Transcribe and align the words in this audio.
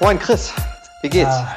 Moin 0.00 0.18
Chris, 0.18 0.54
wie 1.02 1.10
geht's? 1.10 1.28
Ah, 1.28 1.56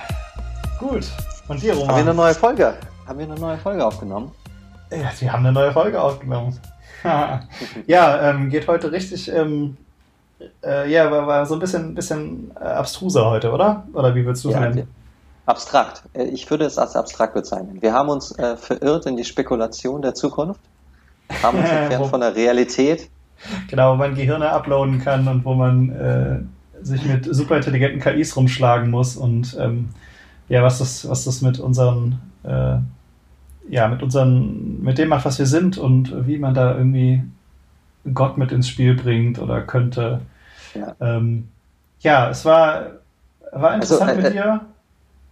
gut. 0.78 1.06
Und 1.48 1.64
dir, 1.64 1.74
Roman? 1.76 1.88
Haben 1.88 1.96
wir 1.96 2.12
eine 2.12 2.14
neue 2.14 2.34
Folge? 2.34 2.74
Haben 3.08 3.20
wir 3.20 3.26
eine 3.26 3.36
neue 3.36 3.58
Folge 3.58 3.86
aufgenommen? 3.86 4.32
Ja, 4.92 5.10
wir 5.18 5.32
haben 5.32 5.46
eine 5.46 5.54
neue 5.54 5.72
Folge 5.72 6.02
aufgenommen. 6.02 6.60
ja, 7.88 8.30
ähm, 8.30 8.50
geht 8.50 8.68
heute 8.68 8.92
richtig, 8.92 9.32
ähm, 9.32 9.78
äh, 10.62 10.92
ja, 10.92 11.10
war, 11.10 11.26
war, 11.26 11.46
so 11.46 11.54
ein 11.54 11.62
bisschen, 11.62 11.96
bisschen 11.96 12.52
äh, 12.60 12.66
abstruser 12.66 13.30
heute, 13.30 13.50
oder? 13.50 13.88
Oder 13.94 14.14
wie 14.14 14.26
würdest 14.26 14.44
du 14.44 14.50
es 14.50 14.56
ja, 14.56 14.60
nennen? 14.60 14.94
Abstrakt. 15.46 16.04
Äh, 16.12 16.26
ich 16.26 16.50
würde 16.52 16.66
es 16.66 16.78
als 16.78 16.98
abstrakt 16.98 17.36
bezeichnen. 17.36 17.82
Wir 17.82 17.94
haben 17.94 18.10
uns 18.10 18.38
äh, 18.38 18.58
verirrt 18.58 19.06
in 19.06 19.16
die 19.16 19.24
Spekulation 19.24 20.02
der 20.02 20.16
Zukunft, 20.16 20.60
haben 21.42 21.60
uns 21.60 21.70
entfernt 21.72 22.08
von 22.08 22.20
der 22.20 22.36
Realität. 22.36 23.10
Genau, 23.70 23.94
wo 23.94 23.96
man 23.96 24.16
Gehirne 24.16 24.52
uploaden 24.52 25.00
kann 25.00 25.30
und 25.30 25.46
wo 25.46 25.54
man 25.54 25.90
äh, 25.90 26.40
sich 26.84 27.06
mit 27.06 27.26
superintelligenten 27.26 28.00
KIs 28.00 28.36
rumschlagen 28.36 28.90
muss 28.90 29.16
und 29.16 29.58
ähm, 29.60 29.90
ja, 30.50 30.64
was 30.64 30.80
das, 30.80 31.10
was 31.10 31.26
das 31.26 31.42
mit 31.42 31.60
unseren, 31.60 32.20
äh, 32.44 32.76
ja, 33.70 33.88
mit 33.88 34.04
unseren, 34.04 34.84
mit 34.84 34.98
dem 34.98 35.10
macht, 35.10 35.26
was 35.26 35.40
wir 35.40 35.46
sind 35.46 35.78
und 35.78 36.28
wie 36.28 36.38
man 36.38 36.54
da 36.54 36.76
irgendwie 36.78 37.24
Gott 38.14 38.38
mit 38.38 38.52
ins 38.52 38.68
Spiel 38.68 38.96
bringt 38.96 39.40
oder 39.40 39.62
könnte. 39.62 40.22
Ja, 40.76 40.96
ähm, 41.00 41.48
ja 42.00 42.30
es 42.30 42.44
war, 42.44 42.88
war 43.52 43.72
also, 43.72 43.96
interessant 43.96 44.10
also, 44.10 44.22
äh, 44.22 44.24
mit 44.24 44.34
dir. 44.34 44.62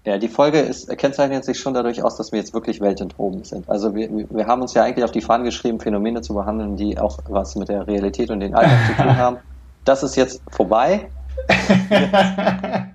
Ja, 0.03 0.17
die 0.17 0.29
Folge 0.29 0.59
ist, 0.59 0.89
kennzeichnet 0.97 1.45
sich 1.45 1.59
schon 1.59 1.75
dadurch 1.75 2.01
aus, 2.01 2.15
dass 2.17 2.31
wir 2.31 2.39
jetzt 2.39 2.55
wirklich 2.55 2.81
weltentrobend 2.81 3.45
sind. 3.45 3.69
Also 3.69 3.93
wir, 3.93 4.09
wir 4.09 4.47
haben 4.47 4.63
uns 4.63 4.73
ja 4.73 4.83
eigentlich 4.83 5.03
auf 5.03 5.11
die 5.11 5.21
Fahnen 5.21 5.45
geschrieben, 5.45 5.79
Phänomene 5.79 6.21
zu 6.21 6.33
behandeln, 6.33 6.75
die 6.75 6.97
auch 6.97 7.19
was 7.27 7.55
mit 7.55 7.69
der 7.69 7.85
Realität 7.85 8.31
und 8.31 8.39
den 8.39 8.55
Alltag 8.55 8.79
zu 8.87 8.93
tun 8.95 9.17
haben. 9.17 9.37
Das 9.85 10.01
ist 10.01 10.15
jetzt 10.15 10.41
vorbei. 10.49 11.07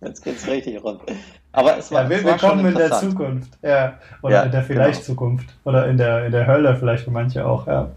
Jetzt 0.00 0.24
geht's 0.24 0.46
richtig 0.48 0.82
rund. 0.82 1.00
Aber 1.52 1.76
es 1.78 1.92
war, 1.92 2.04
ja, 2.04 2.10
wir, 2.10 2.24
willkommen 2.24 2.66
in 2.66 2.74
der 2.74 2.92
Zukunft. 2.92 3.52
Ja. 3.62 3.94
Oder 4.22 4.34
ja, 4.34 4.42
in 4.42 4.50
der 4.50 4.62
vielleicht 4.62 5.06
genau. 5.06 5.14
Zukunft. 5.14 5.48
Oder 5.64 5.86
in 5.88 5.96
der, 5.96 6.26
in 6.26 6.32
der 6.32 6.46
Hölle 6.46 6.76
vielleicht 6.76 7.04
für 7.04 7.10
manche 7.10 7.46
auch, 7.46 7.66
ja. 7.66 7.90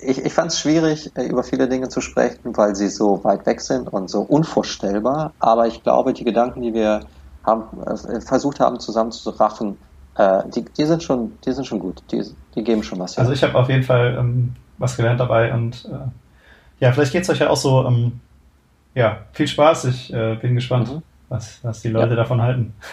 Ich, 0.00 0.24
ich 0.24 0.32
fand 0.32 0.50
es 0.50 0.58
schwierig, 0.58 1.12
äh, 1.14 1.24
über 1.26 1.44
viele 1.44 1.68
Dinge 1.68 1.90
zu 1.90 2.00
sprechen, 2.00 2.56
weil 2.56 2.74
sie 2.74 2.88
so 2.88 3.22
weit 3.22 3.44
weg 3.44 3.60
sind 3.60 3.92
und 3.92 4.08
so 4.08 4.22
unvorstellbar. 4.22 5.32
Aber 5.38 5.66
ich 5.66 5.82
glaube, 5.82 6.14
die 6.14 6.24
Gedanken, 6.24 6.62
die 6.62 6.72
wir 6.72 7.00
haben, 7.44 7.64
äh, 7.82 8.20
versucht 8.20 8.60
haben 8.60 8.80
zusammenzuraffen, 8.80 9.76
äh, 10.16 10.42
die, 10.54 10.64
die, 10.64 10.84
sind 10.84 11.02
schon, 11.02 11.32
die 11.44 11.52
sind 11.52 11.66
schon 11.66 11.80
gut. 11.80 12.02
Die, 12.10 12.24
die 12.54 12.64
geben 12.64 12.82
schon 12.82 12.98
was. 12.98 13.16
Ja. 13.16 13.20
Also 13.20 13.32
ich 13.32 13.42
habe 13.42 13.54
auf 13.56 13.68
jeden 13.68 13.82
Fall 13.82 14.16
ähm, 14.18 14.54
was 14.78 14.96
gelernt 14.96 15.20
dabei 15.20 15.52
und 15.52 15.84
äh, 15.84 16.08
ja, 16.80 16.92
vielleicht 16.92 17.12
geht 17.12 17.22
es 17.22 17.30
euch 17.30 17.38
ja 17.38 17.50
auch 17.50 17.56
so. 17.56 17.86
Ähm, 17.86 18.20
ja, 18.94 19.18
viel 19.32 19.48
Spaß. 19.48 19.86
Ich 19.86 20.12
äh, 20.12 20.36
bin 20.36 20.54
gespannt, 20.54 20.92
mhm. 20.92 21.02
was, 21.28 21.58
was 21.62 21.82
die 21.82 21.88
Leute 21.88 22.10
ja. 22.10 22.16
davon 22.16 22.40
halten. 22.40 22.74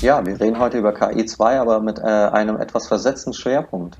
ja, 0.00 0.24
wir 0.24 0.40
reden 0.40 0.58
heute 0.58 0.78
über 0.78 0.90
KI2, 0.90 1.60
aber 1.60 1.80
mit 1.80 1.98
äh, 1.98 2.02
einem 2.02 2.56
etwas 2.56 2.88
versetzten 2.88 3.32
Schwerpunkt. 3.32 3.98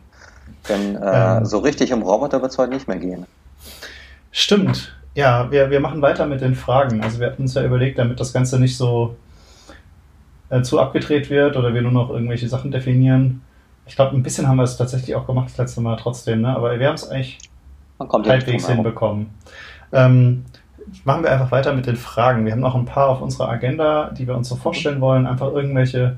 Denn 0.69 0.97
äh, 0.97 1.39
ähm. 1.39 1.45
so 1.45 1.59
richtig 1.59 1.93
um 1.93 2.03
Roboter 2.03 2.41
wird 2.43 2.53
es 2.53 2.59
heute 2.59 2.73
nicht 2.73 2.89
mehr 2.89 2.99
gehen. 2.99 3.27
Stimmt. 4.31 4.95
Ja, 5.15 5.51
wir, 5.51 5.71
wir 5.71 5.81
machen 5.81 6.01
weiter 6.01 6.27
mit 6.27 6.41
den 6.41 6.55
Fragen. 6.55 7.03
Also 7.03 7.19
wir 7.21 7.27
hatten 7.27 7.43
uns 7.43 7.55
ja 7.55 7.65
überlegt, 7.65 7.99
damit 7.99 8.21
das 8.21 8.33
Ganze 8.33 8.59
nicht 8.61 8.77
so 8.77 9.17
äh, 10.51 10.63
zu 10.63 10.79
abgedreht 10.79 11.29
wird 11.29 11.57
oder 11.57 11.75
wir 11.75 11.83
nur 11.83 11.93
noch 11.93 12.11
irgendwelche 12.11 12.49
Sachen 12.49 12.71
definieren. 12.71 13.43
Ich 13.87 13.97
glaube, 13.97 14.17
ein 14.17 14.23
bisschen 14.23 14.47
haben 14.47 14.57
wir 14.57 14.65
es 14.65 14.77
tatsächlich 14.77 15.17
auch 15.17 15.27
gemacht 15.27 15.49
das 15.51 15.59
letzte 15.59 15.81
Mal 15.81 15.97
trotzdem, 15.97 16.43
ne? 16.43 16.55
aber 16.55 16.79
wir 16.79 16.87
haben 16.87 16.95
es 16.95 17.09
eigentlich 17.09 17.39
man 17.99 18.09
kommt 18.09 18.29
halbwegs 18.29 18.69
hinbekommen. 18.69 19.31
Ähm, 19.93 20.45
machen 21.05 21.23
wir 21.23 21.31
einfach 21.31 21.51
weiter 21.51 21.73
mit 21.73 21.87
den 21.87 21.97
Fragen. 21.97 22.45
Wir 22.45 22.53
haben 22.53 22.61
noch 22.61 22.75
ein 22.75 22.85
paar 22.85 23.09
auf 23.09 23.21
unserer 23.21 23.49
Agenda, 23.49 24.11
die 24.11 24.27
wir 24.27 24.37
uns 24.37 24.49
so 24.49 24.57
vorstellen 24.57 25.01
wollen. 25.01 25.27
Einfach 25.27 25.53
irgendwelche 25.53 26.17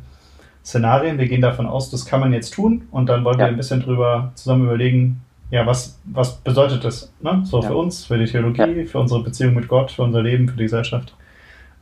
Szenarien. 0.65 1.19
Wir 1.19 1.27
gehen 1.27 1.41
davon 1.41 1.67
aus, 1.67 1.91
das 1.91 2.07
kann 2.07 2.21
man 2.21 2.33
jetzt 2.33 2.53
tun 2.55 2.87
und 2.91 3.09
dann 3.09 3.25
wollen 3.25 3.39
ja. 3.39 3.47
wir 3.47 3.49
ein 3.49 3.57
bisschen 3.57 3.81
drüber 3.81 4.33
zusammen 4.35 4.65
überlegen, 4.65 5.23
ja, 5.51 5.67
was, 5.67 5.99
was 6.05 6.37
bedeutet 6.37 6.85
das? 6.85 7.13
Ne? 7.21 7.43
So 7.45 7.61
ja. 7.61 7.69
für 7.69 7.77
uns, 7.77 8.05
für 8.05 8.19
die 8.19 8.27
Theologie, 8.27 8.83
ja. 8.83 8.87
für 8.87 9.01
unsere 9.01 9.23
Beziehung 9.23 9.55
mit 9.55 9.69
Gott, 9.69 9.91
für 9.91 10.03
unser 10.03 10.23
Leben, 10.23 10.49
für 10.49 10.57
die 10.57 10.65
Gesellschaft. 10.65 11.15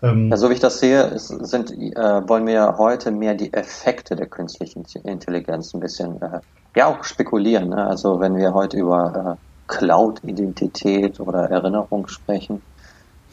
Ähm, 0.02 0.30
ja, 0.30 0.36
so 0.36 0.48
wie 0.48 0.54
ich 0.54 0.60
das 0.60 0.78
sehe, 0.78 1.02
ist, 1.02 1.28
sind, 1.28 1.72
äh, 1.72 2.28
wollen 2.28 2.46
wir 2.46 2.78
heute 2.78 3.10
mehr 3.10 3.34
die 3.34 3.52
Effekte 3.52 4.16
der 4.16 4.26
künstlichen 4.26 4.84
Intelligenz 5.02 5.74
ein 5.74 5.80
bisschen, 5.80 6.22
äh, 6.22 6.40
ja, 6.76 6.86
auch 6.86 7.02
spekulieren. 7.04 7.70
Ne? 7.70 7.86
Also 7.86 8.20
wenn 8.20 8.36
wir 8.36 8.54
heute 8.54 8.78
über 8.78 9.36
äh, 9.36 9.47
Cloud-Identität 9.68 11.20
oder 11.20 11.50
Erinnerung 11.50 12.08
sprechen. 12.08 12.62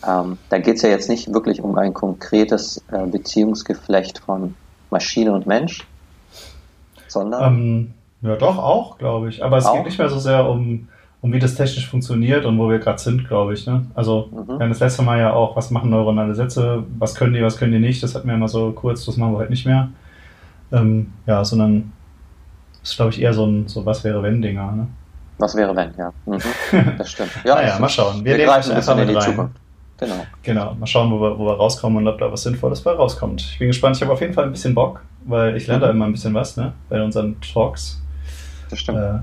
Ähm, 0.07 0.37
da 0.49 0.59
geht 0.59 0.75
es 0.75 0.81
ja 0.81 0.89
jetzt 0.89 1.09
nicht 1.09 1.33
wirklich 1.33 1.61
um 1.61 1.77
ein 1.77 1.93
konkretes 1.93 2.83
äh, 2.91 3.05
Beziehungsgeflecht 3.07 4.19
von 4.19 4.53
Maschine 4.91 5.33
und 5.33 5.47
Mensch, 5.47 5.87
sondern. 7.07 7.53
Ähm, 7.53 7.93
ja, 8.21 8.35
doch, 8.35 8.57
auch, 8.57 8.97
glaube 8.97 9.29
ich. 9.29 9.43
Aber 9.43 9.57
es 9.57 9.65
auch? 9.65 9.75
geht 9.75 9.85
nicht 9.85 9.97
mehr 9.97 10.09
so 10.09 10.19
sehr 10.19 10.47
um, 10.47 10.87
um 11.21 11.33
wie 11.33 11.39
das 11.39 11.55
technisch 11.55 11.87
funktioniert 11.87 12.45
und 12.45 12.59
wo 12.59 12.69
wir 12.69 12.79
gerade 12.79 12.99
sind, 12.99 13.27
glaube 13.27 13.53
ich. 13.53 13.65
Ne? 13.65 13.85
Also, 13.95 14.29
mhm. 14.31 14.47
wir 14.47 14.59
haben 14.59 14.69
das 14.69 14.79
letzte 14.79 15.01
Mal 15.01 15.19
ja 15.19 15.33
auch, 15.33 15.55
was 15.55 15.71
machen 15.71 15.89
neuronale 15.89 16.35
Sätze, 16.35 16.83
was 16.99 17.15
können 17.15 17.33
die, 17.33 17.41
was 17.41 17.57
können 17.57 17.71
die 17.71 17.79
nicht, 17.79 18.03
das 18.03 18.15
hatten 18.15 18.27
wir 18.27 18.35
immer 18.35 18.47
so 18.47 18.71
kurz, 18.71 19.05
das 19.05 19.17
machen 19.17 19.33
wir 19.33 19.39
heute 19.39 19.51
nicht 19.51 19.65
mehr. 19.65 19.89
Ähm, 20.71 21.13
ja, 21.25 21.43
sondern 21.43 21.93
das 22.81 22.91
ist, 22.91 22.95
glaube 22.97 23.11
ich, 23.11 23.21
eher 23.21 23.33
so 23.33 23.45
ein 23.45 23.67
so 23.67 23.85
was 23.85 24.03
wäre 24.03 24.21
wenn 24.21 24.41
Dinger. 24.41 24.71
Ne? 24.71 24.87
Was 25.37 25.55
wäre 25.55 25.75
wenn, 25.75 25.93
ja. 25.97 26.13
Mhm. 26.25 26.39
Das 26.97 27.11
stimmt. 27.11 27.31
Ja, 27.43 27.55
naja, 27.55 27.79
mal 27.79 27.89
schauen. 27.89 28.23
Wir, 28.23 28.37
wir 28.37 28.45
greifen 28.45 28.71
ein 28.71 28.77
bisschen 28.77 28.99
in 28.99 29.07
die 29.07 29.13
rein. 29.13 29.23
Zukunft. 29.23 29.55
Genau. 29.97 30.25
Genau, 30.43 30.75
mal 30.75 30.85
schauen, 30.85 31.11
wo 31.11 31.21
wir, 31.21 31.39
wo 31.39 31.45
wir 31.45 31.53
rauskommen 31.53 31.99
und 31.99 32.07
ob 32.07 32.19
da 32.19 32.31
was 32.31 32.43
Sinnvolles 32.43 32.81
bei 32.81 32.91
rauskommt. 32.91 33.41
Ich 33.41 33.59
bin 33.59 33.67
gespannt. 33.67 33.95
Ich 33.95 34.01
habe 34.01 34.11
auf 34.11 34.21
jeden 34.21 34.33
Fall 34.33 34.45
ein 34.45 34.51
bisschen 34.51 34.75
Bock, 34.75 35.01
weil 35.25 35.55
ich 35.55 35.67
lerne 35.67 35.79
mhm. 35.79 35.87
da 35.87 35.91
immer 35.91 36.05
ein 36.05 36.11
bisschen 36.11 36.33
was, 36.33 36.57
ne? 36.57 36.73
Bei 36.89 37.01
unseren 37.01 37.39
Talks. 37.41 38.01
Das 38.69 38.79
stimmt. 38.79 38.97
Äh, 38.97 39.19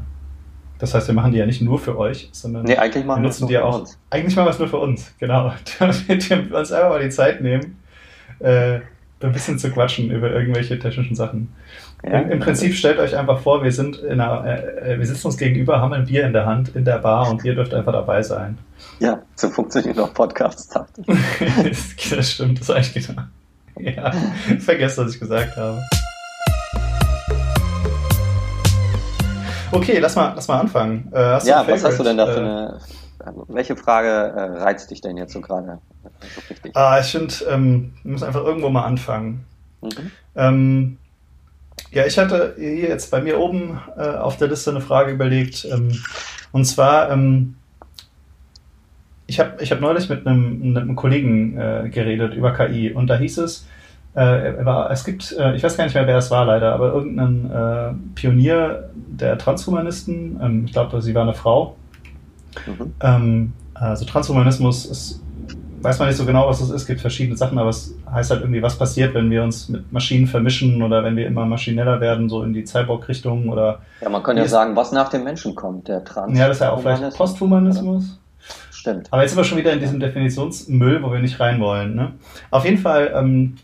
das 0.78 0.94
heißt, 0.94 1.06
wir 1.06 1.14
machen 1.14 1.32
die 1.32 1.38
ja 1.38 1.46
nicht 1.46 1.62
nur 1.62 1.78
für 1.78 1.96
euch, 1.96 2.28
sondern 2.32 2.64
nee, 2.64 2.76
eigentlich 2.76 3.04
machen 3.04 3.22
wir 3.22 3.28
nutzen 3.28 3.46
die 3.46 3.58
auch. 3.58 3.80
Uns. 3.80 3.98
Eigentlich 4.10 4.34
machen 4.34 4.46
wir 4.46 4.50
es 4.50 4.58
nur 4.58 4.68
für 4.68 4.78
uns, 4.78 5.14
genau. 5.18 5.52
Damit 5.78 6.28
wir 6.28 6.56
uns 6.56 6.72
einfach 6.72 6.88
mal 6.88 7.02
die 7.02 7.10
Zeit 7.10 7.40
nehmen, 7.40 7.78
äh, 8.40 8.80
ein 9.20 9.32
bisschen 9.32 9.58
zu 9.58 9.70
quatschen 9.70 10.10
über 10.10 10.30
irgendwelche 10.30 10.78
technischen 10.78 11.14
Sachen. 11.14 11.54
Ja. 12.04 12.18
Im, 12.18 12.30
Im, 12.32 12.40
Prinzip 12.40 12.74
stellt 12.74 12.98
euch 12.98 13.16
einfach 13.16 13.38
vor, 13.38 13.62
wir 13.62 13.70
sind 13.70 13.98
in 13.98 14.20
einer, 14.20 14.44
äh, 14.44 14.98
wir 14.98 15.06
sitzen 15.06 15.28
uns 15.28 15.36
gegenüber, 15.36 15.80
haben 15.80 15.92
ein 15.92 16.06
Bier 16.06 16.26
in 16.26 16.32
der 16.32 16.46
Hand 16.46 16.74
in 16.74 16.84
der 16.84 16.98
Bar 16.98 17.30
und 17.30 17.44
ihr 17.44 17.54
dürft 17.54 17.72
einfach 17.74 17.92
dabei 17.92 18.22
sein. 18.22 18.58
Ja, 18.98 19.20
so 19.36 19.48
funktioniert 19.48 19.98
auch 20.00 20.12
Podcasts 20.12 20.68
das 22.10 22.30
stimmt, 22.30 22.60
das 22.60 22.68
ist 22.68 22.74
eigentlich 22.74 23.06
genau. 23.06 23.22
Ja, 23.78 24.10
vergesst, 24.58 24.98
was 24.98 25.14
ich 25.14 25.20
gesagt 25.20 25.56
habe. 25.56 25.80
Okay, 29.70 29.98
lass 30.00 30.16
mal, 30.16 30.32
lass 30.34 30.48
mal 30.48 30.58
anfangen. 30.58 31.08
Äh, 31.12 31.46
ja, 31.46 31.66
was 31.66 31.84
hast 31.84 31.98
du 31.98 32.02
denn 32.02 32.16
da 32.16 32.26
für 32.26 32.40
äh, 32.40 32.42
eine. 32.42 32.80
Welche 33.48 33.76
Frage 33.76 34.08
äh, 34.08 34.58
reizt 34.60 34.90
dich 34.90 35.00
denn 35.00 35.16
jetzt 35.16 35.32
so 35.32 35.40
gerade 35.40 35.78
so 36.02 36.70
Ah, 36.74 36.98
ich 37.00 37.06
finde, 37.06 37.32
ähm, 37.48 37.94
wir 38.02 38.12
müssen 38.12 38.24
einfach 38.24 38.44
irgendwo 38.44 38.68
mal 38.68 38.84
anfangen. 38.84 39.44
Mhm. 39.80 40.10
Ähm, 40.34 40.98
ja, 41.92 42.06
ich 42.06 42.18
hatte 42.18 42.54
hier 42.58 42.88
jetzt 42.88 43.10
bei 43.10 43.20
mir 43.20 43.38
oben 43.38 43.78
äh, 43.96 44.02
auf 44.02 44.36
der 44.36 44.48
Liste 44.48 44.70
eine 44.70 44.80
Frage 44.80 45.12
überlegt. 45.12 45.66
Ähm, 45.70 45.92
und 46.52 46.64
zwar, 46.64 47.10
ähm, 47.10 47.56
ich 49.26 49.40
habe 49.40 49.62
ich 49.62 49.70
hab 49.72 49.80
neulich 49.80 50.08
mit 50.08 50.26
einem, 50.26 50.72
mit 50.72 50.82
einem 50.82 50.96
Kollegen 50.96 51.58
äh, 51.58 51.88
geredet 51.90 52.34
über 52.34 52.52
KI 52.52 52.92
und 52.92 53.08
da 53.08 53.16
hieß 53.16 53.38
es, 53.38 53.66
äh, 54.14 54.64
war, 54.64 54.90
es 54.90 55.04
gibt, 55.04 55.32
äh, 55.38 55.54
ich 55.54 55.62
weiß 55.62 55.76
gar 55.76 55.84
nicht 55.84 55.94
mehr, 55.94 56.06
wer 56.06 56.18
es 56.18 56.30
war 56.30 56.44
leider, 56.44 56.74
aber 56.74 56.92
irgendein 56.92 57.50
äh, 57.50 57.94
Pionier 58.14 58.90
der 58.94 59.38
Transhumanisten, 59.38 60.38
ähm, 60.42 60.64
ich 60.66 60.72
glaube, 60.72 61.00
sie 61.00 61.14
war 61.14 61.22
eine 61.22 61.34
Frau. 61.34 61.76
Mhm. 62.66 62.94
Ähm, 63.00 63.52
also 63.74 64.04
Transhumanismus 64.04 64.84
ist 64.84 65.22
weiß 65.82 65.98
man 65.98 66.08
nicht 66.08 66.16
so 66.16 66.24
genau, 66.24 66.48
was 66.48 66.60
das 66.60 66.70
ist. 66.70 66.82
Es 66.82 66.86
gibt 66.86 67.00
verschiedene 67.00 67.36
Sachen, 67.36 67.58
aber 67.58 67.70
es 67.70 67.94
heißt 68.12 68.30
halt 68.30 68.42
irgendwie, 68.42 68.62
was 68.62 68.76
passiert, 68.76 69.14
wenn 69.14 69.30
wir 69.30 69.42
uns 69.42 69.68
mit 69.68 69.92
Maschinen 69.92 70.26
vermischen 70.26 70.82
oder 70.82 71.02
wenn 71.02 71.16
wir 71.16 71.26
immer 71.26 71.46
maschineller 71.46 72.00
werden, 72.00 72.28
so 72.28 72.42
in 72.42 72.52
die 72.52 72.64
Cyborg-Richtung 72.64 73.48
oder. 73.48 73.80
Ja, 74.00 74.08
man 74.08 74.22
könnte 74.22 74.42
ja 74.42 74.48
sagen, 74.48 74.76
was 74.76 74.92
nach 74.92 75.08
dem 75.08 75.24
Menschen 75.24 75.54
kommt, 75.54 75.88
der 75.88 76.04
Trans. 76.04 76.38
Ja, 76.38 76.48
das 76.48 76.58
ist 76.58 76.60
ja 76.62 76.72
auch 76.72 76.80
vielleicht 76.80 77.16
Posthumanismus. 77.16 78.18
Stimmt. 78.70 79.08
Aber 79.12 79.22
jetzt 79.22 79.30
sind 79.30 79.38
wir 79.38 79.44
schon 79.44 79.58
wieder 79.58 79.72
in 79.72 79.80
diesem 79.80 80.00
Definitionsmüll, 80.00 81.02
wo 81.02 81.12
wir 81.12 81.20
nicht 81.20 81.38
rein 81.38 81.60
wollen. 81.60 81.94
Ne? 81.94 82.12
Auf 82.50 82.64
jeden 82.64 82.78
Fall, 82.78 83.12
ähm, 83.14 83.56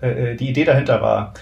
äh, 0.00 0.34
die 0.34 0.48
Idee 0.48 0.64
dahinter 0.64 1.02
war, 1.02 1.34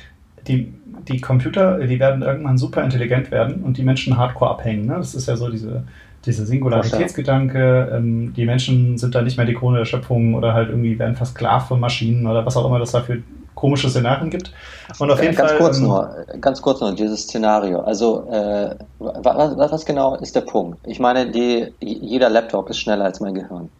die, 0.48 0.74
die 1.08 1.20
Computer, 1.20 1.78
die 1.78 2.00
werden 2.00 2.22
irgendwann 2.22 2.58
super 2.58 2.82
intelligent 2.82 3.30
werden 3.30 3.62
und 3.62 3.78
die 3.78 3.84
Menschen 3.84 4.16
hardcore 4.16 4.50
abhängen. 4.50 4.86
Ne? 4.86 4.94
Das 4.96 5.14
ist 5.14 5.28
ja 5.28 5.36
so 5.36 5.48
diese 5.48 5.84
dieser 6.26 6.46
Singularitätsgedanke, 6.46 7.92
ähm, 7.94 8.34
die 8.34 8.44
Menschen 8.44 8.98
sind 8.98 9.14
da 9.14 9.22
nicht 9.22 9.36
mehr 9.36 9.46
die 9.46 9.54
Krone 9.54 9.78
der 9.78 9.84
Schöpfung 9.84 10.34
oder 10.34 10.54
halt 10.54 10.70
irgendwie 10.70 10.98
werden 10.98 11.16
versklavt 11.16 11.68
von 11.68 11.80
Maschinen 11.80 12.26
oder 12.26 12.44
was 12.44 12.56
auch 12.56 12.66
immer 12.66 12.78
das 12.78 12.92
da 12.92 13.00
für 13.00 13.22
komische 13.54 13.88
Szenarien 13.88 14.30
gibt. 14.30 14.52
Und 14.98 15.10
auf 15.10 15.22
jeden 15.22 15.34
ganz 15.34 15.52
Fall. 15.52 15.58
Kurz 15.58 15.78
ähm, 15.78 15.84
nur, 15.84 16.26
ganz 16.40 16.60
kurz 16.60 16.80
nur, 16.80 16.94
dieses 16.94 17.22
Szenario. 17.22 17.80
Also, 17.80 18.28
äh, 18.30 18.74
was, 18.98 19.56
was, 19.56 19.84
genau 19.86 20.16
ist 20.16 20.36
der 20.36 20.42
Punkt? 20.42 20.78
Ich 20.86 21.00
meine, 21.00 21.30
die, 21.30 21.72
jeder 21.80 22.28
Laptop 22.28 22.68
ist 22.68 22.78
schneller 22.78 23.04
als 23.04 23.20
mein 23.20 23.34
Gehirn. 23.34 23.70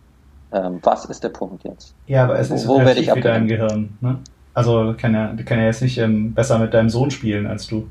Ähm, 0.52 0.78
was 0.82 1.04
ist 1.06 1.24
der 1.24 1.30
Punkt 1.30 1.64
jetzt? 1.64 1.94
Ja, 2.06 2.24
aber 2.24 2.38
es 2.38 2.50
ist 2.50 2.66
wo, 2.68 2.80
wo 2.80 2.84
werde 2.84 3.00
ich 3.00 3.14
wie 3.14 3.20
dein 3.20 3.48
Gehirn. 3.48 3.96
Ne? 4.00 4.18
Also 4.54 4.94
kann 4.96 5.12
ja, 5.12 5.34
kann 5.44 5.58
ja 5.58 5.64
jetzt 5.64 5.82
nicht 5.82 5.98
ähm, 5.98 6.32
besser 6.32 6.58
mit 6.58 6.72
deinem 6.72 6.90
Sohn 6.90 7.10
spielen 7.10 7.46
als 7.46 7.66
du. 7.66 7.88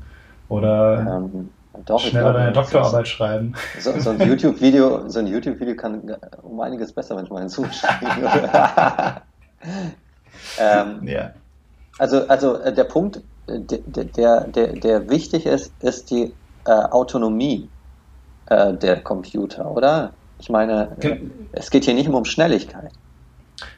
Oder 0.48 1.22
ähm, 1.24 1.50
doch, 1.84 2.00
schneller 2.00 2.32
deine 2.32 2.52
Doktorarbeit 2.52 3.08
schreiben. 3.08 3.54
So, 3.80 3.98
so 3.98 4.10
ein 4.10 4.20
YouTube-Video 4.20 5.08
so 5.08 5.20
YouTube 5.20 5.58
kann 5.76 6.16
um 6.42 6.60
einiges 6.60 6.92
besser 6.92 7.14
manchmal 7.14 7.40
hinzuschreiben. 7.40 8.08
ähm, 10.58 11.06
ja. 11.06 11.30
Also, 11.98 12.26
also 12.28 12.58
äh, 12.60 12.72
der 12.72 12.84
Punkt, 12.84 13.20
äh, 13.46 13.60
der, 13.60 14.46
der, 14.46 14.72
der 14.72 15.10
wichtig 15.10 15.46
ist, 15.46 15.72
ist 15.80 16.10
die 16.10 16.32
äh, 16.66 16.70
Autonomie 16.70 17.68
äh, 18.46 18.72
der 18.74 19.00
Computer, 19.00 19.70
oder? 19.70 20.12
Ich 20.38 20.50
meine, 20.50 20.96
Gen 21.00 21.48
es 21.52 21.70
geht 21.70 21.84
hier 21.84 21.94
nicht 21.94 22.08
nur 22.08 22.18
um 22.18 22.24
Schnelligkeit. 22.24 22.90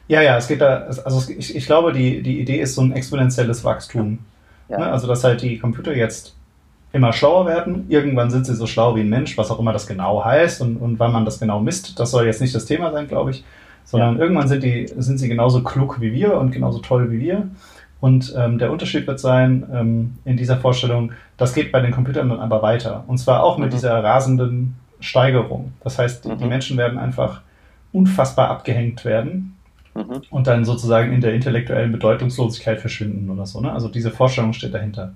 Ja, 0.07 0.21
ja, 0.21 0.37
es 0.37 0.47
geht 0.47 0.61
da, 0.61 0.87
also 1.05 1.31
ich, 1.31 1.55
ich 1.55 1.65
glaube, 1.65 1.93
die, 1.93 2.21
die 2.23 2.39
Idee 2.39 2.59
ist 2.59 2.75
so 2.75 2.81
ein 2.81 2.91
exponentielles 2.93 3.63
Wachstum. 3.63 4.19
Ja. 4.69 4.79
Ne? 4.79 4.91
Also, 4.91 5.07
dass 5.07 5.23
halt 5.23 5.41
die 5.41 5.59
Computer 5.59 5.95
jetzt 5.95 6.36
immer 6.93 7.13
schlauer 7.13 7.45
werden. 7.45 7.85
Irgendwann 7.89 8.29
sind 8.29 8.45
sie 8.45 8.55
so 8.55 8.67
schlau 8.67 8.95
wie 8.95 9.01
ein 9.01 9.09
Mensch, 9.09 9.37
was 9.37 9.51
auch 9.51 9.59
immer 9.59 9.73
das 9.73 9.87
genau 9.87 10.23
heißt 10.23 10.61
und, 10.61 10.77
und 10.77 10.99
wann 10.99 11.11
man 11.11 11.25
das 11.25 11.39
genau 11.39 11.59
misst. 11.59 11.99
Das 11.99 12.11
soll 12.11 12.25
jetzt 12.25 12.41
nicht 12.41 12.55
das 12.55 12.65
Thema 12.65 12.91
sein, 12.91 13.07
glaube 13.07 13.31
ich, 13.31 13.43
sondern 13.83 14.15
ja. 14.15 14.21
irgendwann 14.21 14.47
sind, 14.47 14.63
die, 14.63 14.87
sind 14.97 15.17
sie 15.17 15.27
genauso 15.27 15.63
klug 15.63 15.99
wie 16.01 16.13
wir 16.13 16.37
und 16.37 16.51
genauso 16.51 16.79
toll 16.79 17.11
wie 17.11 17.19
wir. 17.19 17.47
Und 17.99 18.33
ähm, 18.37 18.59
der 18.59 18.71
Unterschied 18.71 19.07
wird 19.07 19.19
sein 19.19 19.65
ähm, 19.73 20.17
in 20.23 20.37
dieser 20.37 20.57
Vorstellung, 20.57 21.13
das 21.35 21.53
geht 21.53 21.71
bei 21.71 21.81
den 21.81 21.91
Computern 21.91 22.29
dann 22.29 22.39
aber 22.39 22.61
weiter. 22.61 23.03
Und 23.07 23.17
zwar 23.17 23.43
auch 23.43 23.57
mit 23.57 23.69
mhm. 23.69 23.73
dieser 23.73 24.03
rasenden 24.03 24.75
Steigerung. 24.99 25.73
Das 25.83 25.97
heißt, 25.97 26.25
die, 26.25 26.29
mhm. 26.29 26.37
die 26.37 26.45
Menschen 26.45 26.77
werden 26.77 26.99
einfach 26.99 27.41
unfassbar 27.91 28.49
abgehängt 28.49 29.03
werden 29.03 29.57
mhm. 29.95 30.21
und 30.29 30.47
dann 30.47 30.63
sozusagen 30.63 31.11
in 31.11 31.21
der 31.21 31.33
intellektuellen 31.33 31.91
Bedeutungslosigkeit 31.91 32.79
verschwinden 32.79 33.29
oder 33.29 33.45
so. 33.45 33.61
Ne? 33.61 33.71
Also 33.71 33.87
diese 33.87 34.11
Vorstellung 34.11 34.53
steht 34.53 34.73
dahinter. 34.73 35.13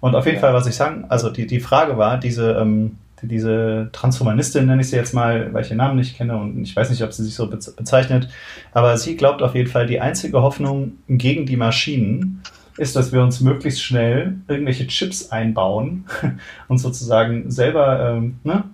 Und 0.00 0.14
auf 0.14 0.26
jeden 0.26 0.36
ja. 0.36 0.40
Fall, 0.40 0.54
was 0.54 0.66
ich 0.66 0.76
sagen, 0.76 1.06
also 1.08 1.30
die, 1.30 1.46
die 1.46 1.60
Frage 1.60 1.98
war, 1.98 2.18
diese, 2.18 2.52
ähm, 2.52 2.98
diese 3.22 3.88
Transhumanistin 3.92 4.66
nenne 4.66 4.82
ich 4.82 4.90
sie 4.90 4.96
jetzt 4.96 5.12
mal, 5.12 5.52
weil 5.52 5.64
ich 5.64 5.70
ihren 5.70 5.78
Namen 5.78 5.96
nicht 5.96 6.16
kenne 6.16 6.36
und 6.36 6.62
ich 6.62 6.76
weiß 6.76 6.90
nicht, 6.90 7.02
ob 7.02 7.12
sie 7.12 7.24
sich 7.24 7.34
so 7.34 7.48
bezeichnet, 7.48 8.28
aber 8.72 8.96
sie 8.96 9.16
glaubt 9.16 9.42
auf 9.42 9.54
jeden 9.54 9.68
Fall, 9.68 9.86
die 9.86 10.00
einzige 10.00 10.40
Hoffnung 10.42 10.92
gegen 11.08 11.46
die 11.46 11.56
Maschinen 11.56 12.42
ist, 12.76 12.94
dass 12.94 13.12
wir 13.12 13.22
uns 13.22 13.40
möglichst 13.40 13.82
schnell 13.82 14.36
irgendwelche 14.46 14.86
Chips 14.86 15.30
einbauen 15.30 16.04
und 16.68 16.78
sozusagen 16.78 17.50
selber, 17.50 18.14
ähm, 18.16 18.38
ne, 18.44 18.64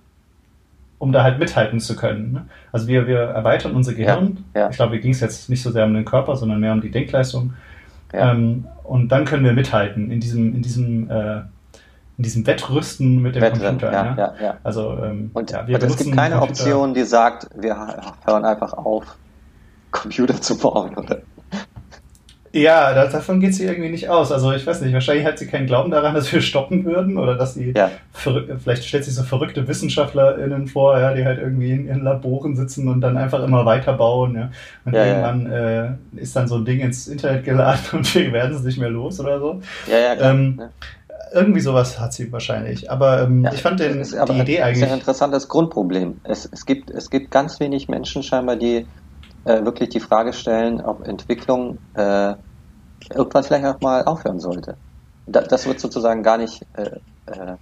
um 0.98 1.10
da 1.10 1.22
halt 1.22 1.38
mithalten 1.38 1.80
zu 1.80 1.96
können. 1.96 2.32
Ne? 2.32 2.46
Also 2.70 2.86
wir, 2.86 3.06
wir 3.06 3.18
erweitern 3.18 3.74
unser 3.74 3.94
Gehirn. 3.94 4.44
Ja, 4.54 4.62
ja. 4.62 4.70
Ich 4.70 4.76
glaube, 4.76 4.94
mir 4.94 5.00
ging 5.00 5.12
es 5.12 5.20
jetzt 5.20 5.50
nicht 5.50 5.62
so 5.62 5.70
sehr 5.70 5.84
um 5.84 5.94
den 5.94 6.04
Körper, 6.04 6.36
sondern 6.36 6.60
mehr 6.60 6.72
um 6.72 6.80
die 6.80 6.90
Denkleistung. 6.90 7.54
Ja. 8.12 8.32
Ähm, 8.32 8.66
und 8.84 9.08
dann 9.08 9.25
können 9.25 9.44
wir 9.44 9.52
mithalten 9.52 10.10
in 10.10 10.20
diesem, 10.20 10.54
in 10.54 10.62
diesem, 10.62 11.10
äh, 11.10 11.38
in 12.16 12.22
diesem 12.22 12.46
Wettrüsten 12.46 13.20
mit 13.20 13.34
dem 13.34 13.42
Wette, 13.42 13.60
Computer. 13.60 13.92
Ja, 13.92 14.14
ja. 14.16 14.34
ja. 14.40 14.56
Also, 14.62 14.96
ähm, 15.02 15.31
und, 15.34 15.50
ja, 15.50 15.66
wir 15.66 15.75
und 15.75 15.82
es 15.82 15.96
gibt 15.96 16.14
keine 16.14 16.40
Option, 16.40 16.94
die 16.94 17.02
sagt, 17.02 17.48
wir 17.56 17.76
hören 18.25 18.44
einfach 18.44 18.75
auf, 18.75 19.16
Computer 19.90 20.40
zu 20.40 20.58
bauen, 20.58 20.96
oder? 20.96 21.22
Ja, 22.54 23.06
davon 23.08 23.40
geht 23.40 23.52
sie 23.56 23.64
irgendwie 23.64 23.90
nicht 23.90 24.08
aus. 24.08 24.30
Also 24.30 24.52
ich 24.52 24.64
weiß 24.64 24.80
nicht, 24.82 24.92
wahrscheinlich 24.92 25.26
hat 25.26 25.40
sie 25.40 25.48
keinen 25.48 25.66
Glauben 25.66 25.90
daran, 25.90 26.14
dass 26.14 26.32
wir 26.32 26.40
stoppen 26.40 26.84
würden 26.84 27.18
oder 27.18 27.34
dass 27.34 27.54
sie 27.54 27.74
ja. 27.76 27.90
vielleicht 28.12 28.84
stellt 28.84 29.04
sich 29.04 29.12
so 29.12 29.24
verrückte 29.24 29.66
WissenschaftlerInnen 29.66 30.68
vor, 30.68 30.96
ja, 31.00 31.12
die 31.14 31.24
halt 31.24 31.40
irgendwie 31.40 31.72
in 31.72 31.88
ihren 31.88 32.04
Laboren 32.04 32.54
sitzen 32.54 32.86
und 32.86 33.00
dann 33.00 33.16
einfach 33.16 33.42
immer 33.42 33.66
weiterbauen, 33.66 34.36
ja. 34.36 34.50
Und 34.84 34.94
ja, 34.94 35.04
irgendwann 35.04 35.50
ja. 35.50 35.84
Äh, 35.84 35.90
ist 36.14 36.36
dann 36.36 36.46
so 36.46 36.54
ein 36.54 36.64
Ding 36.64 36.78
ins 36.78 37.08
Internet 37.08 37.44
geladen 37.44 37.82
und 37.92 38.14
wir 38.14 38.32
werden 38.32 38.54
es 38.54 38.62
nicht 38.62 38.78
mehr 38.78 38.90
los 38.90 39.18
oder 39.18 39.40
so. 39.40 39.60
Ja, 39.90 39.98
ja, 39.98 40.14
klar. 40.14 40.30
Ähm, 40.30 40.62
irgendwie 41.32 41.60
sowas 41.60 41.98
hat 41.98 42.12
sie 42.12 42.30
wahrscheinlich. 42.30 42.88
Aber 42.88 43.22
ähm, 43.22 43.48
ich 43.52 43.62
fand 43.62 43.80
den, 43.80 44.00
ist, 44.00 44.12
die 44.12 44.38
Idee 44.38 44.62
eigentlich. 44.62 44.80
Das 44.80 44.88
ist 44.88 44.92
ein 44.92 44.98
interessantes 45.00 45.48
Grundproblem. 45.48 46.20
Es, 46.22 46.48
es, 46.52 46.64
gibt, 46.64 46.90
es 46.90 47.10
gibt 47.10 47.32
ganz 47.32 47.58
wenig 47.58 47.88
Menschen 47.88 48.22
scheinbar, 48.22 48.54
die 48.54 48.86
äh, 49.44 49.64
wirklich 49.64 49.91
die 49.91 50.00
Frage 50.00 50.32
stellen, 50.32 50.81
ob 50.81 51.06
Entwicklung 51.06 51.79
äh, 51.94 52.35
irgendwann 53.14 53.44
vielleicht 53.44 53.64
auch 53.67 53.81
mal 53.81 54.05
aufhören 54.05 54.41
sollte. 54.41 54.76
Da, 55.26 55.43
das 55.43 55.67
wird 55.67 55.81
sozusagen 55.81 56.23
gar 56.23 56.38
nicht 56.38 56.62
äh, 56.76 56.91
äh, 57.26 57.56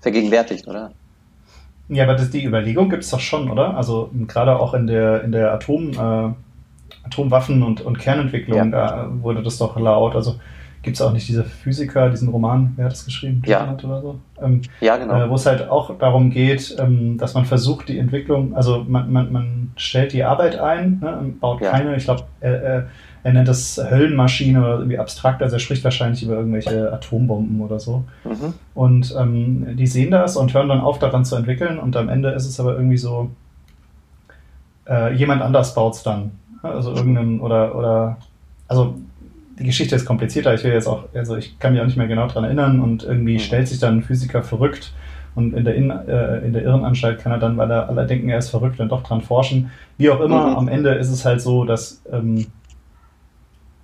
vergegenwärtigt, 0.00 0.66
oder? 0.66 0.92
Ja, 1.88 2.04
aber 2.04 2.14
das, 2.14 2.30
die 2.30 2.44
Überlegung 2.44 2.88
gibt 2.88 3.04
es 3.04 3.10
doch 3.10 3.20
schon, 3.20 3.50
oder? 3.50 3.76
Also 3.76 4.10
gerade 4.26 4.58
auch 4.58 4.74
in 4.74 4.86
der, 4.86 5.22
in 5.22 5.32
der 5.32 5.52
Atom, 5.52 5.90
äh, 5.92 7.06
Atomwaffen- 7.06 7.62
und, 7.62 7.80
und 7.80 7.98
Kernentwicklung, 7.98 8.58
ja. 8.58 8.64
da 8.64 9.08
wurde 9.22 9.42
das 9.42 9.58
doch 9.58 9.78
laut. 9.78 10.16
Also 10.16 10.36
gibt 10.86 10.98
es 10.98 11.02
auch 11.02 11.12
nicht 11.12 11.26
diese 11.28 11.42
Physiker, 11.42 12.10
diesen 12.10 12.28
Roman, 12.28 12.72
wer 12.76 12.84
hat 12.84 12.92
das 12.92 13.04
geschrieben? 13.04 13.42
Ja. 13.44 13.76
Oder 13.82 14.00
so? 14.00 14.20
Ähm, 14.40 14.62
ja, 14.80 14.96
genau. 14.96 15.20
Äh, 15.20 15.28
Wo 15.28 15.34
es 15.34 15.44
halt 15.44 15.68
auch 15.68 15.98
darum 15.98 16.30
geht, 16.30 16.76
ähm, 16.78 17.18
dass 17.18 17.34
man 17.34 17.44
versucht, 17.44 17.88
die 17.88 17.98
Entwicklung, 17.98 18.54
also 18.54 18.86
man, 18.88 19.12
man, 19.12 19.32
man 19.32 19.72
stellt 19.74 20.12
die 20.12 20.22
Arbeit 20.22 20.60
ein, 20.60 21.00
ne, 21.02 21.34
baut 21.40 21.60
ja. 21.60 21.72
keine, 21.72 21.96
ich 21.96 22.04
glaube, 22.04 22.22
äh, 22.40 22.50
äh, 22.78 22.82
er 23.24 23.32
nennt 23.32 23.48
das 23.48 23.80
Höllenmaschine 23.90 24.60
oder 24.60 24.78
irgendwie 24.78 25.00
abstrakt, 25.00 25.42
also 25.42 25.56
er 25.56 25.58
spricht 25.58 25.82
wahrscheinlich 25.82 26.22
über 26.22 26.34
irgendwelche 26.34 26.92
Atombomben 26.92 27.60
oder 27.60 27.80
so. 27.80 28.04
Mhm. 28.22 28.54
Und 28.74 29.12
ähm, 29.18 29.76
die 29.76 29.88
sehen 29.88 30.12
das 30.12 30.36
und 30.36 30.54
hören 30.54 30.68
dann 30.68 30.80
auf, 30.80 31.00
daran 31.00 31.24
zu 31.24 31.34
entwickeln 31.34 31.80
und 31.80 31.96
am 31.96 32.08
Ende 32.08 32.30
ist 32.30 32.46
es 32.46 32.60
aber 32.60 32.76
irgendwie 32.76 32.98
so, 32.98 33.30
äh, 34.88 35.12
jemand 35.14 35.42
anders 35.42 35.74
baut 35.74 35.94
es 35.94 36.04
dann. 36.04 36.30
Also 36.62 36.94
irgendein, 36.94 37.40
oder, 37.40 37.74
oder, 37.74 38.18
also 38.68 38.94
die 39.58 39.64
Geschichte 39.64 39.96
ist 39.96 40.04
komplizierter. 40.04 40.54
Ich 40.54 40.64
will 40.64 40.72
jetzt 40.72 40.86
auch, 40.86 41.04
also 41.14 41.36
ich 41.36 41.58
kann 41.58 41.72
mich 41.72 41.80
auch 41.80 41.86
nicht 41.86 41.96
mehr 41.96 42.08
genau 42.08 42.26
daran 42.26 42.44
erinnern 42.44 42.80
und 42.80 43.04
irgendwie 43.04 43.34
mhm. 43.34 43.38
stellt 43.40 43.68
sich 43.68 43.78
dann 43.78 43.98
ein 43.98 44.02
Physiker 44.02 44.42
verrückt 44.42 44.92
und 45.34 45.54
in 45.54 45.64
der, 45.64 45.74
in, 45.74 45.90
äh, 45.90 46.38
in 46.38 46.52
der 46.54 46.62
Irrenanstalt 46.62 47.20
kann 47.20 47.30
er 47.30 47.38
dann, 47.38 47.56
weil 47.56 47.70
er 47.70 47.88
alle 47.88 48.06
denken, 48.06 48.30
er 48.30 48.38
ist 48.38 48.48
verrückt, 48.48 48.80
dann 48.80 48.88
doch 48.88 49.02
dran 49.02 49.20
forschen. 49.20 49.70
Wie 49.98 50.10
auch 50.10 50.20
immer, 50.20 50.48
mhm. 50.48 50.56
am 50.56 50.68
Ende 50.68 50.94
ist 50.94 51.10
es 51.10 51.24
halt 51.24 51.42
so, 51.42 51.64
dass 51.64 52.02
ähm, 52.10 52.46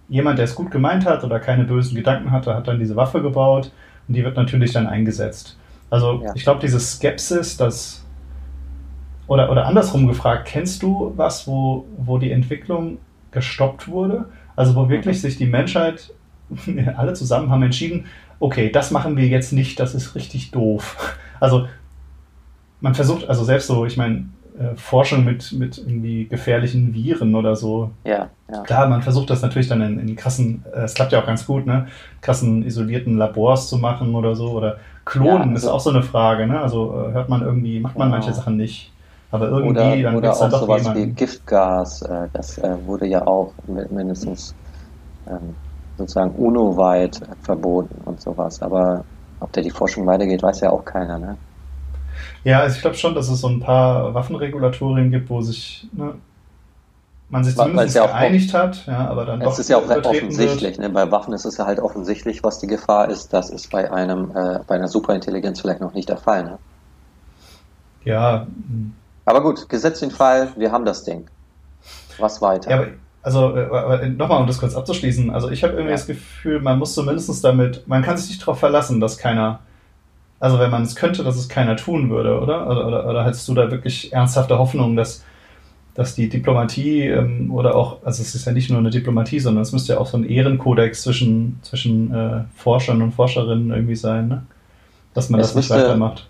jemand, 0.09 0.39
der 0.39 0.47
es 0.47 0.55
gut 0.55 0.71
gemeint 0.71 1.05
hat 1.05 1.25
oder 1.25 1.41
keine 1.41 1.65
bösen 1.65 1.95
Gedanken 1.95 2.31
hatte, 2.31 2.55
hat 2.55 2.69
dann 2.69 2.79
diese 2.79 2.97
Waffe 2.97 3.21
gebaut 3.21 3.71
und 4.09 4.15
die 4.15 4.25
wird 4.25 4.37
natürlich 4.37 4.73
dann 4.73 4.87
eingesetzt. 4.87 5.59
Also 5.91 6.23
ja. 6.25 6.33
ich 6.35 6.43
glaube, 6.43 6.61
diese 6.61 6.81
Skepsis, 6.81 7.59
dass 7.59 8.03
oder, 9.27 9.51
oder 9.51 9.67
andersrum 9.67 10.07
gefragt, 10.07 10.47
kennst 10.47 10.83
du 10.83 11.13
was, 11.17 11.47
wo, 11.47 11.87
wo 11.99 12.19
die 12.19 12.33
Entwicklung 12.33 12.99
gestoppt 13.31 13.89
wurde? 13.89 14.27
Also 14.63 14.77
wo 14.77 14.89
wirklich 14.89 15.21
sich 15.21 15.37
die 15.37 15.47
Menschheit, 15.47 16.15
alle 16.97 17.15
zusammen 17.15 17.51
haben 17.51 17.65
entschieden, 17.65 18.07
okay, 18.39 18.71
das 18.71 18.93
machen 18.93 19.17
wir 19.17 19.27
jetzt 19.27 19.53
nicht, 19.53 19.81
das 19.81 19.93
ist 19.93 20.15
richtig 20.15 20.53
doof. 20.53 21.17
Also 21.41 21.67
man 22.81 22.95
versucht, 22.95 23.29
also 23.29 23.43
selbst 23.43 23.67
so, 23.67 23.87
ich 23.87 23.97
meine, 23.97 24.27
äh, 24.57 24.77
Forschung 24.77 25.25
mit, 25.25 25.51
mit 25.51 25.79
irgendwie 25.79 26.27
gefährlichen 26.27 26.95
Viren 26.95 27.35
oder 27.35 27.57
so. 27.57 27.91
Ja, 28.05 28.29
ja. 28.53 28.63
Klar, 28.63 28.87
man 28.87 29.03
versucht 29.03 29.31
das 29.31 29.43
natürlich 29.43 29.67
dann 29.67 29.81
in, 29.81 29.99
in 29.99 30.15
krassen, 30.15 30.65
äh, 30.73 30.83
es 30.83 30.95
klappt 30.95 31.11
ja 31.11 31.21
auch 31.21 31.27
ganz 31.27 31.45
gut, 31.45 31.67
ne? 31.67 31.89
Krassen 32.21 32.65
isolierten 32.65 33.17
Labors 33.17 33.69
zu 33.69 33.79
machen 33.79 34.15
oder 34.15 34.37
so. 34.37 34.51
Oder 34.51 34.77
Klonen 35.05 35.27
ja, 35.27 35.41
also, 35.41 35.55
ist 35.57 35.67
auch 35.67 35.81
so 35.81 35.91
eine 35.91 36.05
Frage, 36.05 36.47
ne? 36.47 36.61
Also 36.61 37.09
äh, 37.09 37.13
hört 37.15 37.29
man 37.29 37.43
irgendwie, 37.43 37.81
macht 37.81 37.99
man 37.99 38.13
genau. 38.13 38.19
manche 38.21 38.33
Sachen 38.33 38.57
nicht. 38.57 38.93
Aber 39.33 39.49
irgendwie, 39.49 39.71
oder, 39.71 40.03
dann 40.03 40.17
oder 40.17 40.33
auch 40.33 40.51
sowas 40.51 40.83
jemanden. 40.83 41.09
wie 41.09 41.13
Giftgas, 41.13 42.03
äh, 42.03 42.29
das 42.35 42.59
äh, 42.59 42.77
wurde 42.87 43.07
ja 43.07 43.27
auch 43.27 43.53
mindestens 43.67 44.55
ähm, 45.27 45.57
sozusagen 45.97 46.33
UNO-weit 46.33 47.21
verboten 47.43 47.97
und 48.05 48.21
sowas. 48.21 48.61
Aber 48.61 49.05
ob 49.41 49.51
da 49.53 49.63
die 49.63 49.71
Forschung 49.71 50.07
weitergeht, 50.07 50.43
weiß 50.43 50.61
ja 50.61 50.71
auch 50.71 50.85
keiner, 50.85 51.19
ne? 51.19 51.37
Ja, 52.45 52.61
also 52.61 52.77
ich 52.77 52.83
glaube 52.83 52.97
schon, 52.97 53.15
dass 53.15 53.29
es 53.29 53.41
so 53.41 53.49
ein 53.49 53.61
paar 53.61 54.13
Waffenregulatorien 54.15 55.11
gibt, 55.11 55.31
wo 55.31 55.41
sich 55.41 55.89
ne, 55.93 56.15
man 57.31 57.45
sich 57.45 57.57
zumindest 57.57 57.97
ja 57.97 58.07
geeinigt 58.07 58.53
hat, 58.53 58.87
ja, 58.87 59.09
aber 59.09 59.25
dann 59.25 59.41
es 59.41 59.45
doch. 59.47 59.53
Es 59.53 59.59
ist 59.61 59.71
ja 59.71 59.79
auch 59.79 59.89
offensichtlich, 59.89 60.79
ne? 60.79 60.91
bei 60.91 61.11
Waffen 61.11 61.33
ist 61.33 61.47
es 61.47 61.57
ja 61.57 61.65
halt 61.65 61.81
offensichtlich, 61.81 62.45
was 62.45 62.59
die 62.59 62.67
Gefahr 62.67 63.09
ist. 63.09 63.33
Das 63.33 63.49
ist 63.49 63.71
bei 63.71 63.91
einem, 63.91 64.31
äh, 64.37 64.59
bei 64.67 64.75
einer 64.75 64.89
Superintelligenz 64.89 65.61
vielleicht 65.61 65.81
noch 65.81 65.95
nicht 65.95 66.11
der 66.11 66.19
Fall, 66.19 66.45
ne? 66.45 66.59
Ja, 68.05 68.47
aber 69.25 69.43
gut, 69.43 69.69
gesetzt 69.69 70.03
den 70.03 70.11
Fall, 70.11 70.49
wir 70.57 70.73
haben 70.73 70.85
das 70.85 71.05
Ding. 71.05 71.27
Was 72.19 72.43
weiter? 72.43 72.71
Ja, 72.71 72.87
also 73.23 73.55
äh, 73.55 74.09
nochmal, 74.09 74.41
um 74.41 74.47
das 74.47 74.59
kurz 74.59 74.75
abzuschließen. 74.75 75.31
Also 75.31 75.51
ich 75.51 75.63
habe 75.63 75.75
irgendwie 75.75 75.91
ja. 75.91 75.97
das 75.97 76.07
Gefühl, 76.07 76.61
man 76.61 76.79
muss 76.79 76.95
zumindest 76.95 77.45
damit, 77.45 77.87
man 77.87 78.03
kann 78.03 78.17
sich 78.17 78.31
nicht 78.31 78.43
darauf 78.43 78.59
verlassen, 78.59 79.01
dass 79.01 79.17
keiner, 79.17 79.61
also 80.41 80.59
wenn 80.59 80.71
man 80.71 80.83
es 80.83 80.97
könnte, 80.97 81.23
dass 81.23 81.37
es 81.37 81.49
keiner 81.49 81.77
tun 81.77 82.11
würde, 82.11 82.41
oder? 82.41 82.69
Oder, 82.69 82.87
oder, 82.87 83.09
oder 83.09 83.25
hättest 83.25 83.47
du 83.49 83.55
da 83.55 83.71
wirklich 83.71 84.13
ernsthafte 84.13 84.59
Hoffnung, 84.59 84.97
dass, 84.97 85.25
dass 85.95 86.17
die 86.17 86.29
Diplomatie 86.29 87.07
ähm, 87.07 87.53
oder 87.53 87.77
auch, 87.77 87.99
also 88.05 88.23
es 88.23 88.35
ist 88.35 88.45
ja 88.45 88.53
nicht 88.53 88.71
nur 88.71 88.81
eine 88.81 88.91
Diplomatie, 88.91 89.39
sondern 89.39 89.63
es 89.63 89.73
müsste 89.73 89.93
ja 89.93 89.99
auch 90.01 90.09
so 90.09 90.17
ein 90.17 90.25
Ehrenkodex 90.25 91.03
zwischen, 91.03 91.61
zwischen 91.63 92.13
äh, 92.13 92.45
Forschern 92.57 93.03
und 93.03 93.13
Forscherinnen 93.13 93.71
irgendwie 93.71 93.97
sein, 93.97 94.29
ne? 94.29 94.43
dass 95.15 95.31
man 95.31 95.41
es 95.41 95.49
das 95.49 95.57
nicht 95.57 95.71
müsste, 95.71 95.85
weitermacht. 95.85 96.29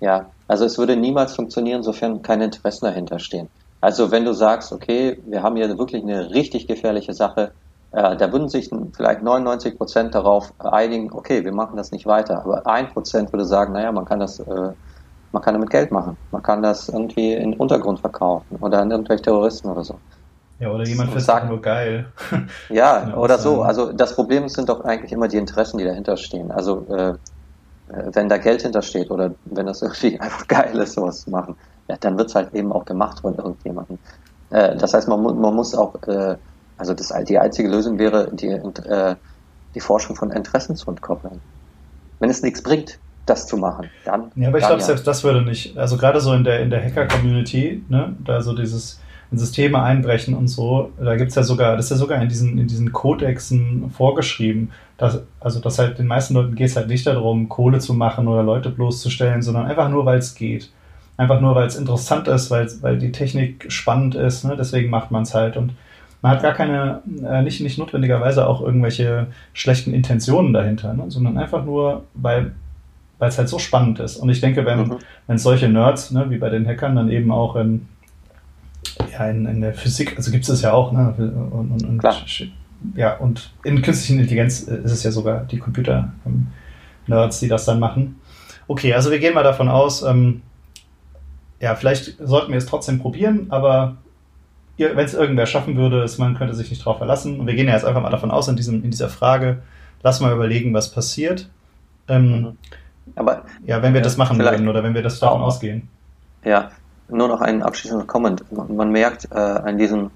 Ja, 0.00 0.26
also 0.50 0.64
es 0.64 0.78
würde 0.78 0.96
niemals 0.96 1.36
funktionieren, 1.36 1.84
sofern 1.84 2.22
keine 2.22 2.46
Interessen 2.46 2.84
dahinter 2.84 3.20
stehen. 3.20 3.48
Also 3.80 4.10
wenn 4.10 4.24
du 4.24 4.32
sagst, 4.32 4.72
okay, 4.72 5.22
wir 5.24 5.44
haben 5.44 5.54
hier 5.54 5.78
wirklich 5.78 6.02
eine 6.02 6.30
richtig 6.30 6.66
gefährliche 6.66 7.14
Sache, 7.14 7.52
äh, 7.92 8.16
da 8.16 8.32
würden 8.32 8.48
sich 8.48 8.68
vielleicht 8.96 9.22
99 9.22 9.78
Prozent 9.78 10.12
darauf 10.12 10.52
einigen, 10.58 11.12
okay, 11.12 11.44
wir 11.44 11.52
machen 11.52 11.76
das 11.76 11.92
nicht 11.92 12.04
weiter. 12.04 12.42
Aber 12.42 12.66
ein 12.66 12.88
Prozent 12.88 13.32
würde 13.32 13.44
sagen, 13.44 13.74
naja, 13.74 13.92
man 13.92 14.04
kann 14.04 14.18
das, 14.18 14.40
äh, 14.40 14.72
man 15.30 15.40
kann 15.40 15.54
damit 15.54 15.70
Geld 15.70 15.92
machen. 15.92 16.16
Man 16.32 16.42
kann 16.42 16.64
das 16.64 16.88
irgendwie 16.88 17.32
in 17.32 17.54
Untergrund 17.54 18.00
verkaufen 18.00 18.56
oder 18.60 18.80
an 18.80 18.90
irgendwelche 18.90 19.22
Terroristen 19.22 19.68
oder 19.68 19.84
so. 19.84 20.00
Ja, 20.58 20.72
oder 20.72 20.84
jemand 20.84 21.10
findet 21.10 21.28
es 21.28 21.44
nur 21.48 21.62
geil. 21.62 22.12
ja, 22.70 23.14
oder 23.16 23.38
so. 23.38 23.62
Also 23.62 23.92
das 23.92 24.16
Problem 24.16 24.48
sind 24.48 24.68
doch 24.68 24.84
eigentlich 24.84 25.12
immer 25.12 25.28
die 25.28 25.36
Interessen, 25.36 25.78
die 25.78 25.84
dahinter 25.84 26.16
stehen. 26.16 26.50
Also 26.50 26.84
äh, 26.92 27.14
wenn 28.12 28.28
da 28.28 28.38
Geld 28.38 28.62
hintersteht 28.62 29.10
oder 29.10 29.34
wenn 29.46 29.66
das 29.66 29.82
irgendwie 29.82 30.18
einfach 30.20 30.46
geil 30.48 30.76
ist, 30.76 30.94
sowas 30.94 31.22
zu 31.22 31.30
machen, 31.30 31.56
ja, 31.88 31.96
dann 32.00 32.16
wird 32.18 32.28
es 32.28 32.34
halt 32.34 32.54
eben 32.54 32.72
auch 32.72 32.84
gemacht 32.84 33.20
von 33.20 33.34
irgendjemandem. 33.34 33.98
Äh, 34.50 34.76
das 34.76 34.94
heißt, 34.94 35.08
man, 35.08 35.22
man 35.22 35.54
muss 35.54 35.74
auch 35.74 35.94
äh, 36.06 36.36
also 36.80 36.94
das, 36.94 37.12
die 37.28 37.38
einzige 37.38 37.68
Lösung 37.68 37.98
wäre, 37.98 38.30
die, 38.32 38.48
äh, 38.48 39.14
die 39.74 39.80
Forschung 39.80 40.16
von 40.16 40.30
Interessen 40.30 40.76
zu 40.76 40.88
entkoppeln. 40.90 41.40
Wenn 42.20 42.30
es 42.30 42.42
nichts 42.42 42.62
bringt, 42.62 42.98
das 43.26 43.46
zu 43.46 43.58
machen, 43.58 43.90
dann. 44.06 44.32
Ja, 44.34 44.48
aber 44.48 44.58
ich 44.58 44.64
glaube, 44.64 44.80
ja. 44.80 44.86
selbst 44.86 45.06
das 45.06 45.22
würde 45.22 45.42
nicht, 45.42 45.76
also 45.76 45.98
gerade 45.98 46.20
so 46.22 46.32
in 46.32 46.42
der, 46.42 46.60
in 46.60 46.70
der 46.70 46.82
Hacker-Community, 46.82 47.84
ne, 47.90 48.16
da 48.24 48.40
so 48.40 48.54
dieses 48.54 48.98
in 49.32 49.38
Systeme 49.38 49.82
einbrechen 49.82 50.34
und 50.34 50.48
so, 50.48 50.90
da 50.98 51.16
gibt 51.16 51.30
es 51.30 51.36
ja 51.36 51.42
sogar, 51.42 51.76
das 51.76 51.86
ist 51.86 51.90
ja 51.92 51.96
sogar 51.96 52.20
in 52.20 52.28
diesen, 52.28 52.58
in 52.58 52.66
diesen 52.66 52.92
Kodexen 52.92 53.90
vorgeschrieben, 53.90 54.72
dass, 54.98 55.22
also 55.38 55.60
dass 55.60 55.78
halt 55.78 55.98
den 55.98 56.06
meisten 56.06 56.34
Leuten 56.34 56.56
geht 56.56 56.68
es 56.68 56.76
halt 56.76 56.88
nicht 56.88 57.06
darum, 57.06 57.48
Kohle 57.48 57.78
zu 57.78 57.94
machen 57.94 58.26
oder 58.26 58.42
Leute 58.42 58.70
bloßzustellen, 58.70 59.42
sondern 59.42 59.66
einfach 59.66 59.88
nur, 59.88 60.04
weil 60.04 60.18
es 60.18 60.34
geht. 60.34 60.70
Einfach 61.16 61.40
nur, 61.40 61.54
weil 61.54 61.66
es 61.66 61.76
interessant 61.76 62.28
ist, 62.28 62.50
weil, 62.50 62.68
weil 62.80 62.98
die 62.98 63.12
Technik 63.12 63.66
spannend 63.70 64.14
ist, 64.14 64.44
ne? 64.44 64.56
deswegen 64.56 64.90
macht 64.90 65.10
man 65.10 65.22
es 65.22 65.34
halt. 65.34 65.56
Und 65.56 65.74
man 66.22 66.32
hat 66.32 66.42
gar 66.42 66.54
keine, 66.54 67.02
äh, 67.24 67.42
nicht, 67.42 67.60
nicht 67.60 67.78
notwendigerweise 67.78 68.46
auch 68.46 68.60
irgendwelche 68.60 69.28
schlechten 69.52 69.94
Intentionen 69.94 70.52
dahinter, 70.52 70.94
ne? 70.94 71.04
sondern 71.08 71.38
einfach 71.38 71.64
nur, 71.64 72.04
weil 72.14 72.52
weil 73.20 73.28
es 73.28 73.38
halt 73.38 73.50
so 73.50 73.58
spannend 73.58 74.00
ist. 74.00 74.16
Und 74.16 74.30
ich 74.30 74.40
denke, 74.40 74.64
wenn, 74.64 74.78
mhm. 74.78 74.96
wenn 75.26 75.38
solche 75.38 75.68
Nerds, 75.68 76.10
ne, 76.10 76.30
wie 76.30 76.38
bei 76.38 76.48
den 76.48 76.66
Hackern, 76.66 76.96
dann 76.96 77.10
eben 77.10 77.30
auch 77.30 77.54
in, 77.54 77.86
ja, 79.12 79.28
in, 79.28 79.46
in 79.46 79.60
der 79.60 79.74
Physik, 79.74 80.16
also 80.16 80.30
gibt 80.30 80.44
es 80.44 80.50
es 80.50 80.62
ja 80.62 80.72
auch, 80.72 80.92
ne? 80.92 81.14
Und, 81.50 81.70
und, 81.70 81.84
und 81.84 82.02
ja, 82.96 83.16
und 83.16 83.52
in 83.62 83.82
künstlichen 83.82 84.18
Intelligenz 84.20 84.60
ist 84.60 84.90
es 84.90 85.02
ja 85.02 85.10
sogar 85.10 85.44
die 85.44 85.58
Computer-Nerds, 85.58 87.40
die 87.40 87.48
das 87.48 87.64
dann 87.66 87.78
machen. 87.78 88.20
Okay, 88.68 88.94
also 88.94 89.10
wir 89.10 89.18
gehen 89.18 89.34
mal 89.34 89.42
davon 89.42 89.68
aus, 89.68 90.02
ähm, 90.02 90.42
ja, 91.60 91.74
vielleicht 91.74 92.16
sollten 92.18 92.52
wir 92.52 92.58
es 92.58 92.66
trotzdem 92.66 92.98
probieren, 92.98 93.46
aber 93.50 93.98
wenn 94.78 95.04
es 95.04 95.12
irgendwer 95.12 95.44
schaffen 95.44 95.76
würde, 95.76 96.02
ist, 96.02 96.18
man 96.18 96.36
könnte 96.36 96.54
sich 96.54 96.70
nicht 96.70 96.80
darauf 96.80 96.98
verlassen. 96.98 97.38
Und 97.38 97.46
wir 97.46 97.54
gehen 97.54 97.68
ja 97.68 97.74
jetzt 97.74 97.84
einfach 97.84 98.00
mal 98.00 98.08
davon 98.08 98.30
aus, 98.30 98.48
in, 98.48 98.56
diesem, 98.56 98.82
in 98.82 98.90
dieser 98.90 99.10
Frage, 99.10 99.62
lass 100.02 100.20
mal 100.20 100.32
überlegen, 100.32 100.72
was 100.72 100.90
passiert. 100.90 101.50
Ähm. 102.08 102.56
Aber 103.14 103.44
ja, 103.66 103.82
wenn 103.82 103.92
wir 103.92 104.00
das 104.00 104.16
machen 104.16 104.38
würden 104.38 104.68
oder 104.68 104.82
wenn 104.82 104.94
wir 104.94 105.02
das 105.02 105.18
davon 105.18 105.42
ausgehen. 105.42 105.88
Ja, 106.44 106.70
nur 107.12 107.28
noch 107.28 107.40
ein 107.40 107.62
abschließender 107.62 108.06
Comment. 108.06 108.44
Man 108.52 108.90
merkt 108.90 109.28
äh, 109.30 109.38
an 109.38 109.78
diesem, 109.78 110.10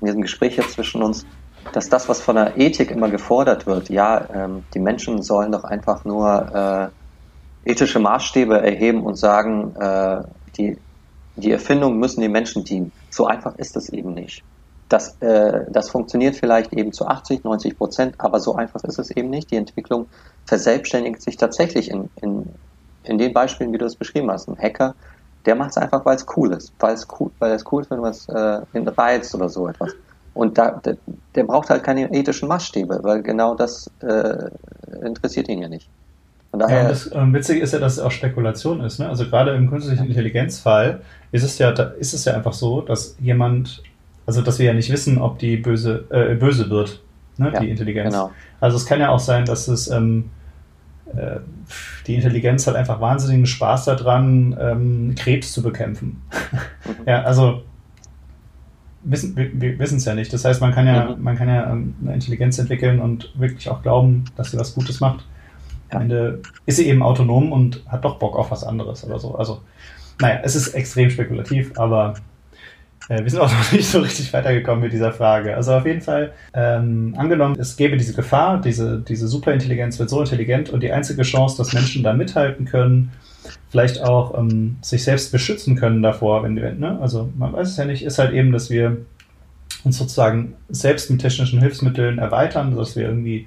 in 0.00 0.06
diesem 0.06 0.22
Gespräch 0.22 0.56
jetzt 0.56 0.72
zwischen 0.72 1.02
uns, 1.02 1.26
dass 1.72 1.88
das, 1.88 2.08
was 2.08 2.20
von 2.20 2.36
der 2.36 2.56
Ethik 2.56 2.90
immer 2.90 3.08
gefordert 3.08 3.66
wird, 3.66 3.90
ja, 3.90 4.26
ähm, 4.32 4.64
die 4.74 4.78
Menschen 4.78 5.22
sollen 5.22 5.52
doch 5.52 5.64
einfach 5.64 6.04
nur 6.04 6.92
äh, 7.64 7.70
ethische 7.70 7.98
Maßstäbe 7.98 8.60
erheben 8.60 9.02
und 9.02 9.16
sagen, 9.16 9.74
äh, 9.76 10.22
die 10.56 10.78
die 11.38 11.52
Erfindungen 11.52 11.98
müssen 11.98 12.20
den 12.20 12.32
Menschen 12.32 12.64
dienen. 12.64 12.92
So 13.10 13.26
einfach 13.26 13.56
ist 13.56 13.76
es 13.76 13.88
eben 13.88 14.14
nicht. 14.14 14.42
Das, 14.88 15.16
äh, 15.20 15.66
das 15.70 15.90
funktioniert 15.90 16.36
vielleicht 16.36 16.72
eben 16.72 16.92
zu 16.92 17.06
80, 17.06 17.44
90 17.44 17.76
Prozent, 17.76 18.14
aber 18.18 18.40
so 18.40 18.54
einfach 18.54 18.82
ist 18.84 18.98
es 18.98 19.10
eben 19.10 19.30
nicht. 19.30 19.50
Die 19.50 19.56
Entwicklung 19.56 20.06
verselbstständigt 20.46 21.22
sich 21.22 21.36
tatsächlich 21.36 21.90
in, 21.90 22.10
in, 22.20 22.46
in 23.04 23.18
den 23.18 23.32
Beispielen, 23.32 23.72
wie 23.72 23.78
du 23.78 23.84
es 23.84 23.96
beschrieben 23.96 24.30
hast. 24.30 24.48
Ein 24.48 24.58
Hacker, 24.58 24.94
der 25.46 25.54
macht 25.54 25.70
es 25.70 25.78
einfach, 25.78 26.04
weil 26.04 26.16
es 26.16 26.26
cool 26.36 26.52
ist. 26.52 26.72
Weil 26.78 26.94
es 26.94 27.06
cool, 27.18 27.30
weil 27.38 27.52
es 27.52 27.64
cool 27.70 27.82
ist, 27.82 27.90
wenn 27.90 28.00
man 28.00 28.10
es 28.10 28.28
äh, 28.28 28.60
reizt 28.74 29.34
oder 29.34 29.48
so 29.48 29.68
etwas. 29.68 29.94
Und 30.34 30.56
da, 30.56 30.70
der, 30.70 30.96
der 31.34 31.44
braucht 31.44 31.68
halt 31.70 31.82
keine 31.82 32.12
ethischen 32.12 32.48
Maßstäbe, 32.48 33.00
weil 33.02 33.22
genau 33.22 33.54
das 33.54 33.90
äh, 34.02 34.50
interessiert 35.04 35.48
ihn 35.48 35.62
ja 35.62 35.68
nicht. 35.68 35.88
Von 36.50 36.60
daher 36.60 36.82
ja, 36.82 36.88
das 36.88 37.10
ähm, 37.12 37.34
Witzige 37.34 37.60
ist 37.60 37.72
ja, 37.72 37.78
dass 37.78 37.94
es 37.94 37.98
auch 37.98 38.10
Spekulation 38.10 38.80
ist. 38.80 38.98
Ne? 39.00 39.08
Also 39.08 39.28
gerade 39.28 39.54
im 39.54 39.68
künstlichen 39.68 40.06
Intelligenzfall 40.06 41.00
ist 41.32 41.42
es 41.42 41.58
ja, 41.58 41.70
ist 41.70 42.14
es 42.14 42.24
ja 42.24 42.34
einfach 42.34 42.52
so, 42.52 42.80
dass 42.80 43.16
jemand, 43.20 43.82
also 44.26 44.40
dass 44.40 44.58
wir 44.58 44.66
ja 44.66 44.72
nicht 44.72 44.90
wissen, 44.90 45.18
ob 45.18 45.38
die 45.38 45.56
böse, 45.56 46.04
äh, 46.10 46.34
böse 46.36 46.70
wird, 46.70 47.02
ne? 47.36 47.50
Ja, 47.52 47.60
die 47.60 47.70
Intelligenz. 47.70 48.14
Genau. 48.14 48.30
Also 48.60 48.76
es 48.76 48.86
kann 48.86 49.00
ja 49.00 49.10
auch 49.10 49.18
sein, 49.18 49.44
dass 49.44 49.68
es 49.68 49.88
ähm, 49.90 50.30
äh, 50.30 50.37
die 52.06 52.14
Intelligenz 52.14 52.66
hat 52.66 52.76
einfach 52.76 53.00
wahnsinnigen 53.00 53.46
Spaß 53.46 53.86
daran, 53.86 54.56
ähm, 54.60 55.14
Krebs 55.16 55.52
zu 55.52 55.62
bekämpfen. 55.62 56.22
Mhm. 56.84 56.94
ja, 57.06 57.22
also 57.22 57.62
wissen, 59.02 59.36
wir, 59.36 59.50
wir 59.52 59.78
wissen 59.78 59.98
es 59.98 60.04
ja 60.04 60.14
nicht. 60.14 60.32
Das 60.32 60.44
heißt, 60.44 60.60
man 60.60 60.72
kann 60.72 60.86
ja, 60.86 61.10
mhm. 61.10 61.22
man 61.22 61.36
kann 61.36 61.48
ja 61.48 61.70
ähm, 61.70 61.94
eine 62.02 62.14
Intelligenz 62.14 62.58
entwickeln 62.58 63.00
und 63.00 63.32
wirklich 63.38 63.68
auch 63.68 63.82
glauben, 63.82 64.24
dass 64.36 64.50
sie 64.50 64.58
was 64.58 64.74
Gutes 64.74 65.00
macht. 65.00 65.26
Am 65.90 66.02
Ende 66.02 66.42
ist 66.66 66.76
sie 66.76 66.88
eben 66.88 67.02
autonom 67.02 67.52
und 67.52 67.82
hat 67.88 68.04
doch 68.04 68.18
Bock 68.18 68.36
auf 68.36 68.50
was 68.50 68.64
anderes 68.64 69.04
oder 69.04 69.18
so. 69.18 69.34
Also, 69.36 69.62
naja, 70.20 70.40
es 70.42 70.54
ist 70.54 70.68
extrem 70.74 71.08
spekulativ, 71.10 71.78
aber 71.78 72.14
äh, 73.08 73.22
wir 73.22 73.30
sind 73.30 73.40
auch 73.40 73.50
noch 73.52 73.72
nicht 73.72 73.88
so 73.88 74.00
richtig 74.00 74.32
weitergekommen 74.32 74.82
mit 74.82 74.92
dieser 74.92 75.12
Frage. 75.12 75.56
Also 75.56 75.74
auf 75.74 75.86
jeden 75.86 76.00
Fall, 76.00 76.32
ähm, 76.54 77.14
angenommen, 77.16 77.56
es 77.58 77.76
gäbe 77.76 77.96
diese 77.96 78.14
Gefahr, 78.14 78.60
diese, 78.60 78.98
diese 79.00 79.28
Superintelligenz 79.28 79.98
wird 79.98 80.10
so 80.10 80.20
intelligent 80.20 80.70
und 80.70 80.82
die 80.82 80.92
einzige 80.92 81.22
Chance, 81.22 81.56
dass 81.56 81.72
Menschen 81.72 82.02
da 82.02 82.12
mithalten 82.12 82.64
können, 82.66 83.12
vielleicht 83.70 84.02
auch 84.02 84.38
ähm, 84.38 84.76
sich 84.82 85.04
selbst 85.04 85.32
beschützen 85.32 85.76
können 85.76 86.02
davor, 86.02 86.42
wenn 86.42 86.56
wir, 86.56 86.72
ne? 86.72 86.98
also 87.00 87.30
man 87.36 87.52
weiß 87.52 87.68
es 87.68 87.76
ja 87.76 87.84
nicht, 87.84 88.04
ist 88.04 88.18
halt 88.18 88.32
eben, 88.32 88.52
dass 88.52 88.70
wir 88.70 88.98
uns 89.84 89.98
sozusagen 89.98 90.54
selbst 90.68 91.10
mit 91.10 91.20
technischen 91.20 91.60
Hilfsmitteln 91.60 92.18
erweitern, 92.18 92.76
dass 92.76 92.96
wir 92.96 93.04
irgendwie 93.04 93.46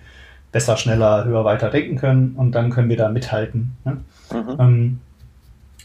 besser, 0.52 0.78
schneller, 0.78 1.26
höher, 1.26 1.46
weiter 1.46 1.70
denken 1.70 1.98
können 1.98 2.34
und 2.36 2.54
dann 2.54 2.72
können 2.72 2.90
wir 2.90 2.98
da 2.98 3.10
mithalten. 3.10 3.76
Ne? 3.86 3.98
Mhm. 4.32 4.60
Ähm, 4.60 5.00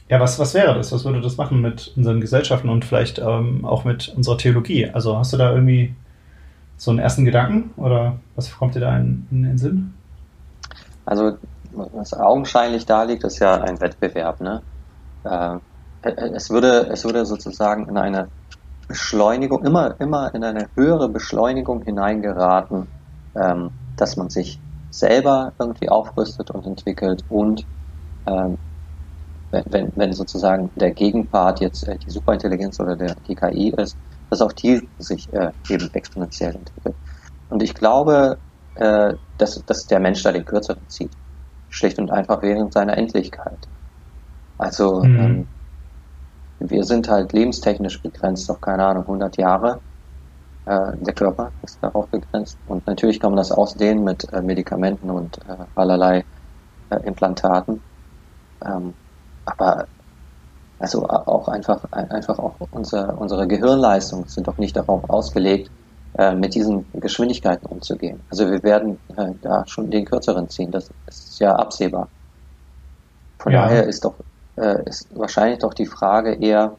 ja, 0.09 0.21
was, 0.21 0.39
was 0.39 0.55
wäre 0.55 0.75
das? 0.75 0.93
Was 0.93 1.05
würde 1.05 1.21
das 1.21 1.37
machen 1.37 1.61
mit 1.61 1.93
unseren 1.97 2.21
Gesellschaften 2.21 2.69
und 2.69 2.85
vielleicht 2.85 3.19
ähm, 3.19 3.65
auch 3.65 3.85
mit 3.85 4.13
unserer 4.17 4.39
Theologie? 4.39 4.89
Also 4.91 5.19
hast 5.19 5.33
du 5.33 5.37
da 5.37 5.53
irgendwie 5.53 5.95
so 6.77 6.91
einen 6.91 7.01
ersten 7.01 7.25
Gedanken 7.25 7.73
oder 7.81 8.17
was 8.37 8.53
kommt 8.57 8.75
dir 8.75 8.81
da 8.81 8.97
in, 8.97 9.27
in 9.31 9.43
den 9.43 9.59
Sinn? 9.59 9.95
Also 11.05 11.37
was 11.73 12.15
augenscheinlich 12.15 12.87
da 12.87 13.03
liegt, 13.03 13.25
ist 13.25 13.39
ja 13.39 13.61
ein 13.61 13.81
Wettbewerb. 13.81 14.41
Ne? 14.41 14.63
Äh, 15.25 15.57
es, 16.03 16.51
würde, 16.51 16.89
es 16.93 17.05
würde 17.05 17.27
sozusagen 17.27 17.89
in 17.89 17.99
eine 17.99 18.29
Beschleunigung, 18.89 19.65
immer, 19.65 20.01
immer 20.01 20.33
in 20.35 20.45
eine 20.45 20.69
höhere 20.77 21.09
Beschleunigung 21.09 21.83
hineingeraten, 21.83 22.87
ähm, 23.35 23.71
dass 23.97 24.17
man 24.17 24.31
sich 24.31 24.61
selber 24.91 25.53
irgendwie 25.59 25.89
aufrüstet 25.89 26.51
und 26.51 26.65
entwickelt 26.65 27.25
und 27.29 27.67
ähm, 28.27 28.57
wenn, 29.51 29.93
wenn 29.95 30.13
sozusagen 30.13 30.71
der 30.77 30.93
Gegenpart 30.93 31.61
jetzt 31.61 31.87
äh, 31.87 31.97
die 31.99 32.11
Superintelligenz 32.11 32.81
oder 32.81 32.97
der, 32.97 33.15
die 33.29 33.35
KI 33.35 33.71
ist, 33.77 33.97
dass 34.31 34.41
auch 34.41 34.53
die 34.53 34.89
sich 34.99 35.33
äh, 35.33 35.53
eben 35.69 35.89
exponentiell 35.93 36.55
entwickelt. 36.55 36.97
Und 37.49 37.63
ich 37.63 37.75
glaube, 37.75 38.39
äh, 38.75 39.15
dass, 39.39 39.65
dass 39.65 39.87
der 39.87 40.01
Mensch 40.01 40.23
da 40.23 40.33
den 40.33 40.45
Kürzeren 40.45 40.89
zieht. 40.89 41.13
Schlicht 41.69 41.99
und 41.99 42.11
einfach 42.11 42.43
während 42.43 42.73
seiner 42.73 42.97
Endlichkeit. 42.97 43.59
Also 44.59 45.03
mhm. 45.03 45.19
ähm, 45.19 45.49
wir 46.59 46.85
sind 46.85 47.09
halt 47.09 47.33
lebenstechnisch 47.33 48.01
begrenzt 48.01 48.51
auf, 48.51 48.61
keine 48.61 48.85
Ahnung, 48.85 49.03
100 49.03 49.37
Jahre. 49.37 49.81
Äh, 50.65 50.93
der 50.99 51.15
Körper 51.15 51.53
ist 51.63 51.79
darauf 51.83 52.09
begrenzt. 52.09 52.59
Und 52.67 52.87
natürlich 52.87 53.21
kann 53.21 53.31
man 53.31 53.37
das 53.37 53.53
ausdehnen 53.53 54.05
mit 54.05 54.33
äh, 54.33 54.41
Medikamenten 54.41 55.11
und 55.11 55.39
äh, 55.49 55.57
allerlei 55.75 56.25
äh, 56.91 56.97
Implantaten. 57.05 57.81
Ähm, 58.65 58.95
aber 59.47 59.87
also 60.79 61.09
auch 61.09 61.49
einfach, 61.49 61.85
einfach 61.93 62.39
auch 62.39 62.55
unser, 62.71 63.19
unsere 63.19 63.47
Gehirnleistungen 63.47 64.29
sind 64.29 64.47
doch 64.47 64.59
nicht 64.59 64.77
darauf 64.77 65.09
ausgelegt, 65.09 65.71
äh, 66.19 66.35
mit 66.35 66.55
diesen 66.55 66.85
Geschwindigkeiten 66.93 67.67
umzugehen. 67.67 68.21
Also 68.31 68.51
wir 68.51 68.63
werden 68.63 68.99
äh, 69.17 69.33
da 69.41 69.67
schon 69.67 69.91
den 69.91 70.05
kürzeren 70.05 70.49
ziehen, 70.51 70.71
das 70.71 70.91
ist 71.07 71.39
ja 71.41 71.57
absehbar. 71.57 72.09
Von 73.39 73.53
ja. 73.53 73.63
daher 73.63 73.87
ist 73.87 74.05
doch 74.05 74.15
äh, 74.57 74.83
ist 74.89 75.09
wahrscheinlich 75.17 75.61
doch 75.61 75.75
die 75.75 75.87
Frage 75.87 76.35
eher 76.35 76.77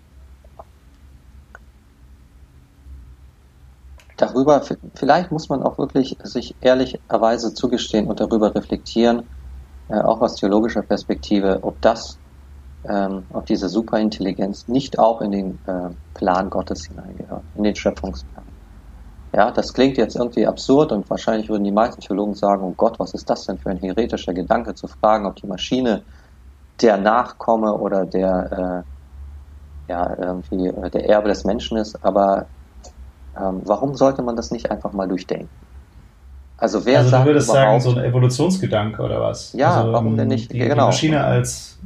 darüber, 4.17 4.63
vielleicht 4.95 5.31
muss 5.31 5.50
man 5.50 5.63
auch 5.63 5.77
wirklich 5.77 6.17
sich 6.24 6.55
ehrlicherweise 6.62 7.53
zugestehen 7.53 8.07
und 8.07 8.19
darüber 8.19 8.53
reflektieren, 8.55 9.27
äh, 9.89 10.00
auch 10.01 10.21
aus 10.21 10.36
theologischer 10.36 10.81
Perspektive, 10.81 11.59
ob 11.62 11.79
das 11.81 12.17
ähm, 12.89 13.24
auf 13.34 13.46
diese 13.46 13.70
Superintelligenz 13.70 14.67
nicht 14.67 14.98
auch 15.00 15.22
in 15.22 15.32
den 15.32 15.60
äh, 15.67 15.89
Plan 16.13 16.50
Gottes 16.50 16.86
hineingehört, 16.86 17.44
in 17.56 17.63
den 17.63 17.75
Schöpfungsplan. 17.75 18.46
Ja, 19.34 19.51
das 19.51 19.74
klingt 19.74 19.98
jetzt 19.98 20.15
irgendwie 20.15 20.48
absurd 20.48 20.91
und 20.91 21.10
wahrscheinlich 21.10 21.50
würden 21.50 21.63
die 21.63 21.72
meisten 21.72 22.01
Theologen 22.01 22.34
sagen, 22.34 22.63
oh 22.63 22.74
Gott, 22.75 22.98
was 23.00 23.13
ist 23.13 23.29
das 23.29 23.46
denn 23.46 23.58
für 23.58 23.70
ein 23.70 23.77
heretischer 23.77 24.34
Gedanke, 24.34 24.74
zu 24.74 24.88
fragen, 24.88 25.25
ob 25.25 25.36
die 25.36 25.48
Maschine 25.48 26.01
der 26.82 26.98
Nachkomme 26.98 27.74
oder 27.74 28.06
der, 28.06 28.84
äh, 29.88 29.91
ja, 29.91 30.15
irgendwie 30.17 30.67
äh, 30.67 30.89
der 30.89 31.10
Erbe 31.10 31.27
des 31.27 31.44
Menschen 31.44 31.77
ist, 31.77 32.03
aber 32.03 32.46
ähm, 33.39 33.62
warum 33.65 33.96
sollte 33.96 34.22
man 34.22 34.36
das 34.36 34.51
nicht 34.51 34.72
einfach 34.72 34.94
mal 34.94 35.08
durchdenken? 35.08 35.50
Also 36.58 36.86
wer 36.86 37.00
also 37.00 37.12
sagt 37.12 37.25
du 37.25 37.29
würdest 37.29 37.48
sagen, 37.48 37.79
so 37.79 37.91
ein 37.91 38.03
Evolutionsgedanke 38.03 39.01
oder 39.01 39.22
was? 39.22 39.53
Ja, 39.53 39.75
also, 39.75 39.94
warum 39.94 40.17
denn 40.17 40.29
nicht? 40.29 40.51
Die, 40.51 40.58
genau. 40.58 40.74
die 40.74 40.82
Maschine 40.88 41.24
als 41.24 41.77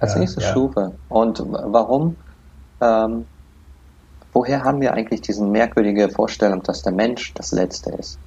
als 0.00 0.14
ja, 0.14 0.20
nächste 0.20 0.40
ja. 0.40 0.48
Stufe. 0.48 0.92
Und 1.08 1.42
warum? 1.46 2.16
Ähm, 2.80 3.26
woher 4.32 4.64
haben 4.64 4.80
wir 4.80 4.94
eigentlich 4.94 5.20
diese 5.20 5.44
merkwürdige 5.44 6.08
Vorstellung, 6.08 6.62
dass 6.62 6.82
der 6.82 6.92
Mensch 6.92 7.34
das 7.34 7.52
Letzte 7.52 7.90
ist? 7.90 8.18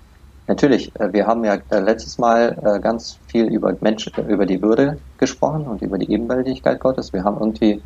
Natürlich, 0.48 0.94
äh, 1.00 1.14
wir 1.14 1.28
haben 1.28 1.44
ja 1.46 1.58
äh, 1.70 1.80
letztes 1.80 2.18
Mal 2.18 2.58
äh, 2.64 2.80
ganz 2.80 3.18
viel 3.28 3.46
über, 3.46 3.76
Mensch, 3.80 4.12
über 4.28 4.46
die 4.46 4.62
Würde 4.62 4.98
gesprochen 5.18 5.66
und 5.68 5.82
über 5.82 5.98
die 5.98 6.12
Ebenbildlichkeit 6.12 6.80
Gottes. 6.80 7.14
Wir 7.14 7.24
haben 7.24 7.38
irgendwie 7.40 7.82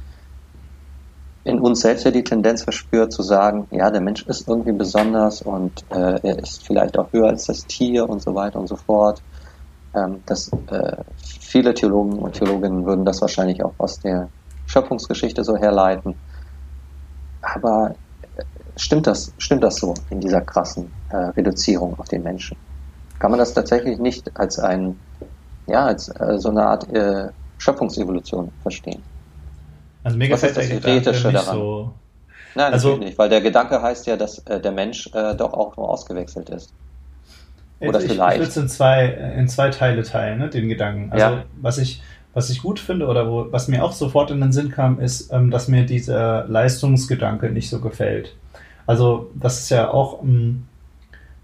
in 1.43 1.59
uns 1.59 1.81
selbst 1.81 2.05
ja 2.05 2.11
die 2.11 2.23
Tendenz 2.23 2.63
verspürt 2.63 3.13
zu 3.13 3.21
sagen, 3.21 3.67
ja, 3.69 3.91
der 3.91 4.01
Mensch 4.01 4.23
ist 4.23 4.47
irgendwie 4.47 4.71
besonders 4.71 5.43
und 5.43 5.85
äh, 5.91 6.19
er 6.23 6.39
ist 6.39 6.65
vielleicht 6.65 6.97
auch 6.97 7.13
höher 7.13 7.27
als 7.27 7.45
das 7.45 7.65
Tier 7.67 8.09
und 8.09 8.21
so 8.21 8.33
weiter 8.33 8.59
und 8.59 8.67
so 8.67 8.75
fort. 8.75 9.21
Ähm, 9.93 10.23
das, 10.25 10.49
äh, 10.71 10.97
viele 11.55 11.73
Theologen 11.73 12.19
und 12.19 12.33
Theologinnen 12.33 12.85
würden 12.85 13.05
das 13.05 13.21
wahrscheinlich 13.21 13.63
auch 13.63 13.73
aus 13.77 13.99
der 13.99 14.27
Schöpfungsgeschichte 14.65 15.43
so 15.43 15.55
herleiten. 15.55 16.15
Aber 17.41 17.95
Stimmt 18.77 19.07
das, 19.07 19.31
stimmt 19.37 19.63
das 19.63 19.77
so 19.77 19.93
in 20.09 20.19
dieser 20.19 20.41
krassen 20.41 20.91
äh, 21.09 21.15
Reduzierung 21.15 21.97
auf 21.97 22.09
den 22.09 22.23
Menschen? 22.23 22.57
Kann 23.19 23.31
man 23.31 23.39
das 23.39 23.53
tatsächlich 23.53 23.99
nicht 23.99 24.37
als 24.37 24.59
ein, 24.59 24.99
ja, 25.67 25.85
als 25.85 26.09
äh, 26.09 26.37
so 26.37 26.49
eine 26.49 26.63
Art 26.63 26.91
äh, 26.93 27.29
Schöpfungsevolution 27.57 28.51
verstehen? 28.61 29.01
Also 30.03 30.17
mir 30.17 30.27
gefällt 30.27 30.57
das 30.57 30.69
Gedanke 30.69 31.09
nicht 31.09 31.39
so. 31.45 31.93
Nein, 32.53 32.73
also, 32.73 32.89
natürlich 32.89 33.09
nicht, 33.09 33.17
weil 33.17 33.29
der 33.29 33.41
Gedanke 33.41 33.81
heißt 33.81 34.07
ja, 34.07 34.17
dass 34.17 34.39
äh, 34.39 34.59
der 34.59 34.71
Mensch 34.71 35.09
äh, 35.13 35.35
doch 35.35 35.53
auch 35.53 35.77
nur 35.77 35.89
ausgewechselt 35.89 36.49
ist. 36.49 36.73
Oder 37.79 37.99
ich, 37.99 38.11
vielleicht. 38.11 38.35
Ich 38.35 38.39
würde 38.39 38.49
es 38.49 38.57
in 38.57 38.69
zwei, 38.69 39.05
in 39.37 39.47
zwei 39.47 39.69
Teile 39.69 40.03
teilen, 40.03 40.39
ne, 40.39 40.49
den 40.49 40.69
Gedanken. 40.69 41.11
Also 41.11 41.25
ja. 41.25 41.43
was 41.61 41.77
ich 41.77 42.01
was 42.35 42.49
ich 42.49 42.61
gut 42.61 42.79
finde 42.79 43.07
oder 43.07 43.31
wo, 43.31 43.47
was 43.51 43.69
mir 43.69 43.83
auch 43.83 43.93
sofort 43.93 44.29
in 44.29 44.41
den 44.41 44.51
Sinn 44.51 44.69
kam, 44.69 44.99
ist, 44.99 45.31
ähm, 45.31 45.51
dass 45.51 45.69
mir 45.69 45.85
dieser 45.85 46.45
Leistungsgedanke 46.47 47.49
nicht 47.49 47.69
so 47.69 47.79
gefällt. 47.79 48.35
Also 48.85 49.31
das 49.35 49.59
ist 49.61 49.69
ja 49.69 49.89
auch 49.89 50.21
um, 50.21 50.29
ähm, 50.29 50.67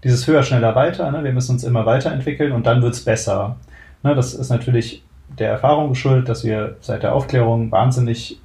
dieses 0.04 0.26
höher, 0.26 0.42
schneller, 0.42 0.74
weiter. 0.74 1.10
Ne? 1.10 1.24
Wir 1.24 1.32
müssen 1.32 1.52
uns 1.52 1.64
immer 1.64 1.86
weiterentwickeln 1.86 2.52
und 2.52 2.66
dann 2.66 2.82
wird 2.82 2.92
es 2.92 3.04
besser. 3.04 3.56
Ne? 4.02 4.14
Das 4.14 4.34
ist 4.34 4.50
natürlich 4.50 5.02
der 5.38 5.50
Erfahrung 5.50 5.88
geschuldet, 5.88 6.28
dass 6.28 6.44
wir 6.44 6.76
seit 6.80 7.02
der 7.02 7.14
Aufklärung 7.14 7.72
wahnsinnig 7.72 8.38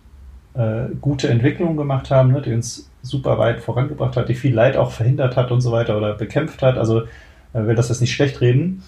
äh, 0.54 0.86
gute 1.02 1.28
Entwicklungen 1.28 1.76
gemacht 1.76 2.12
haben, 2.12 2.32
ne? 2.32 2.42
die 2.42 2.54
uns 2.54 2.90
super 3.02 3.38
weit 3.38 3.60
vorangebracht 3.60 4.16
hat, 4.16 4.30
die 4.30 4.36
viel 4.36 4.54
Leid 4.54 4.78
auch 4.78 4.92
verhindert 4.92 5.36
hat 5.36 5.52
und 5.52 5.60
so 5.60 5.74
weiter 5.74 5.98
oder 5.98 6.14
bekämpft 6.14 6.62
hat. 6.62 6.78
Also 6.78 7.04
will 7.54 7.76
das 7.76 7.90
jetzt 7.90 8.02
nicht 8.02 8.14
schlecht 8.14 8.42
reden. 8.42 8.84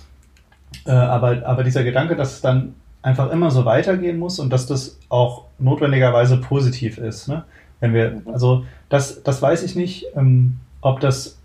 Äh, 0.86 0.92
aber, 0.92 1.46
aber 1.46 1.64
dieser 1.64 1.84
Gedanke, 1.84 2.16
dass 2.16 2.34
es 2.34 2.42
dann 2.42 2.76
einfach 3.02 3.32
immer 3.32 3.52
so 3.52 3.66
weitergehen 3.66 4.20
muss 4.20 4.40
und 4.40 4.52
dass 4.52 4.66
das 4.66 4.98
auch 5.10 5.46
notwendigerweise 5.58 6.38
positiv 6.38 6.98
ist. 6.98 7.28
Ne? 7.28 7.44
Wenn 7.80 7.94
wir, 7.94 8.22
also 8.32 8.66
das, 8.90 9.24
das 9.24 9.42
weiß 9.42 9.64
ich 9.64 9.76
nicht, 9.76 10.06
ähm, 10.16 10.60
ob 10.82 11.00
das 11.00 11.38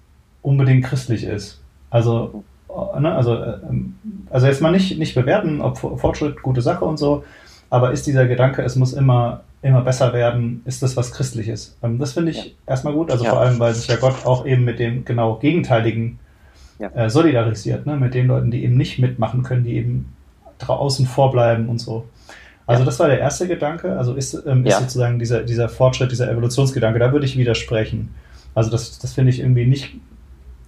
unbedingt 0.43 0.85
christlich 0.85 1.25
ist. 1.25 1.61
Also, 1.91 2.45
äh, 2.69 3.01
ne, 3.01 3.15
also, 3.15 3.35
äh, 3.35 3.59
also 4.31 4.47
jetzt 4.47 4.61
mal 4.61 4.73
nicht, 4.73 4.99
nicht 4.99 5.15
bewerten, 5.15 5.61
ob 5.61 5.79
Fortschritt 5.79 6.43
gute 6.43 6.61
Sache 6.61 6.85
und 6.85 6.99
so, 6.99 7.25
aber 7.71 7.93
ist 7.93 8.07
dieser 8.07 8.27
Gedanke, 8.27 8.63
es 8.63 8.77
muss 8.77 8.93
immer, 8.93 9.43
immer 9.63 9.81
besser 9.81 10.13
werden, 10.13 10.63
ist 10.65 10.83
das 10.83 10.97
was 10.97 11.13
Christliches? 11.13 11.77
Ähm, 11.83 11.99
das 11.99 12.13
finde 12.13 12.33
ich 12.33 12.45
ja. 12.45 12.53
erstmal 12.67 12.95
gut, 12.95 13.11
also 13.11 13.25
ja. 13.25 13.31
vor 13.31 13.41
allem, 13.41 13.59
weil 13.59 13.75
sich 13.75 13.87
ja 13.87 13.97
Gott 13.97 14.27
auch 14.27 14.45
eben 14.45 14.65
mit 14.65 14.79
dem 14.79 15.05
genau 15.05 15.37
Gegenteiligen 15.37 16.19
ja. 16.79 16.89
äh, 16.91 17.11
solidarisiert, 17.11 17.87
ne? 17.87 17.97
mit 17.97 18.15
den 18.15 18.27
Leuten, 18.27 18.51
die 18.51 18.65
eben 18.65 18.77
nicht 18.77 18.99
mitmachen 18.99 19.43
können, 19.43 19.65
die 19.65 19.75
eben 19.75 20.13
draußen 20.59 21.07
vorbleiben 21.07 21.69
und 21.69 21.79
so. 21.79 22.07
Also 22.67 22.83
ja. 22.83 22.87
das 22.87 22.99
war 22.99 23.09
der 23.09 23.21
erste 23.21 23.47
Gedanke. 23.47 23.97
Also 23.97 24.15
ist, 24.15 24.43
ähm, 24.47 24.65
ist 24.65 24.79
sozusagen 24.79 25.19
dieser, 25.19 25.43
dieser 25.43 25.69
Fortschritt, 25.69 26.11
dieser 26.11 26.31
Evolutionsgedanke, 26.31 26.99
da 26.99 27.13
würde 27.13 27.27
ich 27.27 27.37
widersprechen. 27.37 28.15
Also 28.55 28.71
das, 28.71 28.99
das 28.99 29.13
finde 29.13 29.31
ich 29.31 29.41
irgendwie 29.41 29.67
nicht, 29.67 29.97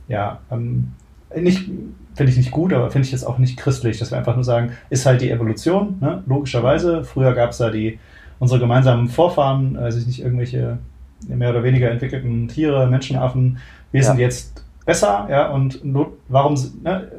ja, 0.08 0.40
ähm, 0.50 0.92
nicht, 1.34 1.70
finde 2.14 2.32
ich 2.32 2.36
nicht 2.36 2.50
gut, 2.50 2.72
aber 2.72 2.90
finde 2.90 3.06
ich 3.06 3.12
jetzt 3.12 3.24
auch 3.24 3.38
nicht 3.38 3.56
christlich, 3.56 3.98
dass 3.98 4.10
wir 4.10 4.18
einfach 4.18 4.34
nur 4.34 4.44
sagen, 4.44 4.72
ist 4.90 5.06
halt 5.06 5.20
die 5.20 5.30
Evolution, 5.30 5.96
ne? 6.00 6.22
logischerweise. 6.26 7.04
Früher 7.04 7.34
gab 7.34 7.50
es 7.50 7.58
da 7.58 7.70
die, 7.70 7.98
unsere 8.38 8.60
gemeinsamen 8.60 9.08
Vorfahren, 9.08 9.78
ich 9.88 10.06
nicht, 10.06 10.22
irgendwelche 10.22 10.78
mehr 11.26 11.50
oder 11.50 11.62
weniger 11.62 11.90
entwickelten 11.90 12.48
Tiere, 12.48 12.86
Menschenaffen, 12.88 13.58
wir 13.92 14.02
ja. 14.02 14.06
sind 14.06 14.18
jetzt 14.18 14.65
besser, 14.86 15.26
ja, 15.28 15.50
und 15.50 15.80
warum, 16.28 16.54
ne? 16.82 17.12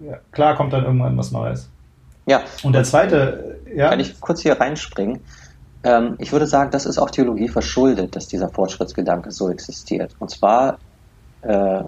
Ja, 0.00 0.18
klar 0.32 0.56
kommt 0.56 0.72
dann 0.72 0.84
irgendwann 0.84 1.16
was 1.16 1.30
Neues. 1.30 1.68
Ja. 2.26 2.40
Und 2.64 2.72
der 2.72 2.82
zweite, 2.82 3.60
ja. 3.72 3.90
Kann 3.90 4.00
ich 4.00 4.20
kurz 4.20 4.40
hier 4.40 4.60
reinspringen? 4.60 5.20
Ähm, 5.84 6.16
ich 6.18 6.32
würde 6.32 6.46
sagen, 6.46 6.70
das 6.70 6.86
ist 6.86 6.98
auch 6.98 7.10
Theologie 7.10 7.48
verschuldet, 7.48 8.16
dass 8.16 8.26
dieser 8.26 8.48
Fortschrittsgedanke 8.48 9.30
so 9.30 9.50
existiert. 9.50 10.14
Und 10.18 10.30
zwar, 10.30 10.78
äh, 11.42 11.82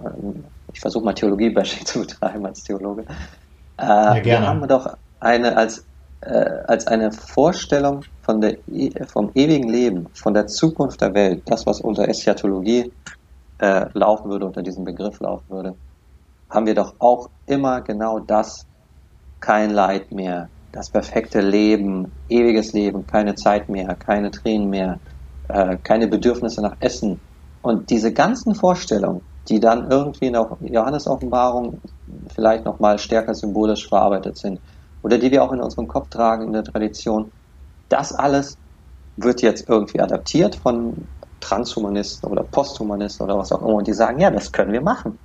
ich 0.73 0.81
versuche 0.81 1.05
mal 1.05 1.15
Theologie-Bashing 1.15 1.87
zu 1.87 2.01
betreiben 2.01 2.47
als 2.47 2.63
Theologe. 2.63 3.03
Äh, 3.79 3.85
ja, 3.85 4.25
wir 4.25 4.47
haben 4.47 4.67
doch 4.69 4.97
eine 5.21 5.57
als, 5.57 5.85
äh, 6.21 6.29
als 6.67 6.87
eine 6.87 7.13
Vorstellung 7.13 8.03
von 8.23 8.41
der, 8.41 8.57
e, 8.69 8.91
vom 9.07 9.31
ewigen 9.35 9.69
Leben, 9.69 10.07
von 10.15 10.35
der 10.35 10.47
Zukunft 10.47 11.01
der 11.01 11.15
Welt, 11.15 11.43
das, 11.47 11.67
was 11.67 11.81
unter 11.81 12.09
Eschatologie 12.09 12.93
äh, 13.59 13.87
laufen 13.95 14.31
würde, 14.31 14.47
unter 14.47 14.63
diesem 14.63 14.85
Begriff 14.85 15.21
laufen 15.21 15.49
würde, 15.51 15.79
haben 16.51 16.67
wir 16.67 16.75
doch 16.75 16.95
auch 17.01 17.31
immer 17.47 17.83
genau 17.83 18.21
das 18.21 18.67
kein 19.41 19.71
Leid 19.71 20.13
mehr, 20.13 20.51
das 20.73 20.91
perfekte 20.91 21.41
Leben, 21.41 22.15
ewiges 22.29 22.73
Leben, 22.73 23.07
keine 23.07 23.35
Zeit 23.35 23.69
mehr, 23.69 23.95
keine 23.97 24.31
Tränen 24.31 24.71
mehr, 24.71 25.01
äh, 25.49 25.77
keine 25.83 26.09
Bedürfnisse 26.09 26.63
nach 26.63 26.77
Essen. 26.81 27.23
Und 27.63 27.91
diese 27.91 28.13
ganzen 28.13 28.55
Vorstellungen, 28.55 29.27
die 29.49 29.61
dann 29.61 29.91
irgendwie 29.91 30.27
in 30.27 30.33
der 30.35 30.49
Johannes 30.63 31.07
Offenbarung 31.07 31.83
vielleicht 32.35 32.65
nochmal 32.65 32.99
stärker 32.99 33.35
symbolisch 33.35 33.87
verarbeitet 33.89 34.39
sind 34.39 34.61
oder 35.03 35.19
die 35.19 35.31
wir 35.31 35.43
auch 35.45 35.53
in 35.53 35.61
unserem 35.61 35.87
Kopf 35.87 36.09
tragen 36.09 36.47
in 36.47 36.53
der 36.53 36.65
Tradition, 36.65 37.31
das 37.89 38.13
alles 38.13 38.57
wird 39.17 39.43
jetzt 39.43 39.69
irgendwie 39.69 40.01
adaptiert 40.01 40.57
von 40.57 41.09
Transhumanisten 41.45 42.31
oder 42.31 42.43
Posthumanisten 42.43 43.25
oder 43.25 43.39
was 43.39 43.53
auch 43.53 43.61
immer 43.63 43.75
und 43.75 43.87
die 43.87 43.93
sagen, 43.93 44.21
ja, 44.21 44.31
das 44.31 44.51
können 44.51 44.73
wir 44.73 44.83
machen 44.83 45.19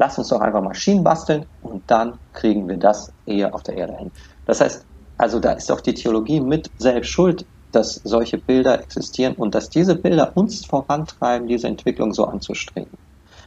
lass 0.00 0.16
uns 0.18 0.28
doch 0.28 0.40
einfach 0.40 0.62
Maschinen 0.62 1.04
basteln 1.04 1.44
und 1.60 1.88
dann 1.90 2.18
kriegen 2.32 2.66
wir 2.68 2.78
das 2.78 3.12
eher 3.26 3.54
auf 3.54 3.62
der 3.62 3.76
Erde 3.76 3.96
hin. 3.98 4.10
Das 4.46 4.60
heißt, 4.62 4.86
also 5.18 5.38
da 5.38 5.52
ist 5.52 5.70
auch 5.70 5.82
die 5.82 5.92
Theologie 5.92 6.40
mit 6.40 6.70
selbst 6.78 7.10
schuld, 7.10 7.46
dass 7.70 8.00
solche 8.02 8.38
Bilder 8.38 8.80
existieren 8.80 9.34
und 9.34 9.54
dass 9.54 9.68
diese 9.68 9.94
Bilder 9.94 10.32
uns 10.34 10.64
vorantreiben, 10.64 11.46
diese 11.46 11.68
Entwicklung 11.68 12.14
so 12.14 12.24
anzustreben. 12.24 12.98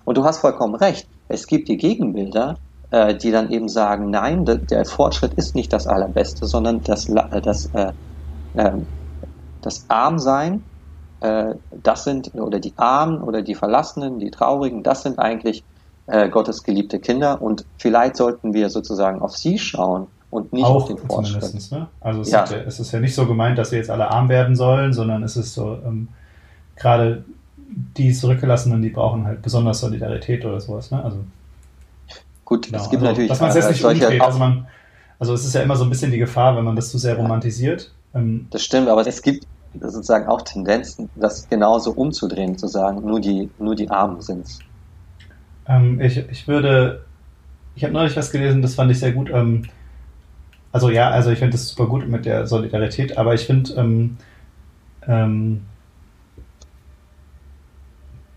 Und 0.05 0.17
du 0.17 0.23
hast 0.23 0.39
vollkommen 0.39 0.75
recht. 0.75 1.09
Es 1.27 1.47
gibt 1.47 1.67
die 1.67 1.77
Gegenbilder, 1.77 2.59
äh, 2.91 3.15
die 3.15 3.31
dann 3.31 3.51
eben 3.51 3.67
sagen, 3.67 4.11
nein, 4.11 4.45
der 4.45 4.85
Fortschritt 4.85 5.33
ist 5.33 5.55
nicht 5.55 5.73
das 5.73 5.87
Allerbeste, 5.87 6.45
sondern 6.45 6.81
das, 6.81 7.07
das, 7.41 7.65
äh, 7.73 7.93
äh, 8.53 8.77
das 9.59 9.85
Armsein, 9.89 10.55
äh, 10.55 10.72
das 11.83 12.03
sind, 12.03 12.35
oder 12.35 12.59
die 12.59 12.73
Armen 12.77 13.21
oder 13.21 13.41
die 13.41 13.55
Verlassenen, 13.55 14.19
die 14.19 14.31
Traurigen, 14.31 14.83
das 14.83 15.03
sind 15.03 15.19
eigentlich 15.19 15.63
äh, 16.07 16.29
Gottes 16.29 16.63
geliebte 16.63 16.99
Kinder 16.99 17.41
und 17.41 17.65
vielleicht 17.77 18.17
sollten 18.17 18.53
wir 18.53 18.69
sozusagen 18.69 19.21
auf 19.21 19.37
sie 19.37 19.57
schauen 19.57 20.07
und 20.29 20.51
nicht 20.51 20.65
Auch 20.65 20.75
auf 20.75 20.87
den 20.87 20.97
Fortschritt. 20.97 21.71
Ne? 21.71 21.87
Also 22.01 22.21
es, 22.21 22.31
ja. 22.31 22.43
Ist 22.43 22.51
ja, 22.51 22.57
es, 22.59 22.79
ist 22.79 22.91
ja, 22.91 22.99
nicht 22.99 23.15
so 23.15 23.25
gemeint, 23.25 23.57
dass 23.57 23.69
sie 23.69 23.77
jetzt 23.77 23.89
alle 23.89 24.09
arm 24.09 24.29
werden 24.29 24.55
sollen, 24.55 24.91
sondern 24.91 25.23
es 25.23 25.37
ist 25.37 25.53
so, 25.53 25.77
ähm, 25.85 26.09
gerade 26.75 27.23
die 27.97 28.11
Zurückgelassenen, 28.11 28.81
die 28.81 28.89
brauchen 28.89 29.25
halt 29.25 29.41
besonders 29.41 29.79
Solidarität 29.79 30.43
oder 30.43 30.59
sowas. 30.59 30.91
Ne? 30.91 31.03
Also, 31.03 31.17
Gut, 32.45 32.65
genau. 32.65 32.83
es 32.83 32.89
gibt 32.89 33.01
also, 33.01 33.11
natürlich 33.11 33.29
dass 33.29 33.39
man 33.39 33.49
es 33.49 33.55
jetzt 33.55 33.69
nicht 33.69 33.85
umdreht. 33.85 34.21
Also, 34.21 34.39
man, 34.39 34.67
also 35.19 35.33
es 35.33 35.45
ist 35.45 35.55
ja 35.55 35.61
immer 35.61 35.75
so 35.75 35.85
ein 35.85 35.89
bisschen 35.89 36.11
die 36.11 36.17
Gefahr, 36.17 36.57
wenn 36.57 36.65
man 36.65 36.75
das 36.75 36.91
zu 36.91 36.97
sehr 36.97 37.15
romantisiert. 37.15 37.91
Ähm, 38.13 38.47
das 38.49 38.63
stimmt, 38.63 38.89
aber 38.89 39.05
es 39.07 39.21
gibt 39.21 39.47
sozusagen 39.79 40.27
auch 40.27 40.41
Tendenzen, 40.41 41.09
das 41.15 41.49
genauso 41.49 41.91
umzudrehen, 41.91 42.57
zu 42.57 42.67
sagen, 42.67 43.01
nur 43.05 43.19
die, 43.19 43.49
nur 43.59 43.75
die 43.75 43.89
Armen 43.89 44.21
sind 44.21 44.45
es. 44.45 44.59
Ähm, 45.67 45.99
ich, 45.99 46.17
ich 46.17 46.47
würde, 46.47 47.05
ich 47.75 47.83
habe 47.83 47.93
neulich 47.93 48.15
was 48.15 48.31
gelesen, 48.31 48.61
das 48.61 48.75
fand 48.75 48.91
ich 48.91 48.99
sehr 48.99 49.13
gut. 49.13 49.29
Ähm, 49.31 49.63
also 50.71 50.89
ja, 50.89 51.09
also 51.09 51.31
ich 51.31 51.39
finde 51.39 51.53
das 51.53 51.69
super 51.69 51.87
gut 51.87 52.07
mit 52.07 52.25
der 52.25 52.47
Solidarität, 52.47 53.17
aber 53.17 53.33
ich 53.33 53.45
finde, 53.45 53.73
ähm, 53.73 54.17
ähm, 55.07 55.61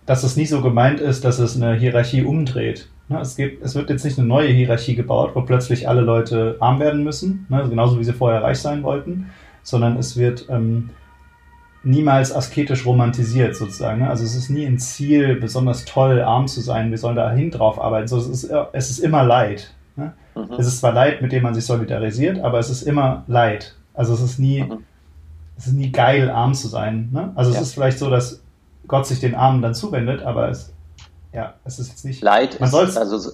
dass 0.04 0.22
es 0.22 0.36
nicht 0.36 0.50
so 0.50 0.62
gemeint 0.62 1.00
ist, 1.00 1.24
dass 1.24 1.38
es 1.38 1.56
eine 1.60 1.74
Hierarchie 1.74 2.24
umdreht. 2.24 2.88
Ne, 3.08 3.20
es, 3.20 3.36
gibt, 3.36 3.64
es 3.64 3.74
wird 3.74 3.88
jetzt 3.88 4.04
nicht 4.04 4.18
eine 4.18 4.26
neue 4.26 4.48
Hierarchie 4.48 4.96
gebaut, 4.96 5.30
wo 5.34 5.42
plötzlich 5.42 5.88
alle 5.88 6.00
Leute 6.00 6.56
arm 6.60 6.80
werden 6.80 7.04
müssen, 7.04 7.46
ne, 7.48 7.64
genauso 7.68 7.98
wie 7.98 8.04
sie 8.04 8.12
vorher 8.12 8.42
reich 8.42 8.58
sein 8.58 8.82
wollten, 8.82 9.30
sondern 9.62 9.96
es 9.96 10.16
wird 10.16 10.46
ähm, 10.48 10.90
niemals 11.86 12.34
asketisch 12.34 12.84
romantisiert 12.84 13.54
sozusagen. 13.54 14.00
Ne? 14.00 14.10
Also 14.10 14.24
es 14.24 14.34
ist 14.34 14.50
nie 14.50 14.66
ein 14.66 14.78
Ziel, 14.78 15.36
besonders 15.36 15.84
toll 15.84 16.20
arm 16.20 16.48
zu 16.48 16.60
sein. 16.60 16.90
Wir 16.90 16.98
sollen 16.98 17.14
dahin 17.14 17.52
drauf 17.52 17.80
arbeiten. 17.80 18.08
So, 18.08 18.18
es, 18.18 18.26
ist, 18.26 18.50
es 18.72 18.90
ist 18.90 18.98
immer 18.98 19.22
Leid. 19.22 19.72
Ne? 19.94 20.12
Mhm. 20.34 20.54
Es 20.58 20.66
ist 20.66 20.78
zwar 20.78 20.92
Leid, 20.92 21.22
mit 21.22 21.30
dem 21.30 21.44
man 21.44 21.54
sich 21.54 21.64
solidarisiert, 21.64 22.40
aber 22.40 22.58
es 22.58 22.70
ist 22.70 22.82
immer 22.82 23.22
Leid. 23.28 23.76
Also 23.94 24.14
es 24.14 24.20
ist 24.20 24.38
nie, 24.40 24.64
mhm. 24.64 24.84
es 25.56 25.68
ist 25.68 25.74
nie 25.74 25.92
geil, 25.92 26.28
arm 26.28 26.54
zu 26.54 26.66
sein. 26.66 27.08
Ne? 27.12 27.30
Also 27.36 27.52
ja. 27.52 27.60
es 27.60 27.68
ist 27.68 27.74
vielleicht 27.74 28.00
so, 28.00 28.10
dass 28.10 28.42
Gott 28.88 29.06
sich 29.06 29.20
den 29.20 29.36
Armen 29.36 29.62
dann 29.62 29.74
zuwendet, 29.74 30.22
aber 30.22 30.48
es, 30.48 30.72
ja, 31.32 31.54
es 31.64 31.78
ist 31.78 31.88
jetzt 31.90 32.04
nicht. 32.04 32.20
Leid 32.20 32.58
man 32.58 32.68
ist, 32.68 32.96
also. 32.98 33.32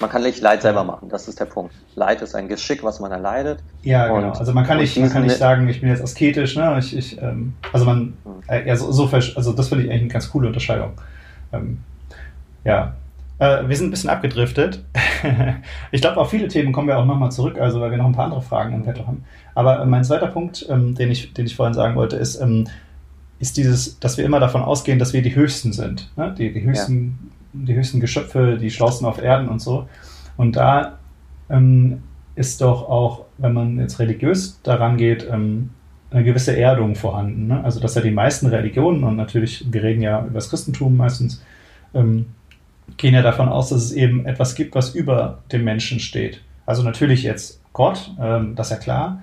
Man 0.00 0.10
kann 0.10 0.22
nicht 0.22 0.40
Leid 0.40 0.62
selber 0.62 0.84
machen, 0.84 1.08
das 1.08 1.28
ist 1.28 1.38
der 1.38 1.44
Punkt. 1.44 1.74
Leid 1.94 2.22
ist 2.22 2.34
ein 2.34 2.48
Geschick, 2.48 2.82
was 2.82 3.00
man 3.00 3.12
erleidet. 3.12 3.60
Ja, 3.82 4.08
genau. 4.08 4.32
Also 4.32 4.52
man 4.52 4.66
kann 4.66 4.78
nicht, 4.78 4.96
man 4.98 5.10
kann 5.10 5.22
nicht 5.22 5.36
sagen, 5.36 5.68
ich 5.68 5.80
bin 5.80 5.90
jetzt 5.90 6.02
asketisch, 6.02 6.56
ne? 6.56 6.76
Ich, 6.78 6.96
ich, 6.96 7.22
ähm, 7.22 7.54
also 7.72 7.86
man, 7.86 8.14
äh, 8.48 8.66
ja, 8.66 8.76
so, 8.76 8.90
so, 8.90 9.08
also 9.12 9.52
das 9.52 9.68
finde 9.68 9.84
ich 9.84 9.90
eigentlich 9.90 10.02
eine 10.02 10.12
ganz 10.12 10.30
coole 10.30 10.48
Unterscheidung. 10.48 10.92
Ähm, 11.52 11.78
ja. 12.64 12.94
Äh, 13.38 13.68
wir 13.68 13.76
sind 13.76 13.88
ein 13.88 13.90
bisschen 13.90 14.10
abgedriftet. 14.10 14.84
ich 15.90 16.00
glaube, 16.00 16.18
auf 16.18 16.30
viele 16.30 16.48
Themen 16.48 16.72
kommen 16.72 16.88
wir 16.88 16.98
auch 16.98 17.06
nochmal 17.06 17.32
zurück, 17.32 17.58
also 17.58 17.80
weil 17.80 17.90
wir 17.90 17.98
noch 17.98 18.06
ein 18.06 18.12
paar 18.12 18.26
andere 18.26 18.42
Fragen 18.42 18.74
im 18.74 18.82
Petto 18.84 19.06
haben. 19.06 19.24
Aber 19.54 19.82
äh, 19.82 19.86
mein 19.86 20.04
zweiter 20.04 20.28
Punkt, 20.28 20.66
ähm, 20.68 20.94
den, 20.94 21.10
ich, 21.10 21.32
den 21.32 21.46
ich 21.46 21.56
vorhin 21.56 21.74
sagen 21.74 21.94
wollte, 21.96 22.16
ist, 22.16 22.40
ähm, 22.40 22.68
ist 23.38 23.56
dieses, 23.56 23.98
dass 23.98 24.16
wir 24.16 24.24
immer 24.24 24.38
davon 24.40 24.62
ausgehen, 24.62 24.98
dass 24.98 25.12
wir 25.12 25.22
die 25.22 25.34
Höchsten 25.34 25.72
sind. 25.72 26.10
Ne? 26.16 26.34
Die, 26.38 26.52
die 26.52 26.62
höchsten 26.62 27.32
die 27.52 27.74
höchsten 27.74 28.00
Geschöpfe, 28.00 28.58
die 28.58 28.70
schlausten 28.70 29.06
auf 29.06 29.22
Erden 29.22 29.48
und 29.48 29.60
so. 29.60 29.88
Und 30.36 30.56
da 30.56 30.98
ähm, 31.50 32.02
ist 32.34 32.60
doch 32.60 32.88
auch, 32.88 33.26
wenn 33.38 33.52
man 33.52 33.78
jetzt 33.78 33.98
religiös 33.98 34.60
daran 34.62 34.96
geht, 34.96 35.26
ähm, 35.30 35.70
eine 36.10 36.24
gewisse 36.24 36.56
Erdung 36.56 36.94
vorhanden. 36.94 37.46
Ne? 37.48 37.64
Also, 37.64 37.80
dass 37.80 37.94
ja 37.94 38.02
die 38.02 38.10
meisten 38.10 38.46
Religionen, 38.46 39.04
und 39.04 39.16
natürlich, 39.16 39.64
wir 39.70 39.82
reden 39.82 40.02
ja 40.02 40.24
über 40.24 40.34
das 40.34 40.50
Christentum 40.50 40.96
meistens, 40.96 41.42
ähm, 41.94 42.26
gehen 42.96 43.14
ja 43.14 43.22
davon 43.22 43.48
aus, 43.48 43.70
dass 43.70 43.82
es 43.82 43.92
eben 43.92 44.26
etwas 44.26 44.54
gibt, 44.54 44.74
was 44.74 44.94
über 44.94 45.38
dem 45.50 45.64
Menschen 45.64 46.00
steht. 46.00 46.42
Also 46.66 46.82
natürlich 46.82 47.22
jetzt 47.22 47.62
Gott, 47.72 48.10
ähm, 48.20 48.54
das 48.54 48.68
ist 48.68 48.72
ja 48.72 48.78
klar, 48.78 49.22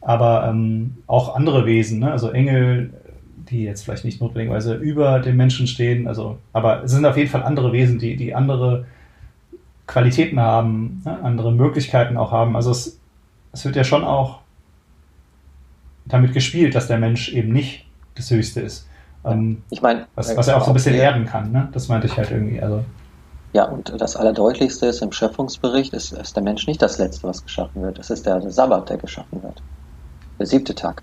aber 0.00 0.48
ähm, 0.48 0.96
auch 1.06 1.34
andere 1.36 1.66
Wesen, 1.66 2.00
ne? 2.00 2.10
also 2.10 2.30
Engel, 2.30 2.92
die 3.50 3.64
jetzt 3.64 3.84
vielleicht 3.84 4.04
nicht 4.04 4.20
notwendigerweise 4.20 4.74
über 4.74 5.18
dem 5.20 5.36
Menschen 5.36 5.66
stehen, 5.66 6.06
also, 6.06 6.38
aber 6.52 6.84
es 6.84 6.92
sind 6.92 7.04
auf 7.04 7.16
jeden 7.16 7.30
Fall 7.30 7.42
andere 7.42 7.72
Wesen, 7.72 7.98
die, 7.98 8.16
die 8.16 8.34
andere 8.34 8.86
Qualitäten 9.86 10.38
haben, 10.40 11.02
ne, 11.04 11.18
andere 11.22 11.52
Möglichkeiten 11.52 12.16
auch 12.16 12.30
haben. 12.30 12.54
Also 12.54 12.70
es, 12.70 12.98
es 13.52 13.64
wird 13.64 13.76
ja 13.76 13.84
schon 13.84 14.04
auch 14.04 14.40
damit 16.06 16.32
gespielt, 16.32 16.74
dass 16.74 16.86
der 16.86 16.98
Mensch 16.98 17.32
eben 17.32 17.52
nicht 17.52 17.86
das 18.14 18.30
Höchste 18.30 18.60
ist. 18.60 18.88
Ähm, 19.24 19.62
ich 19.70 19.82
meine, 19.82 20.06
was, 20.14 20.36
was 20.36 20.48
er 20.48 20.56
auch 20.56 20.64
so 20.64 20.70
ein 20.70 20.74
bisschen 20.74 20.94
erden 20.94 21.26
kann, 21.26 21.52
ne? 21.52 21.68
Das 21.72 21.88
meinte 21.88 22.06
ich 22.06 22.16
halt 22.16 22.30
irgendwie. 22.30 22.60
Also. 22.60 22.84
Ja, 23.52 23.64
und 23.64 23.92
das 24.00 24.16
Allerdeutlichste 24.16 24.86
ist 24.86 25.02
im 25.02 25.10
Schöpfungsbericht, 25.10 25.92
ist, 25.92 26.12
ist 26.12 26.36
der 26.36 26.42
Mensch 26.42 26.66
nicht 26.66 26.80
das 26.80 26.98
Letzte, 26.98 27.26
was 27.26 27.42
geschaffen 27.42 27.82
wird. 27.82 27.98
Es 27.98 28.10
ist 28.10 28.24
der, 28.24 28.38
der 28.38 28.52
Sabbat, 28.52 28.88
der 28.88 28.98
geschaffen 28.98 29.42
wird. 29.42 29.60
Der 30.38 30.46
siebte 30.46 30.74
Tag. 30.74 31.02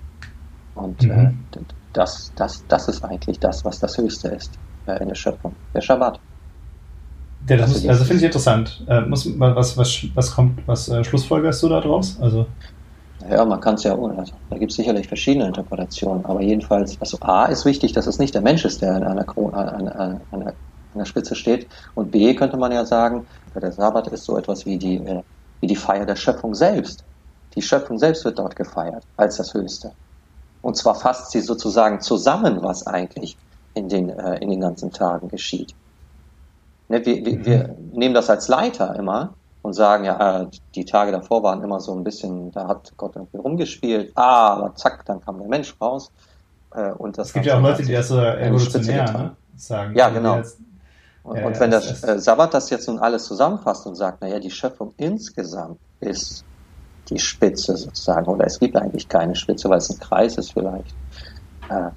Und 0.76 1.02
mhm. 1.04 1.12
äh, 1.12 1.60
das, 1.98 2.32
das, 2.36 2.64
das 2.68 2.88
ist 2.88 3.04
eigentlich 3.04 3.40
das, 3.40 3.66
was 3.66 3.80
das 3.80 3.98
Höchste 3.98 4.30
ist 4.30 4.52
äh, 4.86 5.02
in 5.02 5.08
der 5.10 5.16
Schöpfung, 5.16 5.56
der 5.74 5.82
Schabbat. 5.82 6.20
Ja, 7.50 7.58
das 7.58 7.70
also, 7.70 7.78
ist, 7.78 7.90
also 7.90 8.04
finde 8.04 8.18
ich 8.18 8.26
interessant. 8.26 8.84
Äh, 8.88 9.02
muss, 9.02 9.28
was, 9.40 9.78
was, 9.78 10.06
was 10.14 10.32
kommt, 10.36 10.68
was 10.68 10.90
äh, 10.90 11.04
schlussfolgerst 11.04 11.64
du 11.64 11.70
da 11.70 11.82
draus? 11.82 12.18
Also 12.20 12.46
ja, 13.30 13.44
man 13.44 13.60
kann 13.60 13.76
es 13.76 13.84
ja, 13.84 13.94
also, 13.98 14.34
da 14.50 14.58
gibt 14.58 14.72
es 14.72 14.78
sicherlich 14.78 15.08
verschiedene 15.08 15.48
Interpretationen, 15.48 16.24
aber 16.26 16.42
jedenfalls, 16.42 17.02
also 17.02 17.18
A 17.22 17.46
ist 17.46 17.66
wichtig, 17.66 17.94
dass 17.94 18.06
es 18.06 18.20
nicht 18.20 18.36
der 18.36 18.44
Mensch 18.44 18.64
ist, 18.64 18.82
der 18.82 18.96
an 18.96 19.04
einer, 19.04 19.28
an, 19.38 19.88
an, 19.88 20.22
an, 20.32 20.48
an 20.48 20.54
der 20.96 21.06
Spitze 21.06 21.36
steht 21.36 21.68
und 21.96 22.12
B 22.12 22.36
könnte 22.36 22.58
man 22.58 22.72
ja 22.72 22.86
sagen, 22.86 23.26
der 23.56 23.72
Sabbat 23.72 24.08
ist 24.10 24.24
so 24.24 24.38
etwas 24.38 24.68
wie 24.68 24.78
die, 24.78 24.98
äh, 24.98 25.24
wie 25.62 25.68
die 25.68 25.76
Feier 25.76 26.06
der 26.06 26.16
Schöpfung 26.16 26.54
selbst. 26.54 27.04
Die 27.56 27.62
Schöpfung 27.62 27.98
selbst 27.98 28.24
wird 28.24 28.38
dort 28.38 28.56
gefeiert 28.56 29.04
als 29.18 29.38
das 29.38 29.52
Höchste. 29.54 29.92
Und 30.62 30.76
zwar 30.76 30.96
fasst 30.96 31.32
sie 31.32 31.42
sozusagen 31.42 32.02
zusammen, 32.02 32.62
was 32.62 32.86
eigentlich 32.88 33.38
in 33.74 33.90
den, 33.90 34.10
äh, 34.10 34.38
in 34.40 34.50
den 34.50 34.62
ganzen 34.62 34.92
Tagen 34.92 35.30
geschieht. 35.30 35.74
Ne, 36.90 37.06
wir, 37.06 37.26
wir, 37.26 37.46
wir 37.46 37.76
nehmen 37.94 38.14
das 38.14 38.30
als 38.30 38.48
Leiter 38.48 38.96
immer 38.96 39.34
und 39.62 39.74
sagen, 39.74 40.06
ja, 40.06 40.42
äh, 40.42 40.48
die 40.76 40.86
Tage 40.86 41.12
davor 41.12 41.44
waren 41.44 41.62
immer 41.62 41.80
so 41.80 41.94
ein 41.94 42.04
bisschen, 42.04 42.52
da 42.52 42.68
hat 42.68 42.94
Gott 42.98 43.16
irgendwie 43.16 43.38
rumgespielt, 43.38 44.12
ah, 44.16 44.54
aber 44.54 44.76
zack, 44.76 45.06
dann 45.06 45.22
kam 45.22 45.40
der 45.40 45.48
Mensch 45.48 45.76
raus. 45.82 46.12
Äh, 46.74 46.92
und 46.92 47.18
das 47.18 47.28
es 47.28 47.34
gibt 47.34 47.46
ja 47.46 47.58
auch 47.58 47.62
Leute, 47.62 47.84
die 47.84 47.94
das 47.94 48.08
so 48.08 48.20
evolutionär 48.20 49.12
ne, 49.12 49.36
sagen. 49.56 49.96
Ja, 49.96 50.10
genau. 50.10 50.38
Jetzt, 50.38 50.60
und, 51.24 51.44
und, 51.44 51.60
wenn 51.60 51.72
der 51.72 51.82
äh, 51.82 52.20
Sabbat 52.20 52.54
das 52.54 52.70
jetzt 52.70 52.88
nun 52.88 53.00
alles 53.00 53.26
zusammenfasst 53.26 53.86
und 53.86 53.96
sagt, 53.96 54.22
naja, 54.22 54.40
die 54.40 54.50
Schöpfung 54.50 54.94
insgesamt 54.96 55.78
ist 56.00 56.46
die 57.10 57.20
Spitze 57.20 57.76
sozusagen. 57.78 58.28
Oder 58.28 58.46
es 58.46 58.60
gibt 58.60 58.76
eigentlich 58.76 59.08
keine 59.08 59.36
Spitze, 59.36 59.70
weil 59.70 59.78
es 59.78 59.90
ein 59.90 60.00
Kreis 60.00 60.38
ist 60.38 60.54
vielleicht. 60.54 60.96
Äh, 61.70 61.90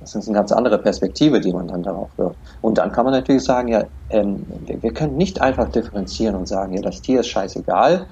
das 0.00 0.14
ist 0.14 0.28
eine 0.28 0.36
ganz 0.36 0.52
andere 0.52 0.78
Perspektive, 0.78 1.40
die 1.40 1.52
man 1.52 1.66
dann 1.66 1.82
darauf 1.82 2.10
wird. 2.18 2.36
Und 2.60 2.76
dann 2.76 2.92
kann 2.92 3.06
man 3.06 3.14
natürlich 3.14 3.42
sagen, 3.42 3.68
ja, 3.68 3.84
ähm, 4.10 4.44
wir, 4.66 4.82
wir, 4.82 4.92
können 4.92 5.16
nicht 5.16 5.40
einfach 5.40 5.70
differenzieren 5.70 6.34
und 6.34 6.46
sagen, 6.46 6.74
ja, 6.74 6.82
das 6.82 7.00
Tier 7.00 7.20
ist 7.20 7.28
scheißegal, 7.28 8.06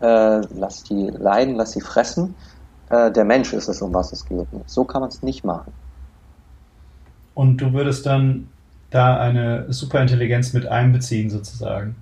äh, 0.00 0.40
lass 0.54 0.84
die 0.84 1.08
leiden, 1.08 1.54
lass 1.54 1.72
sie 1.72 1.80
fressen. 1.80 2.34
Äh, 2.90 3.10
der 3.12 3.24
Mensch 3.24 3.54
ist 3.54 3.68
es, 3.68 3.80
um 3.80 3.94
was 3.94 4.12
es 4.12 4.26
geht. 4.26 4.46
So 4.66 4.84
kann 4.84 5.00
man 5.00 5.08
es 5.08 5.22
nicht 5.22 5.42
machen. 5.42 5.72
Und 7.32 7.58
du 7.58 7.72
würdest 7.72 8.04
dann 8.04 8.48
da 8.90 9.18
eine 9.18 9.66
Superintelligenz 9.68 10.52
mit 10.54 10.66
einbeziehen, 10.66 11.28
sozusagen. 11.30 11.96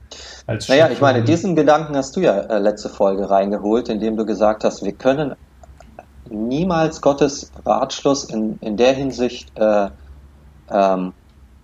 Als 0.46 0.68
naja, 0.68 0.88
ich 0.90 1.00
meine, 1.00 1.22
diesen 1.22 1.56
Gedanken 1.56 1.96
hast 1.96 2.16
du 2.16 2.20
ja 2.20 2.38
äh, 2.38 2.58
letzte 2.58 2.88
Folge 2.88 3.28
reingeholt, 3.28 3.88
indem 3.88 4.16
du 4.16 4.24
gesagt 4.24 4.62
hast, 4.62 4.84
wir 4.84 4.92
können 4.92 5.34
niemals 6.30 7.00
Gottes 7.00 7.50
Ratschluss 7.64 8.24
in, 8.24 8.58
in 8.60 8.76
der 8.76 8.92
Hinsicht 8.92 9.50
äh, 9.58 9.88
ähm, 10.70 11.12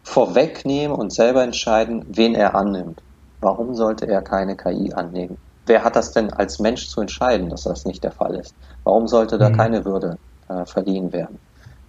vorwegnehmen 0.02 0.96
und 0.96 1.12
selber 1.12 1.44
entscheiden, 1.44 2.04
wen 2.08 2.34
er 2.34 2.54
annimmt. 2.54 3.00
Warum 3.40 3.74
sollte 3.74 4.06
er 4.06 4.22
keine 4.22 4.56
KI 4.56 4.92
annehmen? 4.92 5.38
Wer 5.66 5.84
hat 5.84 5.94
das 5.94 6.12
denn 6.12 6.32
als 6.32 6.58
Mensch 6.58 6.88
zu 6.88 7.00
entscheiden, 7.00 7.48
dass 7.48 7.64
das 7.64 7.84
nicht 7.84 8.02
der 8.02 8.10
Fall 8.10 8.34
ist? 8.34 8.54
Warum 8.82 9.06
sollte 9.06 9.38
da 9.38 9.48
mhm. 9.48 9.56
keine 9.56 9.84
Würde 9.84 10.18
äh, 10.48 10.64
verliehen 10.64 11.12
werden? 11.12 11.38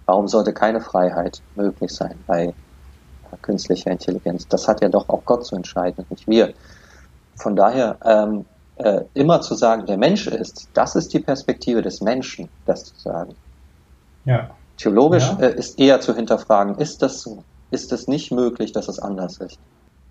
Warum 0.06 0.28
sollte 0.28 0.52
keine 0.52 0.80
Freiheit 0.80 1.42
möglich 1.56 1.92
sein 1.92 2.14
bei 2.26 2.54
künstlicher 3.42 3.90
Intelligenz. 3.90 4.46
Das 4.48 4.68
hat 4.68 4.80
ja 4.80 4.88
doch 4.88 5.08
auch 5.08 5.24
Gott 5.24 5.44
zu 5.44 5.56
entscheiden, 5.56 6.04
nicht 6.10 6.26
wir. 6.28 6.52
Von 7.36 7.56
daher 7.56 7.96
ähm, 8.04 8.44
äh, 8.76 9.02
immer 9.14 9.40
zu 9.40 9.54
sagen, 9.54 9.86
der 9.86 9.96
Mensch 9.96 10.26
ist, 10.26 10.68
das 10.74 10.96
ist 10.96 11.12
die 11.12 11.20
Perspektive 11.20 11.82
des 11.82 12.00
Menschen, 12.00 12.48
das 12.66 12.84
zu 12.84 12.98
sagen. 12.98 13.34
Ja. 14.24 14.50
Theologisch 14.76 15.28
ja. 15.38 15.46
Äh, 15.46 15.54
ist 15.54 15.78
eher 15.78 16.00
zu 16.00 16.14
hinterfragen, 16.14 16.76
ist 16.76 17.02
das 17.02 17.20
so? 17.20 17.44
Ist 17.70 17.92
es 17.92 18.08
nicht 18.08 18.30
möglich, 18.30 18.72
dass 18.72 18.88
es 18.88 18.98
anders 18.98 19.38
ist? 19.38 19.58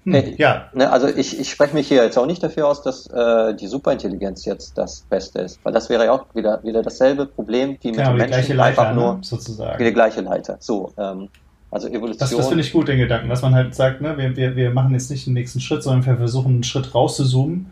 Hm, 0.03 0.13
hey, 0.13 0.35
ja. 0.37 0.69
Ne, 0.73 0.89
also 0.91 1.07
ich, 1.07 1.39
ich 1.39 1.49
spreche 1.49 1.73
mich 1.73 1.87
hier 1.87 2.03
jetzt 2.03 2.17
auch 2.17 2.25
nicht 2.25 2.43
dafür 2.43 2.67
aus, 2.67 2.81
dass 2.81 3.07
äh, 3.07 3.53
die 3.55 3.67
Superintelligenz 3.67 4.45
jetzt 4.45 4.77
das 4.77 5.01
Beste 5.09 5.39
ist, 5.39 5.59
weil 5.63 5.73
das 5.73 5.89
wäre 5.89 6.05
ja 6.05 6.11
auch 6.11 6.25
wieder, 6.33 6.61
wieder 6.63 6.81
dasselbe 6.81 7.25
Problem 7.25 7.77
wie 7.81 7.89
mit 7.89 7.97
genau, 7.97 8.09
dem 8.09 8.17
Menschen, 8.17 8.57
Leiter, 8.57 8.81
einfach 8.81 8.93
nur 8.93 9.15
ne, 9.15 9.19
sozusagen. 9.23 9.79
Wie 9.79 9.85
die 9.85 9.93
gleiche 9.93 10.21
Leiter. 10.21 10.57
So, 10.59 10.91
ähm, 10.97 11.29
also 11.73 11.87
Evolution. 11.87 12.19
Das, 12.19 12.29
das 12.29 12.47
finde 12.47 12.63
ich 12.63 12.71
gut, 12.71 12.87
den 12.87 12.99
Gedanken, 12.99 13.29
dass 13.29 13.41
man 13.41 13.55
halt 13.55 13.73
sagt, 13.73 13.99
ne, 13.99 14.15
wir, 14.17 14.35
wir, 14.35 14.55
wir 14.55 14.69
machen 14.71 14.93
jetzt 14.93 15.09
nicht 15.09 15.25
den 15.25 15.33
nächsten 15.33 15.59
Schritt, 15.59 15.81
sondern 15.81 16.05
wir 16.05 16.17
versuchen 16.17 16.53
einen 16.53 16.63
Schritt 16.63 16.93
rauszuzoomen 16.93 17.71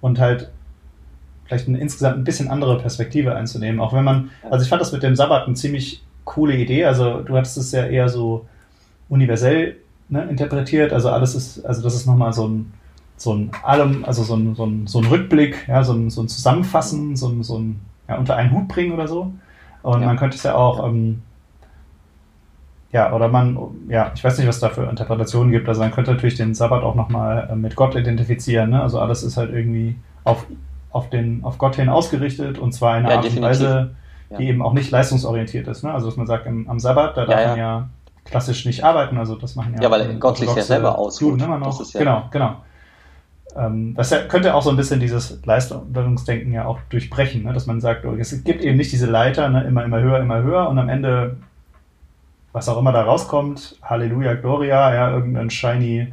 und 0.00 0.18
halt 0.18 0.50
vielleicht 1.44 1.68
eine, 1.68 1.78
insgesamt 1.78 2.16
ein 2.16 2.24
bisschen 2.24 2.48
andere 2.48 2.78
Perspektive 2.78 3.34
einzunehmen. 3.34 3.78
Auch 3.78 3.92
wenn 3.92 4.04
man, 4.04 4.30
also 4.50 4.62
ich 4.62 4.70
fand 4.70 4.80
das 4.80 4.92
mit 4.92 5.02
dem 5.02 5.14
Sabbat 5.14 5.46
eine 5.46 5.54
ziemlich 5.54 6.02
coole 6.24 6.56
Idee. 6.56 6.86
Also 6.86 7.20
du 7.20 7.36
hattest 7.36 7.58
es 7.58 7.72
ja 7.72 7.84
eher 7.84 8.08
so 8.08 8.46
universell 9.10 9.76
ne, 10.08 10.24
interpretiert. 10.24 10.94
Also 10.94 11.10
alles 11.10 11.34
ist, 11.34 11.64
also 11.66 11.82
das 11.82 11.94
ist 11.94 12.06
nochmal 12.06 12.32
so 12.32 12.48
ein, 12.48 12.72
so 13.18 13.34
ein 13.34 13.50
allem, 13.62 14.04
also 14.06 14.22
so 14.22 14.34
ein, 14.34 14.54
so 14.54 14.64
ein, 14.64 14.86
so 14.86 14.98
ein 15.00 15.04
Rückblick, 15.04 15.68
ja, 15.68 15.84
so 15.84 15.92
ein, 15.92 16.08
so 16.08 16.22
ein 16.22 16.28
Zusammenfassen, 16.28 17.16
so 17.16 17.28
ein, 17.28 17.42
so 17.42 17.58
ein 17.58 17.80
ja, 18.08 18.16
unter 18.16 18.34
einen 18.34 18.50
Hut 18.52 18.68
bringen 18.68 18.92
oder 18.92 19.06
so. 19.06 19.30
Und 19.82 20.00
ja. 20.00 20.06
man 20.06 20.16
könnte 20.16 20.38
es 20.38 20.42
ja 20.42 20.54
auch 20.54 20.88
ähm, 20.88 21.20
ja, 22.92 23.12
oder 23.12 23.28
man, 23.28 23.58
ja, 23.88 24.12
ich 24.14 24.22
weiß 24.22 24.38
nicht, 24.38 24.46
was 24.46 24.60
da 24.60 24.68
für 24.68 24.84
Interpretationen 24.84 25.50
gibt. 25.50 25.66
Also 25.68 25.80
man 25.80 25.90
könnte 25.90 26.12
natürlich 26.12 26.36
den 26.36 26.54
Sabbat 26.54 26.82
auch 26.82 26.94
nochmal 26.94 27.48
äh, 27.50 27.56
mit 27.56 27.74
Gott 27.74 27.94
identifizieren. 27.94 28.70
Ne? 28.70 28.82
Also 28.82 29.00
alles 29.00 29.22
ist 29.22 29.38
halt 29.38 29.50
irgendwie 29.50 29.96
auf, 30.24 30.46
auf, 30.90 31.08
den, 31.08 31.42
auf 31.42 31.56
Gott 31.56 31.76
hin 31.76 31.88
ausgerichtet 31.88 32.58
und 32.58 32.72
zwar 32.72 32.98
in 32.98 33.06
einer 33.06 33.14
ja, 33.14 33.16
Art 33.16 33.30
und 33.30 33.42
Weise, 33.42 33.94
ja. 34.28 34.36
die 34.36 34.48
eben 34.48 34.60
auch 34.60 34.74
nicht 34.74 34.90
leistungsorientiert 34.90 35.66
ist. 35.68 35.82
Ne? 35.84 35.92
Also 35.92 36.06
dass 36.06 36.16
man 36.16 36.26
sagt, 36.26 36.46
im, 36.46 36.68
am 36.68 36.78
Sabbat, 36.78 37.16
da 37.16 37.24
darf 37.24 37.40
ja, 37.40 37.48
man 37.48 37.58
ja 37.58 37.88
klassisch 38.24 38.66
nicht 38.66 38.84
arbeiten, 38.84 39.16
also 39.16 39.36
das 39.36 39.56
machen 39.56 39.74
ja. 39.74 39.82
Ja, 39.82 39.90
weil 39.90 40.14
Gott 40.18 40.36
sich 40.36 40.54
ja 40.54 40.62
selber 40.62 40.98
ausruht. 40.98 41.40
Immer 41.40 41.58
noch. 41.58 41.80
Ja 41.94 41.98
genau, 41.98 42.28
genau. 42.30 42.56
Ähm, 43.56 43.94
das 43.94 44.14
könnte 44.28 44.54
auch 44.54 44.62
so 44.62 44.70
ein 44.70 44.76
bisschen 44.76 45.00
dieses 45.00 45.44
Leistungsdenken 45.44 46.52
ja 46.52 46.66
auch 46.66 46.78
durchbrechen, 46.90 47.44
ne? 47.44 47.52
dass 47.52 47.66
man 47.66 47.80
sagt, 47.80 48.04
oh, 48.04 48.14
es 48.14 48.44
gibt 48.44 48.62
eben 48.62 48.76
nicht 48.76 48.92
diese 48.92 49.06
Leiter, 49.06 49.48
ne? 49.48 49.64
immer, 49.64 49.84
immer 49.84 50.00
höher, 50.00 50.20
immer 50.20 50.42
höher 50.42 50.68
und 50.68 50.78
am 50.78 50.88
Ende, 50.88 51.36
was 52.52 52.68
auch 52.68 52.78
immer 52.78 52.92
da 52.92 53.02
rauskommt, 53.02 53.78
Halleluja, 53.82 54.34
Gloria, 54.34 54.94
ja, 54.94 55.10
irgendein 55.12 55.50
shiny 55.50 56.12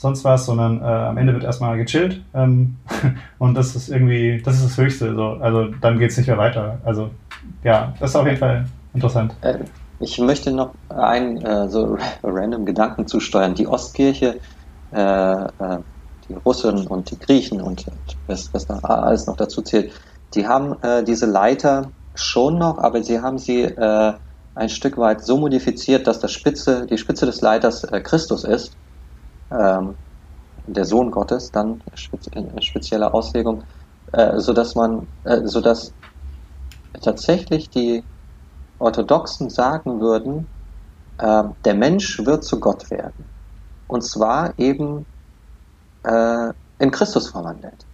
sonst 0.00 0.24
was, 0.24 0.46
sondern 0.46 0.80
äh, 0.80 0.84
am 0.84 1.18
Ende 1.18 1.34
wird 1.34 1.44
erstmal 1.44 1.76
gechillt 1.76 2.22
ähm, 2.32 2.76
und 3.38 3.54
das 3.54 3.76
ist 3.76 3.90
irgendwie, 3.90 4.40
das 4.42 4.56
ist 4.56 4.64
das 4.64 4.78
Höchste. 4.78 5.14
So. 5.14 5.36
Also 5.40 5.66
dann 5.82 5.98
geht 5.98 6.10
es 6.10 6.16
nicht 6.16 6.26
mehr 6.26 6.38
weiter. 6.38 6.78
Also 6.84 7.10
ja, 7.62 7.92
das 8.00 8.10
ist 8.10 8.16
auf 8.16 8.26
jeden 8.26 8.38
Fall 8.38 8.64
interessant. 8.94 9.34
Äh, 9.42 9.58
ich 9.98 10.18
möchte 10.18 10.52
noch 10.52 10.70
einen 10.88 11.36
äh, 11.44 11.68
so 11.68 11.98
random 12.22 12.64
Gedanken 12.64 13.06
zusteuern. 13.06 13.54
Die 13.54 13.66
Ostkirche, 13.66 14.40
äh, 14.92 15.00
äh, 15.00 15.48
die 16.28 16.34
Russen 16.46 16.86
und 16.86 17.10
die 17.10 17.18
Griechen 17.18 17.60
und 17.60 17.84
was, 18.26 18.54
was 18.54 18.68
noch 18.70 18.82
alles 18.84 19.26
noch 19.26 19.36
dazu 19.36 19.60
zählt, 19.60 19.92
die 20.34 20.46
haben 20.48 20.82
äh, 20.82 21.04
diese 21.04 21.26
Leiter 21.26 21.90
schon 22.14 22.58
noch, 22.58 22.78
aber 22.78 23.02
sie 23.02 23.20
haben 23.20 23.36
sie 23.36 23.64
äh, 23.64 24.14
ein 24.60 24.68
Stück 24.68 24.98
weit 24.98 25.24
so 25.24 25.38
modifiziert, 25.38 26.06
dass 26.06 26.20
das 26.20 26.32
Spitze, 26.32 26.86
die 26.86 26.98
Spitze 26.98 27.24
des 27.24 27.40
Leiters 27.40 27.82
äh, 27.84 28.00
Christus 28.02 28.44
ist, 28.44 28.76
ähm, 29.50 29.96
der 30.66 30.84
Sohn 30.84 31.10
Gottes, 31.10 31.50
dann 31.50 31.82
in 32.32 32.62
spezieller 32.62 33.14
Auslegung, 33.14 33.64
äh, 34.12 34.38
so 34.38 34.52
dass 34.52 34.74
man, 34.74 35.08
äh, 35.24 35.40
so 35.46 35.62
dass 35.62 35.94
tatsächlich 37.02 37.70
die 37.70 38.04
Orthodoxen 38.78 39.48
sagen 39.48 40.00
würden, 40.00 40.46
äh, 41.18 41.44
der 41.64 41.74
Mensch 41.74 42.18
wird 42.26 42.44
zu 42.44 42.60
Gott 42.60 42.90
werden. 42.90 43.24
Und 43.86 44.02
zwar 44.02 44.58
eben 44.58 45.06
äh, 46.04 46.52
in 46.78 46.90
Christus 46.90 47.30
verwandelt. 47.30 47.86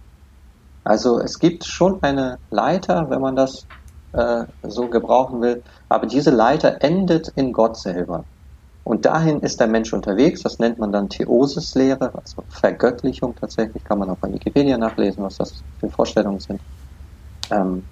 Also 0.83 1.19
es 1.19 1.39
gibt 1.39 1.65
schon 1.65 2.03
eine 2.03 2.39
Leiter, 2.49 3.09
wenn 3.09 3.21
man 3.21 3.37
das 3.37 3.67
äh, 4.13 4.45
so 4.63 4.87
gebrauchen 4.87 5.41
will, 5.41 5.63
aber 5.89 6.07
diese 6.07 6.31
Leiter 6.31 6.81
endet 6.81 7.29
in 7.35 7.53
Gott 7.53 7.77
selber. 7.77 8.23
Und 8.83 9.05
dahin 9.05 9.41
ist 9.41 9.59
der 9.59 9.67
Mensch 9.67 9.91
unterwegs, 9.91 10.43
das 10.43 10.59
nennt 10.59 10.79
man 10.79 10.93
dann 10.93 11.09
Theosislehre, 11.09 12.09
also 12.13 12.43
Vergöttlichung 12.47 13.35
tatsächlich, 13.35 13.83
kann 13.83 13.99
man 13.99 14.09
auch 14.09 14.17
bei 14.17 14.31
Wikipedia 14.31 14.77
nachlesen, 14.77 15.23
was 15.23 15.37
das 15.37 15.61
für 15.81 15.89
Vorstellungen 15.89 16.39
sind. 16.39 16.61
Ähm, 17.51 17.83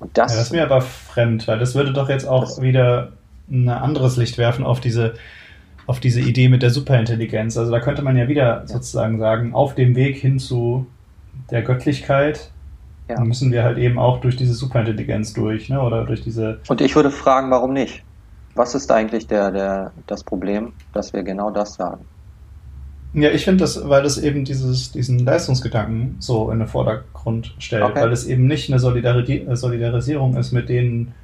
und 0.00 0.16
das, 0.16 0.32
ja, 0.32 0.38
das 0.38 0.46
ist 0.46 0.52
mir 0.52 0.64
aber 0.64 0.80
fremd, 0.80 1.46
weil 1.46 1.58
das 1.58 1.74
würde 1.74 1.92
doch 1.92 2.08
jetzt 2.08 2.26
auch 2.26 2.60
wieder 2.62 3.12
ein 3.50 3.68
anderes 3.68 4.16
Licht 4.16 4.38
werfen 4.38 4.64
auf 4.64 4.80
diese, 4.80 5.14
auf 5.86 6.00
diese 6.00 6.20
Idee 6.20 6.48
mit 6.48 6.62
der 6.62 6.70
Superintelligenz. 6.70 7.58
Also 7.58 7.70
da 7.70 7.80
könnte 7.80 8.00
man 8.00 8.16
ja 8.16 8.26
wieder 8.26 8.60
ja. 8.60 8.66
sozusagen 8.66 9.18
sagen, 9.18 9.54
auf 9.54 9.74
dem 9.74 9.94
Weg 9.94 10.16
hin 10.16 10.38
zu 10.38 10.86
der 11.50 11.62
Göttlichkeit 11.62 12.50
ja. 13.08 13.20
müssen 13.20 13.52
wir 13.52 13.62
halt 13.64 13.78
eben 13.78 13.98
auch 13.98 14.20
durch 14.20 14.36
diese 14.36 14.54
Superintelligenz 14.54 15.32
durch, 15.32 15.68
ne? 15.68 15.80
oder 15.80 16.04
durch 16.04 16.22
diese... 16.22 16.60
Und 16.68 16.80
ich 16.80 16.94
würde 16.96 17.10
fragen, 17.10 17.50
warum 17.50 17.72
nicht? 17.72 18.02
Was 18.54 18.74
ist 18.74 18.90
eigentlich 18.90 19.26
der, 19.26 19.50
der, 19.50 19.92
das 20.06 20.22
Problem, 20.22 20.72
dass 20.92 21.12
wir 21.12 21.22
genau 21.22 21.50
das 21.50 21.74
sagen? 21.74 22.04
Ja, 23.14 23.30
ich 23.30 23.44
finde 23.44 23.62
das, 23.62 23.88
weil 23.88 24.02
das 24.02 24.18
eben 24.18 24.44
dieses, 24.44 24.90
diesen 24.90 25.20
Leistungsgedanken 25.20 26.16
so 26.18 26.50
in 26.50 26.58
den 26.58 26.66
Vordergrund 26.68 27.54
stellt, 27.58 27.84
okay. 27.84 28.02
weil 28.02 28.12
es 28.12 28.26
eben 28.26 28.46
nicht 28.46 28.70
eine 28.70 28.80
Solidari 28.80 29.46
Solidarisierung 29.52 30.36
ist 30.36 30.52
mit 30.52 30.68
denen, 30.68 31.14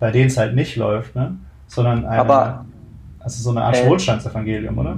bei 0.00 0.10
denen 0.10 0.26
es 0.26 0.36
halt 0.36 0.56
nicht 0.56 0.74
läuft, 0.76 1.14
ne? 1.14 1.36
sondern 1.68 2.04
eine, 2.04 2.20
Aber, 2.20 2.64
also 3.20 3.42
so 3.44 3.50
eine 3.50 3.62
Art 3.62 3.76
äh, 3.76 3.88
Wohlstandsevangelium, 3.88 4.76
oder? 4.76 4.96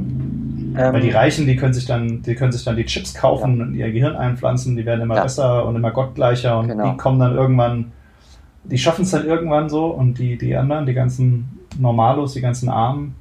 Ähm, 0.76 0.92
weil 0.92 1.00
die 1.00 1.10
Reichen, 1.10 1.46
die 1.46 1.56
können 1.56 1.74
sich 1.74 1.86
dann, 1.86 2.22
die 2.22 2.34
können 2.34 2.52
sich 2.52 2.64
dann 2.64 2.76
die 2.76 2.84
Chips 2.84 3.14
kaufen 3.14 3.58
ja. 3.58 3.64
und 3.64 3.74
ihr 3.74 3.92
Gehirn 3.92 4.16
einpflanzen, 4.16 4.76
die 4.76 4.86
werden 4.86 5.00
immer 5.00 5.16
ja. 5.16 5.22
besser 5.22 5.66
und 5.66 5.76
immer 5.76 5.90
gottgleicher 5.90 6.58
und 6.58 6.68
genau. 6.68 6.90
die 6.90 6.96
kommen 6.96 7.18
dann 7.18 7.34
irgendwann, 7.34 7.92
die 8.64 8.78
schaffen 8.78 9.02
es 9.02 9.10
dann 9.10 9.26
irgendwann 9.26 9.68
so 9.68 9.86
und 9.86 10.18
die, 10.18 10.38
die 10.38 10.56
anderen, 10.56 10.86
die 10.86 10.94
ganzen 10.94 11.60
Normalos, 11.78 12.34
die 12.34 12.40
ganzen 12.40 12.68
Armen, 12.68 13.14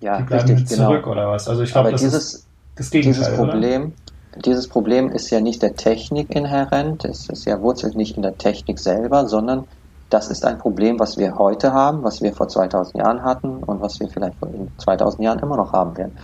ja, 0.00 0.18
die 0.18 0.24
bleiben 0.24 0.48
richtig, 0.48 0.68
genau. 0.68 0.90
zurück 0.90 1.06
oder 1.06 1.30
was? 1.30 1.48
Also 1.48 1.62
ich 1.62 1.72
glaube, 1.72 1.92
das 1.92 2.00
dieses, 2.00 2.34
ist 2.34 2.46
das 2.74 2.90
Gegenteil, 2.90 3.22
dieses 3.22 3.36
Problem, 3.36 3.82
oder? 3.82 4.42
dieses 4.44 4.68
Problem 4.68 5.10
ist 5.10 5.30
ja 5.30 5.40
nicht 5.40 5.62
der 5.62 5.74
Technik 5.74 6.34
inhärent, 6.34 7.04
es 7.04 7.28
ist 7.28 7.46
ja 7.46 7.60
wurzelt 7.60 7.96
nicht 7.96 8.16
in 8.16 8.22
der 8.22 8.36
Technik 8.36 8.78
selber, 8.78 9.26
sondern 9.26 9.64
das 10.10 10.28
ist 10.28 10.44
ein 10.44 10.58
Problem, 10.58 11.00
was 11.00 11.16
wir 11.16 11.36
heute 11.36 11.72
haben, 11.72 12.04
was 12.04 12.22
wir 12.22 12.32
vor 12.32 12.48
2000 12.48 12.96
Jahren 12.96 13.22
hatten 13.22 13.62
und 13.64 13.80
was 13.80 13.98
wir 13.98 14.08
vielleicht 14.08 14.36
vor 14.38 14.48
2000 14.78 15.22
Jahren 15.22 15.38
immer 15.40 15.56
noch 15.56 15.72
haben 15.72 15.96
werden. 15.96 16.16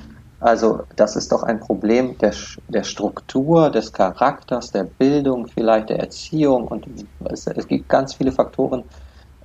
Also 0.42 0.82
das 0.96 1.16
ist 1.16 1.30
doch 1.32 1.44
ein 1.44 1.60
Problem 1.60 2.18
der, 2.18 2.34
der 2.68 2.82
Struktur, 2.84 3.70
des 3.70 3.92
Charakters, 3.92 4.72
der 4.72 4.84
Bildung, 4.84 5.46
vielleicht 5.46 5.90
der 5.90 6.00
Erziehung 6.00 6.66
und 6.68 6.86
es, 7.30 7.46
es 7.46 7.68
gibt 7.68 7.88
ganz 7.88 8.14
viele 8.16 8.32
Faktoren, 8.32 8.84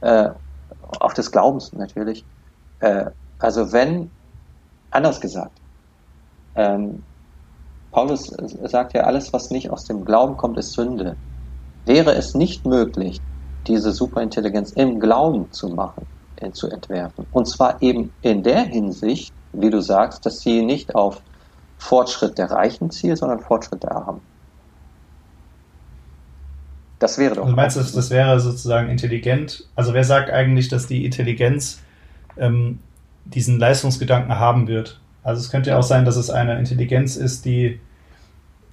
äh, 0.02 0.30
auch 1.00 1.14
des 1.14 1.32
Glaubens 1.32 1.72
natürlich. 1.74 2.26
Äh, 2.80 3.12
also 3.40 3.72
wenn 3.74 4.12
Anders 4.92 5.22
gesagt, 5.22 5.60
ähm, 6.56 7.04
Paulus 7.92 8.28
sagt 8.64 8.94
ja, 8.96 9.04
alles, 9.04 9.34
was 9.34 9.52
nicht 9.52 9.70
aus 9.72 9.86
dem 9.86 10.06
Glauben 10.06 10.38
kommt, 10.38 10.58
ist 10.58 10.74
Sünde. 10.74 11.18
Wäre 11.86 12.16
es 12.16 12.36
nicht 12.36 12.66
möglich, 12.66 13.20
diese 13.68 13.92
Superintelligenz 13.92 14.72
im 14.74 15.00
Glauben 15.00 15.52
zu 15.52 15.70
machen, 15.70 16.08
äh, 16.38 16.52
zu 16.52 16.70
entwerfen? 16.70 17.28
Und 17.32 17.48
zwar 17.48 17.82
eben 17.82 18.14
in 18.22 18.44
der 18.44 18.66
Hinsicht, 18.66 19.34
wie 19.54 19.70
du 19.70 19.82
sagst, 19.82 20.26
dass 20.26 20.40
sie 20.40 20.62
nicht 20.62 20.96
auf 20.96 21.22
Fortschritt 21.78 22.38
der 22.38 22.52
Reichen 22.52 22.90
zielt, 22.92 23.18
sondern 23.18 23.40
Fortschritt 23.40 23.84
der 23.84 23.92
Armen. 23.96 24.22
Das 27.00 27.18
wäre 27.18 27.36
doch. 27.36 27.44
Also 27.44 27.56
meinst 27.56 27.78
du, 27.78 27.82
das 27.82 28.10
wäre 28.10 28.40
sozusagen 28.40 28.90
intelligent? 28.90 29.68
Also 29.76 29.94
wer 29.94 30.04
sagt 30.04 30.32
eigentlich, 30.32 30.68
dass 30.68 30.88
die 30.88 31.06
Intelligenz 31.06 31.80
ähm, 32.38 32.80
diesen 33.26 33.60
Leistungsgedanken 33.60 34.40
haben 34.40 34.68
wird. 34.68 35.00
Also 35.24 35.42
es 35.42 35.50
könnte 35.50 35.72
ja 35.72 35.78
auch 35.78 35.84
sein, 35.84 36.06
dass 36.06 36.16
es 36.16 36.30
eine 36.30 36.58
Intelligenz 36.58 37.16
ist, 37.16 37.46
die 37.46 37.80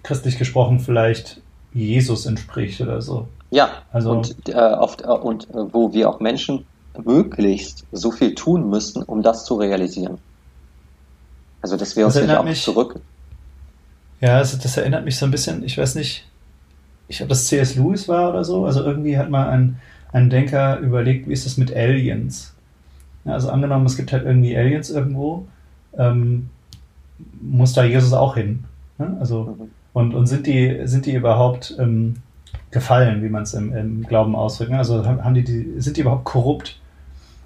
christlich 0.02 0.38
gesprochen 0.38 0.80
vielleicht 0.80 1.40
Jesus 1.72 2.26
entspricht 2.26 2.80
oder 2.80 3.02
so. 3.02 3.26
Ja, 3.50 3.70
also, 3.92 4.12
und, 4.12 4.48
äh, 4.48 4.54
oft, 4.54 5.02
äh, 5.02 5.08
und 5.08 5.50
äh, 5.50 5.72
wo 5.72 5.92
wir 5.92 6.08
auch 6.08 6.20
Menschen 6.20 6.66
möglichst 7.04 7.84
so 7.90 8.12
viel 8.12 8.34
tun 8.34 8.68
müssten, 8.68 9.02
um 9.02 9.22
das 9.22 9.44
zu 9.44 9.56
realisieren. 9.56 10.18
Also, 11.64 11.78
dass 11.78 11.96
wir 11.96 12.04
uns 12.04 12.14
nicht 12.14 12.30
auch 12.30 12.44
mich, 12.44 12.62
zurück. 12.62 13.00
Ja, 14.20 14.36
also 14.36 14.58
das 14.58 14.76
erinnert 14.76 15.06
mich 15.06 15.16
so 15.16 15.24
ein 15.24 15.30
bisschen, 15.30 15.64
ich 15.64 15.78
weiß 15.78 15.94
nicht, 15.94 16.28
ich 17.08 17.16
glaube, 17.16 17.30
das 17.30 17.46
C.S. 17.46 17.76
Lewis 17.76 18.06
war 18.06 18.28
oder 18.28 18.44
so. 18.44 18.66
Also 18.66 18.84
irgendwie 18.84 19.16
hat 19.16 19.30
mal 19.30 19.48
ein, 19.48 19.80
ein 20.12 20.28
Denker 20.28 20.78
überlegt, 20.80 21.26
wie 21.26 21.32
ist 21.32 21.46
das 21.46 21.56
mit 21.56 21.74
Aliens? 21.74 22.52
Ja, 23.24 23.32
also 23.32 23.48
angenommen, 23.48 23.86
es 23.86 23.96
gibt 23.96 24.12
halt 24.12 24.26
irgendwie 24.26 24.54
Aliens 24.54 24.90
irgendwo, 24.90 25.46
ähm, 25.96 26.50
muss 27.40 27.72
da 27.72 27.82
Jesus 27.82 28.12
auch 28.12 28.34
hin. 28.34 28.64
Ne? 28.98 29.16
Also, 29.18 29.56
mhm. 29.58 29.70
und, 29.94 30.14
und 30.14 30.26
sind 30.26 30.46
die, 30.46 30.82
sind 30.84 31.06
die 31.06 31.14
überhaupt 31.14 31.74
ähm, 31.78 32.16
gefallen, 32.72 33.22
wie 33.22 33.30
man 33.30 33.44
es 33.44 33.54
im, 33.54 33.74
im, 33.74 34.02
Glauben 34.02 34.36
ausdrückt? 34.36 34.70
Ne? 34.70 34.76
Also 34.76 35.06
haben 35.06 35.32
die, 35.32 35.44
die, 35.44 35.80
sind 35.80 35.96
die 35.96 36.02
überhaupt 36.02 36.24
korrupt? 36.24 36.78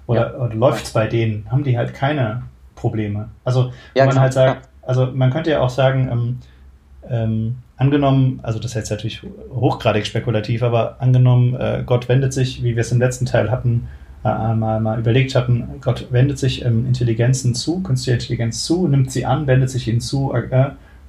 Oder, 0.07 0.33
ja. 0.33 0.39
oder 0.39 0.55
läuft 0.55 0.87
es 0.87 0.91
bei 0.91 1.07
denen? 1.07 1.49
Haben 1.49 1.63
die 1.63 1.77
halt 1.77 1.93
keine 1.93 2.43
Probleme? 2.79 3.29
Also, 3.43 3.71
ja, 3.93 4.05
man 4.05 4.11
klar, 4.11 4.23
halt 4.23 4.33
sagt, 4.33 4.69
also 4.81 5.07
man 5.13 5.29
könnte 5.31 5.51
ja 5.51 5.59
auch 5.59 5.69
sagen, 5.69 6.09
ähm, 6.11 6.37
ähm, 7.09 7.55
angenommen, 7.77 8.39
also 8.43 8.59
das 8.59 8.71
ist 8.71 8.75
jetzt 8.75 8.89
natürlich 8.91 9.21
hochgradig 9.51 10.05
spekulativ, 10.05 10.63
aber 10.63 10.97
angenommen, 10.99 11.55
äh, 11.55 11.83
Gott 11.85 12.09
wendet 12.09 12.33
sich, 12.33 12.63
wie 12.63 12.75
wir 12.75 12.81
es 12.81 12.91
im 12.91 12.99
letzten 12.99 13.25
Teil 13.25 13.51
hatten, 13.51 13.87
äh, 14.23 14.53
mal, 14.53 14.79
mal 14.79 14.99
überlegt 14.99 15.35
hatten, 15.35 15.67
Gott 15.81 16.07
wendet 16.11 16.39
sich 16.39 16.65
ähm, 16.65 16.85
Intelligenzen 16.85 17.55
zu, 17.55 17.81
künstliche 17.81 18.15
Intelligenz 18.15 18.63
zu, 18.63 18.87
nimmt 18.87 19.11
sie 19.11 19.25
an, 19.25 19.47
wendet 19.47 19.69
sich 19.69 19.87
ihnen 19.87 20.01
zu, 20.01 20.33
äh, 20.33 20.47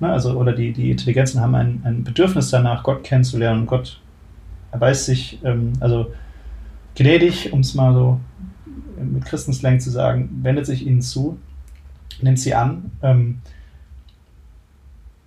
ne? 0.00 0.12
also, 0.12 0.32
oder 0.38 0.52
die, 0.52 0.72
die 0.72 0.90
Intelligenzen 0.90 1.40
haben 1.40 1.54
ein, 1.54 1.80
ein 1.84 2.04
Bedürfnis 2.04 2.50
danach, 2.50 2.82
Gott 2.82 3.02
kennenzulernen. 3.02 3.66
Gott 3.66 4.00
erweist 4.72 5.06
sich, 5.06 5.40
ähm, 5.44 5.72
also 5.80 6.12
gnädig, 6.94 7.52
um 7.52 7.60
es 7.60 7.74
mal 7.74 7.92
so 7.92 8.20
mit 9.02 9.24
Christenslang 9.24 9.80
zu 9.80 9.90
sagen, 9.90 10.40
wendet 10.42 10.66
sich 10.66 10.86
ihnen 10.86 11.00
zu, 11.00 11.38
nimmt 12.22 12.38
sie 12.38 12.54
an. 12.54 12.90
Ähm, 13.02 13.40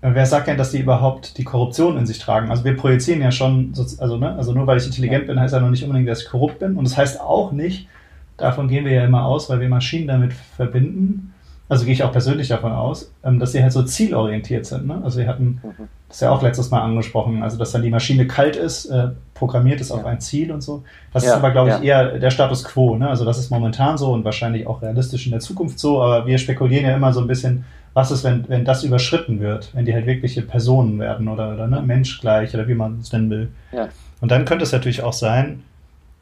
wer 0.02 0.26
sagt 0.26 0.48
denn, 0.48 0.58
dass 0.58 0.72
die 0.72 0.80
überhaupt 0.80 1.38
die 1.38 1.44
Korruption 1.44 1.98
in 1.98 2.06
sich 2.06 2.20
tragen? 2.20 2.50
Also 2.50 2.64
wir 2.64 2.76
projizieren 2.76 3.22
ja 3.22 3.32
schon, 3.32 3.74
also, 4.00 4.18
ne, 4.18 4.36
also 4.36 4.54
nur 4.54 4.68
weil 4.68 4.78
ich 4.78 4.86
intelligent 4.86 5.28
bin, 5.28 5.40
heißt 5.40 5.54
ja 5.54 5.60
noch 5.60 5.70
nicht 5.70 5.84
unbedingt, 5.84 6.10
dass 6.10 6.24
ich 6.24 6.30
korrupt 6.30 6.60
bin. 6.60 6.76
Und 6.76 6.86
das 6.86 6.98
heißt 6.98 7.22
auch 7.22 7.52
nicht, 7.52 7.88
davon 8.38 8.68
gehen 8.68 8.86
wir 8.86 8.94
ja 8.94 9.06
immer 9.06 9.26
aus, 9.26 9.50
weil 9.50 9.60
wir 9.60 9.70
Maschinen 9.70 10.08
damit 10.08 10.34
verbinden, 10.34 11.34
also 11.70 11.86
gehe 11.86 11.94
ich 11.94 12.04
auch 12.04 12.12
persönlich 12.12 12.50
davon 12.50 12.72
aus, 12.72 13.12
ähm, 13.24 13.40
dass 13.40 13.52
sie 13.52 13.64
halt 13.64 13.72
so 13.72 13.84
zielorientiert 13.84 14.66
sind. 14.66 14.88
Ne? 14.88 15.02
Also 15.04 15.20
wir 15.20 15.28
hatten 15.28 15.62
mhm. 15.64 15.88
das 16.10 16.20
ja 16.20 16.30
auch 16.30 16.42
letztes 16.42 16.72
Mal 16.72 16.82
angesprochen, 16.82 17.42
also 17.42 17.58
dass 17.58 17.72
dann 17.72 17.82
die 17.82 17.90
Maschine 17.90 18.28
kalt 18.28 18.56
ist, 18.56 18.86
äh, 18.86 19.10
programmiert 19.34 19.82
ist 19.82 19.90
ja. 19.90 19.96
auf 19.96 20.06
ein 20.06 20.20
Ziel 20.20 20.52
und 20.52 20.62
so. 20.62 20.84
Das 21.14 21.24
ja, 21.24 21.32
ist 21.32 21.36
aber, 21.38 21.52
glaube 21.52 21.70
ich, 21.70 21.76
ja. 21.76 22.04
eher 22.04 22.20
der 22.20 22.32
Status 22.32 22.64
quo. 22.64 22.96
Ne? 22.96 23.10
Also 23.10 23.26
das 23.26 23.38
ist 23.38 23.50
momentan 23.50 23.98
so 23.98 24.12
und 24.12 24.26
wahrscheinlich 24.26 24.68
auch 24.68 24.82
realistisch 24.82 25.26
in 25.26 25.32
der 25.32 25.40
Zukunft 25.40 25.80
so, 25.80 26.02
aber 26.02 26.28
wir 26.28 26.38
spekulieren 26.38 26.86
ja 26.86 26.96
immer 26.96 27.14
so 27.14 27.22
ein 27.22 27.28
bisschen, 27.28 27.66
was 27.94 28.12
ist, 28.12 28.24
wenn, 28.24 28.48
wenn 28.50 28.66
das 28.66 28.84
überschritten 28.84 29.40
wird, 29.40 29.70
wenn 29.74 29.86
die 29.86 29.94
halt 29.94 30.06
wirkliche 30.06 30.42
Personen 30.42 31.00
werden 31.00 31.28
oder, 31.28 31.54
oder 31.54 31.68
ne, 31.68 31.82
menschgleich 31.82 32.54
oder 32.54 32.68
wie 32.68 32.76
man 32.76 33.00
es 33.00 33.12
nennen 33.12 33.30
will. 33.30 33.50
Und 34.20 34.32
dann 34.32 34.46
könnte 34.46 34.64
es 34.64 34.72
natürlich 34.72 35.04
auch 35.04 35.14
sein, 35.14 35.64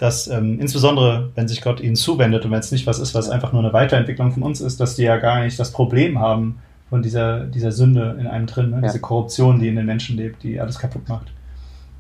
dass 0.02 0.28
ähm, 0.28 0.60
insbesondere, 0.60 1.30
wenn 1.36 1.48
sich 1.48 1.62
Gott 1.62 1.80
ihnen 1.80 1.96
zuwendet 1.96 2.44
und 2.44 2.50
wenn 2.50 2.60
es 2.60 2.72
nicht 2.72 2.88
was 2.88 2.98
ist, 2.98 3.14
was 3.14 3.30
einfach 3.30 3.54
nur 3.54 3.62
eine 3.62 3.72
Weiterentwicklung 3.72 4.32
von 4.32 4.42
uns 4.42 4.60
ist, 4.60 4.80
dass 4.80 4.96
die 4.96 5.04
ja 5.04 5.18
gar 5.18 5.44
nicht 5.44 5.60
das 5.60 5.72
Problem 5.72 6.18
haben 6.18 6.58
von 6.90 7.04
dieser, 7.04 7.42
dieser 7.42 7.72
Sünde 7.72 8.18
in 8.20 8.26
einem 8.26 8.48
drin, 8.48 8.72
ne? 8.72 8.78
ja. 8.78 8.82
diese 8.82 9.00
Korruption, 9.00 9.60
die 9.60 9.68
in 9.68 9.76
den 9.76 9.86
Menschen 9.86 10.18
lebt, 10.18 10.42
die 10.42 10.60
alles 10.60 10.80
kaputt 10.80 11.08
macht. 11.08 11.28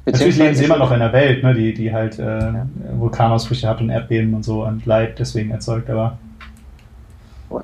Natürlich 0.08 0.36
leben 0.40 0.56
sie 0.56 0.64
immer 0.64 0.80
noch 0.80 0.90
in 0.90 1.00
einer 1.00 1.14
Welt, 1.14 1.44
ne, 1.44 1.54
die, 1.54 1.76
die 1.76 1.94
halt 1.94 2.18
äh, 2.18 2.24
ja. 2.24 2.66
Vulkanausbrüche 2.96 3.70
hat 3.70 3.82
und 3.82 3.92
Erdbeben 3.92 4.34
und 4.34 4.44
so 4.44 4.66
und 4.66 4.84
Leid 4.88 5.20
deswegen 5.20 5.52
erzeugt, 5.52 5.88
aber 5.88 6.18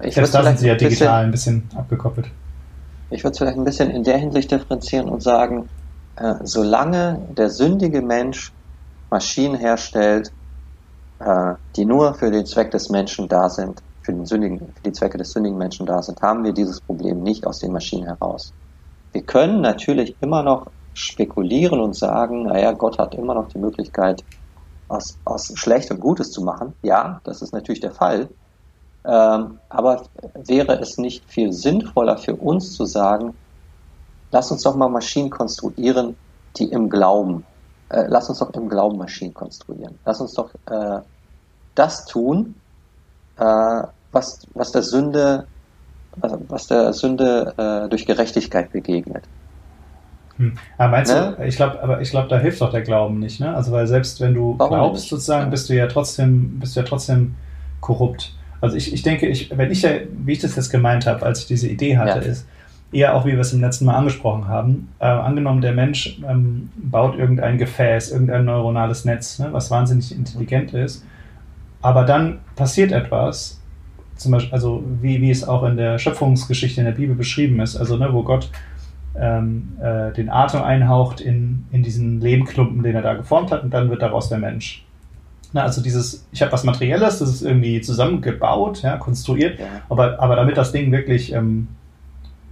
ich 0.04 0.14
selbst 0.14 0.36
da 0.36 0.44
sind 0.44 0.60
sie 0.60 0.68
ja 0.68 0.76
digital 0.76 1.24
ein 1.24 1.32
bisschen, 1.32 1.56
ein 1.56 1.62
bisschen 1.62 1.80
abgekoppelt. 1.80 2.28
Ich 3.10 3.24
würde 3.24 3.32
es 3.32 3.38
vielleicht 3.40 3.58
ein 3.58 3.64
bisschen 3.64 3.90
in 3.90 4.04
der 4.04 4.18
Hinsicht 4.20 4.52
differenzieren 4.52 5.10
und 5.10 5.24
sagen, 5.24 5.68
äh, 6.18 6.36
solange 6.44 7.22
der 7.36 7.50
sündige 7.50 8.04
Mensch 8.04 8.52
Maschinen 9.10 9.56
herstellt, 9.56 10.32
äh, 11.20 11.56
die 11.76 11.86
nur 11.86 12.14
für 12.14 12.32
den 12.32 12.46
Zweck 12.46 12.72
des 12.72 12.90
Menschen 12.90 13.28
da 13.28 13.50
sind, 13.50 13.82
für, 14.02 14.14
den 14.14 14.26
sündigen, 14.26 14.60
für 14.60 14.84
die 14.84 14.92
Zwecke 14.92 15.18
des 15.18 15.32
sündigen 15.32 15.58
Menschen 15.58 15.86
da 15.86 16.02
sind, 16.02 16.22
haben 16.22 16.44
wir 16.44 16.54
dieses 16.54 16.82
Problem 16.82 17.22
nicht 17.22 17.46
aus 17.46 17.60
den 17.60 17.74
Maschinen 17.74 18.06
heraus. 18.06 18.54
Wir 19.12 19.24
können 19.24 19.62
natürlich 19.62 20.16
immer 20.22 20.44
noch 20.44 20.68
spekulieren 20.94 21.80
und 21.80 21.96
sagen, 21.96 22.44
naja, 22.44 22.72
Gott 22.72 22.98
hat 22.98 23.16
immer 23.16 23.36
noch 23.36 23.48
die 23.50 23.60
Möglichkeit, 23.60 24.24
aus, 24.88 25.20
aus 25.26 25.52
schlecht 25.56 25.92
und 25.92 26.00
Gutes 26.00 26.32
zu 26.32 26.42
machen. 26.42 26.74
Ja, 26.82 27.20
das 27.24 27.42
ist 27.42 27.54
natürlich 27.54 27.82
der 27.82 27.92
Fall. 27.92 28.30
Ähm, 29.06 29.60
aber 29.70 30.04
wäre 30.34 30.80
es 30.80 30.98
nicht 30.98 31.32
viel 31.32 31.52
sinnvoller 31.52 32.18
für 32.18 32.36
uns 32.36 32.74
zu 32.74 32.86
sagen, 32.86 33.38
lass 34.32 34.52
uns 34.52 34.64
doch 34.64 34.76
mal 34.76 34.90
Maschinen 34.90 35.30
konstruieren, 35.30 36.18
die 36.58 36.70
im 36.70 36.90
Glauben 36.90 37.46
äh, 37.90 38.06
lass 38.08 38.30
uns 38.30 38.40
doch 38.40 38.54
im 38.54 38.70
Glauben 38.70 38.98
Maschinen 38.98 39.34
konstruieren. 39.34 39.98
Lass 40.06 40.22
uns 40.22 40.34
doch 40.34 40.50
äh, 40.70 41.00
das 41.76 42.06
tun, 42.06 42.56
äh, 43.38 43.84
was, 44.12 44.48
was 44.54 44.72
der 44.72 44.82
Sünde, 44.82 45.46
was, 46.18 46.34
was 46.48 46.68
der 46.68 46.94
Sünde 46.94 47.54
äh, 47.58 47.90
durch 47.90 48.06
Gerechtigkeit 48.06 48.72
begegnet. 48.72 49.24
Hm. 50.38 50.54
Aber 50.78 50.92
meinst 50.92 51.14
ne? 51.14 51.36
du, 51.38 51.46
ich 51.46 51.56
glaube, 51.56 51.82
aber 51.82 52.02
ich 52.02 52.12
glaube, 52.12 52.28
da 52.28 52.38
hilft 52.38 52.62
doch 52.62 52.72
der 52.72 52.82
Glauben 52.82 53.20
nicht, 53.20 53.40
ne? 53.40 53.56
Also 53.56 53.72
weil 53.72 53.88
selbst 53.88 54.22
wenn 54.22 54.34
du 54.34 54.56
Warum 54.58 54.76
glaubst 54.76 55.02
nicht? 55.02 55.10
sozusagen, 55.10 55.50
bist 55.50 55.70
du 55.70 55.74
ja 55.74 55.88
trotzdem, 55.88 56.60
bist 56.60 56.76
du 56.76 56.82
ja 56.82 56.86
trotzdem 56.86 57.36
korrupt. 57.82 58.34
Also 58.62 58.76
ich, 58.76 58.94
ich 58.94 59.04
denke, 59.04 59.28
ich, 59.28 59.56
wenn 59.56 59.72
ich 59.72 59.84
ja, 59.84 59.92
wie 60.10 60.34
ich 60.34 60.40
das 60.40 60.56
jetzt 60.56 60.70
gemeint 60.70 61.06
habe, 61.06 61.26
als 61.26 61.40
ich 61.40 61.46
diese 61.48 61.68
Idee 61.68 61.98
hatte, 61.98 62.20
ja. 62.20 62.32
ist, 62.32 62.48
eher 62.92 63.16
auch, 63.16 63.26
wie 63.26 63.34
wir 63.34 63.40
es 63.40 63.54
im 63.54 63.62
letzten 63.62 63.86
Mal 63.86 63.96
angesprochen 63.96 64.48
haben, 64.48 64.90
äh, 65.00 65.06
angenommen, 65.06 65.62
der 65.62 65.74
Mensch 65.74 66.20
ähm, 66.28 66.70
baut 66.78 67.18
irgendein 67.18 67.58
Gefäß, 67.58 68.12
irgendein 68.12 68.46
neuronales 68.46 69.06
Netz, 69.06 69.40
ne, 69.40 69.50
was 69.52 69.70
wahnsinnig 69.72 70.16
intelligent 70.16 70.74
ist, 70.74 71.06
aber 71.82 72.04
dann 72.06 72.40
passiert 72.56 72.92
etwas, 72.92 73.62
zum 74.16 74.32
Beispiel, 74.32 74.54
also 74.54 74.84
wie, 75.02 75.22
wie 75.22 75.30
es 75.30 75.48
auch 75.48 75.64
in 75.64 75.78
der 75.78 76.00
Schöpfungsgeschichte 76.00 76.82
in 76.82 76.86
der 76.86 76.94
Bibel 76.94 77.16
beschrieben 77.16 77.60
ist, 77.60 77.76
also 77.76 77.98
ne, 77.98 78.12
wo 78.14 78.24
Gott 78.24 78.50
ähm, 79.20 79.78
äh, 79.82 80.12
den 80.14 80.30
Atem 80.30 80.62
einhaucht 80.62 81.22
in, 81.22 81.66
in 81.72 81.84
diesen 81.84 82.22
Lehmklumpen, 82.22 82.84
den 82.84 82.96
er 82.96 83.02
da 83.02 83.14
geformt 83.14 83.52
hat, 83.52 83.64
und 83.64 83.74
dann 83.74 83.90
wird 83.90 84.02
daraus 84.02 84.30
der 84.30 84.38
Mensch. 84.38 84.84
Na, 85.54 85.64
also 85.64 85.82
dieses, 85.82 86.28
ich 86.32 86.42
habe 86.42 86.52
was 86.52 86.64
Materielles, 86.64 87.20
das 87.20 87.30
ist 87.30 87.42
irgendwie 87.42 87.82
zusammengebaut, 87.82 88.82
ja, 88.82 88.98
konstruiert, 88.98 89.60
ja. 89.60 89.66
Aber, 89.90 90.22
aber 90.22 90.36
damit 90.36 90.58
das 90.58 90.72
Ding 90.72 90.92
wirklich 90.92 91.34
ähm, 91.34 91.68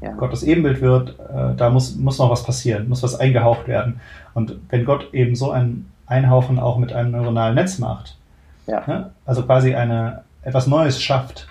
ja. 0.01 0.11
Gottes 0.11 0.43
Ebenbild 0.43 0.81
wird, 0.81 1.19
äh, 1.19 1.55
da 1.55 1.69
muss, 1.69 1.95
muss 1.95 2.19
noch 2.19 2.29
was 2.29 2.43
passieren, 2.43 2.89
muss 2.89 3.03
was 3.03 3.19
eingehaucht 3.19 3.67
werden. 3.67 3.99
Und 4.33 4.57
wenn 4.69 4.85
Gott 4.85 5.13
eben 5.13 5.35
so 5.35 5.51
ein 5.51 5.85
Einhauchen 6.05 6.59
auch 6.59 6.77
mit 6.77 6.93
einem 6.93 7.11
neuronalen 7.11 7.55
Netz 7.55 7.79
macht, 7.79 8.17
ja. 8.67 8.83
ne? 8.85 9.11
also 9.25 9.43
quasi 9.43 9.73
eine, 9.75 10.23
etwas 10.43 10.67
Neues 10.67 11.01
schafft, 11.01 11.47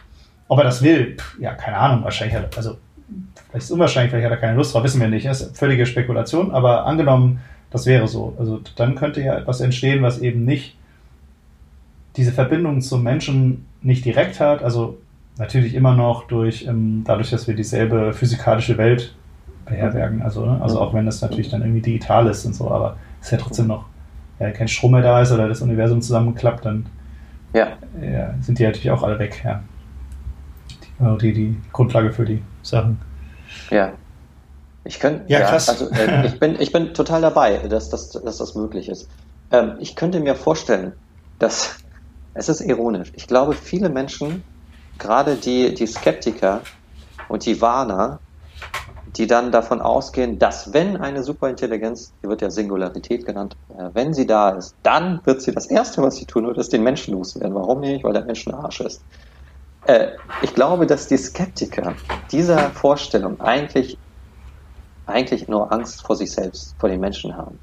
ob 0.48 0.58
er 0.58 0.64
das 0.64 0.82
will, 0.82 1.16
pff, 1.16 1.38
ja, 1.40 1.54
keine 1.54 1.78
Ahnung, 1.78 2.04
wahrscheinlich 2.04 2.36
hat, 2.36 2.56
also 2.56 2.76
vielleicht 3.34 3.56
ist 3.56 3.64
es 3.64 3.70
unwahrscheinlich, 3.70 4.10
vielleicht 4.10 4.26
hat 4.26 4.32
er 4.32 4.40
keine 4.40 4.56
Lust 4.56 4.74
drauf, 4.74 4.84
wissen 4.84 5.00
wir 5.00 5.08
nicht, 5.08 5.26
das 5.26 5.40
ist 5.40 5.58
völlige 5.58 5.86
Spekulation, 5.86 6.52
aber 6.52 6.86
angenommen, 6.86 7.40
das 7.70 7.86
wäre 7.86 8.06
so, 8.06 8.36
also 8.38 8.60
dann 8.76 8.94
könnte 8.94 9.20
ja 9.20 9.36
etwas 9.36 9.60
entstehen, 9.60 10.02
was 10.02 10.18
eben 10.18 10.44
nicht 10.44 10.76
diese 12.16 12.30
Verbindung 12.30 12.80
zum 12.80 13.02
Menschen 13.02 13.66
nicht 13.82 14.04
direkt 14.04 14.38
hat, 14.38 14.62
also 14.62 14.98
natürlich 15.38 15.74
immer 15.74 15.94
noch 15.94 16.26
durch, 16.26 16.66
ähm, 16.66 17.02
dadurch, 17.04 17.30
dass 17.30 17.46
wir 17.46 17.54
dieselbe 17.54 18.12
physikalische 18.12 18.78
Welt 18.78 19.14
beherbergen. 19.64 20.22
Also, 20.22 20.46
ne? 20.46 20.60
also 20.62 20.80
auch 20.80 20.94
wenn 20.94 21.06
das 21.06 21.20
natürlich 21.22 21.48
dann 21.48 21.62
irgendwie 21.62 21.80
digital 21.80 22.26
ist 22.26 22.44
und 22.44 22.54
so, 22.54 22.70
aber 22.70 22.96
es 23.20 23.26
ist 23.26 23.32
ja 23.32 23.38
trotzdem 23.38 23.66
noch, 23.66 23.86
ja, 24.38 24.50
kein 24.50 24.68
Strom 24.68 24.92
mehr 24.92 25.02
da 25.02 25.22
ist 25.22 25.32
oder 25.32 25.48
das 25.48 25.62
Universum 25.62 26.02
zusammenklappt, 26.02 26.64
dann 26.64 26.86
ja. 27.52 27.68
ja 28.00 28.34
sind 28.40 28.58
die 28.58 28.64
natürlich 28.64 28.90
auch 28.90 29.02
alle 29.02 29.18
weg. 29.18 29.42
Ja. 29.44 29.62
Die, 30.70 31.04
also 31.04 31.16
die, 31.16 31.32
die 31.32 31.56
Grundlage 31.72 32.12
für 32.12 32.24
die 32.24 32.42
Sachen. 32.62 33.00
Ja. 33.70 33.92
Ich 34.86 35.00
könnte, 35.00 35.24
ja, 35.28 35.40
ja, 35.40 35.46
krass. 35.46 35.68
Also, 35.68 35.90
äh, 35.90 36.26
ich, 36.26 36.38
bin, 36.38 36.60
ich 36.60 36.70
bin 36.70 36.92
total 36.92 37.22
dabei, 37.22 37.56
dass, 37.58 37.88
dass, 37.88 38.10
dass 38.10 38.38
das 38.38 38.54
möglich 38.54 38.88
ist. 38.88 39.08
Ähm, 39.50 39.76
ich 39.78 39.96
könnte 39.96 40.20
mir 40.20 40.34
vorstellen, 40.34 40.92
dass 41.38 41.76
es 42.34 42.48
ist 42.48 42.60
ironisch. 42.60 43.12
Ich 43.14 43.26
glaube, 43.26 43.54
viele 43.54 43.88
Menschen 43.88 44.42
gerade 44.98 45.36
die, 45.36 45.74
die 45.74 45.86
Skeptiker 45.86 46.62
und 47.28 47.46
die 47.46 47.60
Warner, 47.60 48.20
die 49.16 49.26
dann 49.26 49.52
davon 49.52 49.80
ausgehen, 49.80 50.38
dass 50.38 50.72
wenn 50.72 50.96
eine 50.96 51.22
Superintelligenz, 51.22 52.12
die 52.22 52.28
wird 52.28 52.42
ja 52.42 52.50
Singularität 52.50 53.24
genannt, 53.24 53.56
äh, 53.76 53.90
wenn 53.92 54.12
sie 54.12 54.26
da 54.26 54.50
ist, 54.50 54.74
dann 54.82 55.20
wird 55.24 55.42
sie 55.42 55.52
das 55.52 55.66
Erste, 55.66 56.02
was 56.02 56.16
sie 56.16 56.26
tun 56.26 56.46
wird, 56.46 56.58
ist 56.58 56.72
den 56.72 56.82
Menschen 56.82 57.14
loswerden. 57.14 57.54
Warum 57.54 57.80
nicht? 57.80 58.04
Weil 58.04 58.12
der 58.12 58.24
Mensch 58.24 58.46
ein 58.46 58.54
Arsch 58.54 58.80
ist. 58.80 59.02
Äh, 59.86 60.08
ich 60.42 60.54
glaube, 60.54 60.86
dass 60.86 61.06
die 61.06 61.16
Skeptiker 61.16 61.94
dieser 62.32 62.70
Vorstellung 62.70 63.40
eigentlich, 63.40 63.98
eigentlich 65.06 65.48
nur 65.48 65.70
Angst 65.72 66.04
vor 66.04 66.16
sich 66.16 66.32
selbst, 66.32 66.74
vor 66.78 66.88
den 66.88 67.00
Menschen 67.00 67.36
haben. 67.36 67.60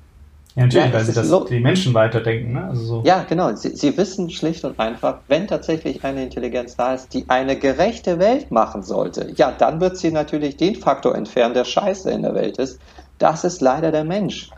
Ja, 0.56 0.64
natürlich, 0.64 0.88
ja, 0.88 0.94
weil 0.94 1.06
sie 1.06 1.14
das 1.14 1.28
so, 1.28 1.46
die 1.46 1.60
Menschen 1.60 1.94
weiterdenken. 1.94 2.54
Ne? 2.54 2.66
Also 2.66 2.84
so. 2.84 3.04
Ja, 3.06 3.24
genau. 3.24 3.56
Sie, 3.56 3.70
sie 3.76 3.96
wissen 3.98 4.30
schlicht 4.30 4.66
und 4.66 4.78
einfach, 4.80 5.22
wenn 5.28 5.48
tatsächlich 5.48 6.04
eine 6.04 6.24
Intelligenz 6.24 6.76
da 6.76 6.94
ist, 6.94 7.14
die 7.14 7.30
eine 7.30 7.58
gerechte 7.58 8.20
Welt 8.20 8.52
machen 8.52 8.84
sollte, 8.84 9.32
ja, 9.36 9.52
dann 9.52 9.80
wird 9.80 9.98
sie 9.98 10.12
natürlich 10.12 10.58
den 10.58 10.76
Faktor 10.76 11.16
entfernen, 11.16 11.54
der 11.54 11.64
scheiße 11.64 12.12
in 12.12 12.24
der 12.24 12.34
Welt 12.36 12.58
ist. 12.58 12.82
Das 13.18 13.44
ist 13.44 13.62
leider 13.62 13.92
der 13.92 14.04
Mensch. 14.04 14.50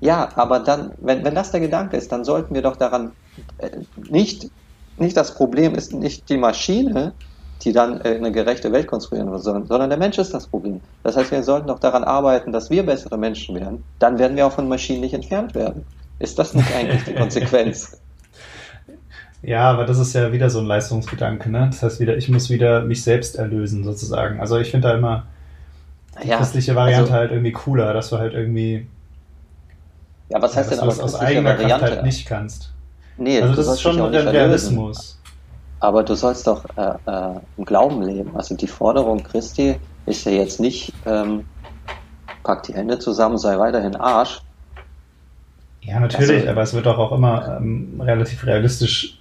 Ja, 0.00 0.28
aber 0.36 0.60
dann, 0.60 0.92
wenn, 0.98 1.24
wenn 1.24 1.34
das 1.34 1.50
der 1.50 1.60
Gedanke 1.60 1.96
ist, 1.96 2.10
dann 2.10 2.24
sollten 2.24 2.54
wir 2.54 2.62
doch 2.62 2.76
daran 2.76 3.12
äh, 3.58 3.70
nicht, 3.94 4.50
nicht 4.96 5.16
das 5.16 5.34
Problem 5.34 5.74
ist 5.74 5.92
nicht 5.92 6.28
die 6.28 6.36
Maschine, 6.36 7.14
die 7.62 7.72
dann 7.72 8.00
äh, 8.00 8.14
eine 8.16 8.32
gerechte 8.32 8.72
Welt 8.72 8.86
konstruieren 8.86 9.36
sollen, 9.38 9.66
sondern 9.66 9.90
der 9.90 9.98
Mensch 9.98 10.18
ist 10.18 10.32
das 10.32 10.46
Problem. 10.46 10.80
Das 11.02 11.16
heißt, 11.16 11.30
wir 11.30 11.42
sollten 11.42 11.68
doch 11.68 11.80
daran 11.80 12.04
arbeiten, 12.04 12.52
dass 12.52 12.70
wir 12.70 12.84
bessere 12.84 13.18
Menschen 13.18 13.54
werden. 13.54 13.82
Dann 13.98 14.18
werden 14.18 14.36
wir 14.36 14.46
auch 14.46 14.52
von 14.52 14.68
Maschinen 14.68 15.00
nicht 15.00 15.14
entfernt 15.14 15.54
werden. 15.54 15.84
Ist 16.18 16.38
das 16.38 16.54
nicht 16.54 16.74
eigentlich 16.74 17.04
die 17.04 17.14
Konsequenz? 17.14 17.98
Ja, 19.42 19.70
aber 19.70 19.84
das 19.84 19.98
ist 19.98 20.14
ja 20.14 20.32
wieder 20.32 20.50
so 20.50 20.58
ein 20.58 20.66
Leistungsgedanke, 20.66 21.50
ne? 21.50 21.68
Das 21.70 21.82
heißt 21.82 22.00
wieder, 22.00 22.16
ich 22.16 22.28
muss 22.28 22.50
wieder 22.50 22.82
mich 22.82 23.04
selbst 23.04 23.36
erlösen, 23.36 23.84
sozusagen. 23.84 24.40
Also 24.40 24.58
ich 24.58 24.70
finde 24.70 24.88
da 24.88 24.94
immer 24.94 25.26
die 26.22 26.28
ja, 26.28 26.38
christliche 26.38 26.74
Variante 26.74 27.02
also, 27.02 27.14
halt 27.14 27.30
irgendwie 27.30 27.52
cooler, 27.52 27.92
dass 27.92 28.10
du 28.10 28.18
halt 28.18 28.34
irgendwie. 28.34 28.86
Ja, 30.28 30.42
was 30.42 30.56
heißt 30.56 30.70
ja, 30.70 30.76
denn 30.76 30.88
aber 30.88 31.02
aus 31.02 31.14
eigener 31.14 31.50
Variante? 31.50 31.78
Kraft 31.78 31.92
halt 31.92 32.02
nicht 32.02 32.26
kannst? 32.26 32.72
Nee, 33.16 33.40
also 33.40 33.54
das 33.54 33.68
ist 33.68 33.80
schon 33.80 34.00
ein 34.00 34.28
Realismus. 34.28 35.17
Aber 35.80 36.02
du 36.02 36.14
sollst 36.14 36.46
doch 36.46 36.64
äh, 36.76 36.94
äh, 37.06 37.40
im 37.56 37.64
Glauben 37.64 38.02
leben. 38.02 38.36
Also 38.36 38.56
die 38.56 38.66
Forderung 38.66 39.22
Christi 39.22 39.76
ist 40.06 40.24
ja 40.24 40.32
jetzt 40.32 40.60
nicht, 40.60 40.92
ähm, 41.06 41.44
pack 42.42 42.64
die 42.64 42.74
Hände 42.74 42.98
zusammen, 42.98 43.38
sei 43.38 43.58
weiterhin 43.58 43.94
Arsch. 43.96 44.40
Ja, 45.82 46.00
natürlich, 46.00 46.40
also, 46.40 46.50
aber 46.50 46.62
es 46.62 46.74
wird 46.74 46.86
doch 46.86 46.98
auch 46.98 47.12
immer 47.12 47.58
ähm, 47.58 48.00
relativ 48.00 48.44
realistisch 48.44 49.18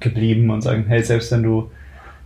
geblieben 0.00 0.50
und 0.50 0.62
sagen, 0.62 0.84
hey, 0.86 1.02
selbst 1.02 1.32
wenn 1.32 1.42
du, 1.42 1.70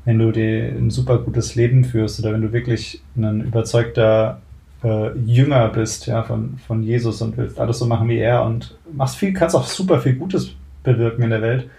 wenn 0.05 0.19
du 0.19 0.31
dir 0.33 0.69
ein 0.69 0.91
super 0.91 1.19
gutes 1.19 1.55
Leben 1.55 1.85
führst 1.85 2.19
oder 2.21 2.33
wenn 2.33 2.43
du 2.43 2.53
wirklich 2.53 3.01
ein 3.17 3.41
überzeugter 3.41 4.41
äh, 4.83 5.17
Jünger 5.19 5.69
bist, 5.69 6.07
ja, 6.07 6.23
von, 6.23 6.59
von 6.67 6.83
Jesus 6.83 7.23
und 7.23 7.37
willst 7.37 7.59
alles 7.59 7.79
so 7.79 7.87
machen 7.87 8.09
wie 8.09 8.19
er 8.19 8.45
und 8.45 8.77
machst 8.93 9.17
viel, 9.17 9.33
kannst 9.33 9.55
auch 9.55 9.67
super 9.67 10.01
viel 10.01 10.17
Gutes 10.17 10.55
bewirken 10.83 11.23
in 11.23 11.31
der 11.31 11.43
Welt, 11.43 11.71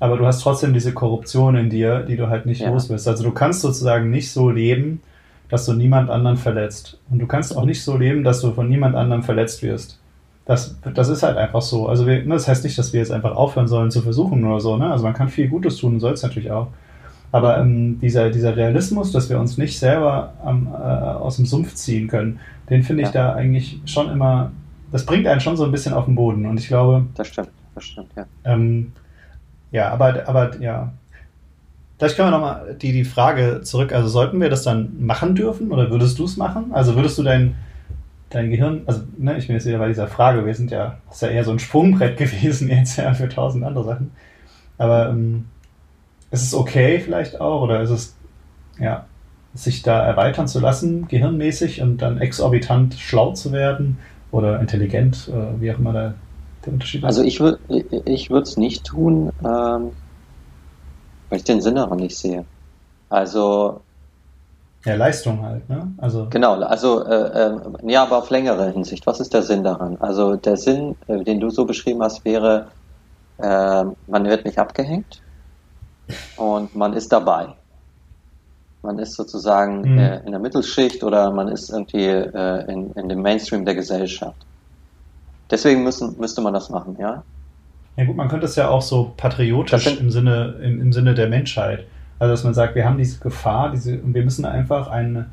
aber 0.00 0.16
du 0.16 0.26
hast 0.26 0.42
trotzdem 0.42 0.72
diese 0.72 0.92
Korruption 0.92 1.56
in 1.56 1.70
dir, 1.70 2.00
die 2.00 2.16
du 2.16 2.28
halt 2.28 2.46
nicht 2.46 2.60
ja. 2.60 2.70
los 2.70 2.88
wirst. 2.88 3.08
Also 3.08 3.24
du 3.24 3.32
kannst 3.32 3.60
sozusagen 3.60 4.10
nicht 4.10 4.30
so 4.30 4.50
leben, 4.50 5.02
dass 5.48 5.66
du 5.66 5.72
niemand 5.72 6.10
anderen 6.10 6.36
verletzt. 6.36 6.98
Und 7.10 7.18
du 7.18 7.26
kannst 7.26 7.56
auch 7.56 7.64
nicht 7.64 7.82
so 7.82 7.96
leben, 7.96 8.22
dass 8.22 8.40
du 8.40 8.52
von 8.52 8.68
niemand 8.68 8.94
anderem 8.94 9.22
verletzt 9.22 9.62
wirst. 9.62 9.98
Das, 10.44 10.78
das 10.94 11.08
ist 11.08 11.22
halt 11.22 11.36
einfach 11.36 11.62
so. 11.62 11.88
Also 11.88 12.06
wir, 12.06 12.22
ne, 12.24 12.34
das 12.34 12.48
heißt 12.48 12.64
nicht, 12.64 12.78
dass 12.78 12.92
wir 12.92 13.00
jetzt 13.00 13.12
einfach 13.12 13.34
aufhören 13.36 13.68
sollen 13.68 13.90
zu 13.90 14.00
versuchen 14.02 14.44
oder 14.44 14.60
so. 14.60 14.76
Ne? 14.76 14.90
Also 14.90 15.04
man 15.04 15.14
kann 15.14 15.28
viel 15.28 15.48
Gutes 15.48 15.76
tun, 15.76 16.00
soll 16.00 16.12
es 16.12 16.22
natürlich 16.22 16.50
auch. 16.50 16.68
Aber 17.32 17.58
ähm, 17.58 17.98
dieser, 18.00 18.30
dieser 18.30 18.56
Realismus, 18.56 19.12
dass 19.12 19.28
wir 19.28 19.38
uns 19.38 19.58
nicht 19.58 19.78
selber 19.78 20.32
ähm, 20.46 20.68
äh, 20.72 20.76
aus 20.76 21.36
dem 21.36 21.44
Sumpf 21.44 21.74
ziehen 21.74 22.08
können, 22.08 22.40
den 22.70 22.82
finde 22.82 23.02
ich 23.02 23.12
ja. 23.12 23.32
da 23.32 23.32
eigentlich 23.34 23.80
schon 23.84 24.10
immer, 24.10 24.52
das 24.90 25.04
bringt 25.04 25.26
einen 25.26 25.40
schon 25.40 25.56
so 25.56 25.64
ein 25.64 25.72
bisschen 25.72 25.92
auf 25.92 26.06
den 26.06 26.14
Boden. 26.14 26.46
Und 26.46 26.58
ich 26.58 26.68
glaube. 26.68 27.04
Das 27.14 27.26
stimmt, 27.26 27.50
das 27.74 27.84
stimmt, 27.84 28.08
ja. 28.16 28.24
Ähm, 28.44 28.92
ja, 29.70 29.90
aber, 29.90 30.28
aber 30.28 30.58
ja. 30.60 30.92
Vielleicht 31.96 32.16
können 32.16 32.28
wir 32.28 32.38
nochmal 32.38 32.76
die, 32.80 32.92
die 32.92 33.04
Frage 33.04 33.60
zurück. 33.62 33.92
Also 33.92 34.08
sollten 34.08 34.40
wir 34.40 34.50
das 34.50 34.62
dann 34.62 35.04
machen 35.04 35.34
dürfen 35.34 35.72
oder 35.72 35.90
würdest 35.90 36.18
du 36.18 36.24
es 36.24 36.36
machen? 36.36 36.72
Also 36.72 36.94
würdest 36.94 37.18
du 37.18 37.24
dein, 37.24 37.56
dein 38.30 38.50
Gehirn, 38.50 38.82
also 38.86 39.02
ne, 39.16 39.36
ich 39.36 39.48
bin 39.48 39.56
jetzt 39.56 39.66
wieder 39.66 39.78
bei 39.78 39.88
dieser 39.88 40.06
Frage, 40.06 40.46
wir 40.46 40.54
sind 40.54 40.70
ja, 40.70 40.98
das 41.08 41.16
ist 41.16 41.22
ja 41.22 41.28
eher 41.28 41.44
so 41.44 41.50
ein 41.50 41.58
Sprungbrett 41.58 42.16
gewesen 42.18 42.68
jetzt 42.68 42.96
ja 42.96 43.12
für 43.14 43.28
tausend 43.28 43.64
andere 43.64 43.84
Sachen. 43.84 44.12
Aber 44.78 45.08
ähm, 45.08 45.46
ist 46.30 46.42
es 46.42 46.54
okay 46.54 47.00
vielleicht 47.00 47.40
auch 47.40 47.62
oder 47.62 47.82
ist 47.82 47.90
es, 47.90 48.16
ja, 48.78 49.06
sich 49.54 49.82
da 49.82 50.04
erweitern 50.04 50.46
zu 50.46 50.60
lassen, 50.60 51.08
gehirnmäßig 51.08 51.82
und 51.82 51.98
dann 51.98 52.18
exorbitant 52.18 52.94
schlau 52.94 53.32
zu 53.32 53.50
werden 53.50 53.98
oder 54.30 54.60
intelligent, 54.60 55.28
äh, 55.28 55.60
wie 55.60 55.72
auch 55.72 55.78
immer 55.78 55.92
der, 55.92 56.14
der 56.64 56.72
Unterschied 56.72 57.02
ist? 57.02 57.06
Also 57.06 57.22
ich 57.22 57.40
würde 57.40 57.58
ich 57.68 58.30
es 58.30 58.56
nicht 58.56 58.84
tun, 58.84 59.32
ähm, 59.40 59.92
weil 61.28 61.38
ich 61.38 61.44
den 61.44 61.60
Sinn 61.60 61.76
daran 61.76 61.98
nicht 61.98 62.16
sehe. 62.16 62.44
Also 63.08 63.80
ja, 64.84 64.94
Leistung 64.94 65.42
halt, 65.42 65.68
ne? 65.68 65.92
Also 65.98 66.28
genau, 66.30 66.54
also 66.60 67.04
äh, 67.04 67.46
äh, 67.46 67.56
ja, 67.82 68.04
aber 68.04 68.18
auf 68.18 68.30
längere 68.30 68.70
Hinsicht. 68.70 69.06
Was 69.06 69.20
ist 69.20 69.34
der 69.34 69.42
Sinn 69.42 69.64
daran? 69.64 69.96
Also 70.00 70.36
der 70.36 70.56
Sinn, 70.56 70.96
äh, 71.08 71.24
den 71.24 71.40
du 71.40 71.50
so 71.50 71.64
beschrieben 71.64 72.02
hast, 72.02 72.24
wäre, 72.24 72.68
äh, 73.38 73.84
man 74.06 74.24
wird 74.24 74.44
nicht 74.44 74.58
abgehängt 74.58 75.20
und 76.36 76.76
man 76.76 76.92
ist 76.92 77.12
dabei. 77.12 77.48
Man 78.82 78.98
ist 79.00 79.14
sozusagen 79.14 79.80
mhm. 79.80 79.98
äh, 79.98 80.18
in 80.20 80.30
der 80.30 80.40
Mittelschicht 80.40 81.02
oder 81.02 81.32
man 81.32 81.48
ist 81.48 81.70
irgendwie 81.70 82.06
äh, 82.06 82.72
in, 82.72 82.92
in 82.92 83.08
dem 83.08 83.20
Mainstream 83.20 83.64
der 83.64 83.74
Gesellschaft. 83.74 84.46
Deswegen 85.50 85.84
müssen, 85.84 86.16
müsste 86.18 86.40
man 86.40 86.52
das 86.52 86.70
machen, 86.70 86.96
ja? 87.00 87.22
Ja 87.96 88.04
gut, 88.04 88.16
man 88.16 88.28
könnte 88.28 88.46
es 88.46 88.54
ja 88.54 88.68
auch 88.68 88.82
so 88.82 89.12
patriotisch 89.16 89.98
im 89.98 90.10
Sinne, 90.10 90.54
im, 90.62 90.80
im 90.80 90.92
Sinne 90.92 91.14
der 91.14 91.28
Menschheit. 91.28 91.84
Also 92.18 92.32
dass 92.32 92.44
man 92.44 92.54
sagt, 92.54 92.74
wir 92.74 92.84
haben 92.84 92.98
diese 92.98 93.18
Gefahr, 93.18 93.72
diese, 93.72 93.98
und 93.98 94.14
wir 94.14 94.24
müssen 94.24 94.44
einfach 94.44 94.88
eine, 94.88 95.26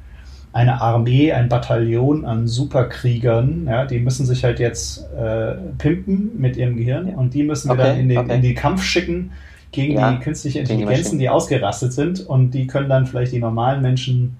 eine 0.53 0.81
Armee, 0.81 1.31
ein 1.31 1.49
Bataillon 1.49 2.25
an 2.25 2.47
Superkriegern, 2.47 3.67
ja, 3.67 3.85
die 3.85 3.99
müssen 3.99 4.25
sich 4.25 4.43
halt 4.43 4.59
jetzt 4.59 5.05
äh, 5.13 5.55
pimpen 5.77 6.31
mit 6.39 6.57
ihrem 6.57 6.77
Gehirn 6.77 7.09
ja. 7.09 7.15
und 7.15 7.33
die 7.33 7.43
müssen 7.43 7.69
wir 7.69 7.73
okay, 7.73 7.83
dann 7.83 7.99
in 7.99 8.09
den, 8.09 8.17
okay. 8.17 8.35
in 8.35 8.41
den 8.41 8.55
Kampf 8.55 8.83
schicken 8.83 9.31
gegen 9.71 9.95
ja, 9.95 10.11
die 10.13 10.19
künstliche 10.19 10.59
Intelligenzen, 10.59 11.19
die, 11.19 11.25
die, 11.25 11.29
ausgerastet 11.29 11.93
sind 11.93 12.25
und 12.25 12.51
die 12.51 12.67
können 12.67 12.89
dann 12.89 13.05
vielleicht 13.05 13.33
die 13.33 13.39
normalen 13.39 13.81
Menschen 13.81 14.37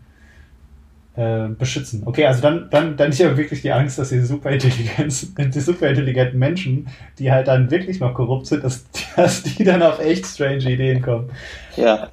äh, 1.16 1.48
beschützen. 1.50 2.04
Okay, 2.06 2.26
also 2.26 2.42
dann, 2.42 2.70
dann, 2.70 2.98
dann 2.98 3.10
ist 3.10 3.20
ja 3.20 3.36
wirklich 3.38 3.62
die 3.62 3.72
Angst, 3.72 3.98
dass 3.98 4.10
die 4.10 4.20
Superintelligenz, 4.20 5.34
die 5.38 5.60
superintelligenten 5.60 6.38
Menschen, 6.38 6.88
die 7.20 7.32
halt 7.32 7.48
dann 7.48 7.72
wirklich 7.72 8.00
noch 8.00 8.14
korrupt 8.14 8.48
sind, 8.48 8.64
dass, 8.64 8.86
dass 9.16 9.44
die 9.44 9.64
dann 9.64 9.82
auf 9.82 10.00
echt 10.00 10.26
strange 10.26 10.70
Ideen 10.70 11.02
kommen. 11.02 11.30
Ja. 11.76 12.10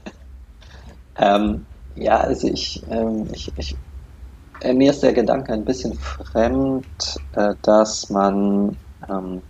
Ähm, 1.19 1.67
ja, 1.97 2.21
also 2.21 2.49
ich, 2.49 2.83
ähm, 2.91 3.27
ich, 3.33 3.53
ich 3.57 3.77
äh, 4.61 4.73
mir 4.73 4.91
ist 4.91 5.03
der 5.03 5.13
Gedanke 5.13 5.53
ein 5.53 5.65
bisschen 5.65 5.95
fremd, 5.95 6.87
äh, 7.37 7.55
dass 7.63 8.09
man 8.09 8.77
ähm, 9.11 9.43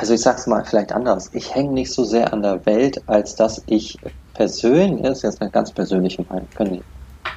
also 0.00 0.14
ich 0.14 0.20
sag's 0.22 0.46
mal 0.46 0.64
vielleicht 0.64 0.92
anders. 0.92 1.30
Ich 1.34 1.54
hänge 1.54 1.72
nicht 1.72 1.92
so 1.92 2.04
sehr 2.04 2.32
an 2.32 2.42
der 2.42 2.64
Welt, 2.64 3.02
als 3.06 3.34
dass 3.34 3.62
ich 3.66 3.98
persönlich, 4.32 5.02
das 5.02 5.18
ist 5.18 5.24
jetzt 5.24 5.42
eine 5.42 5.50
ganz 5.50 5.70
persönliche 5.72 6.24
Meinung, 6.28 6.48
können 6.54 6.82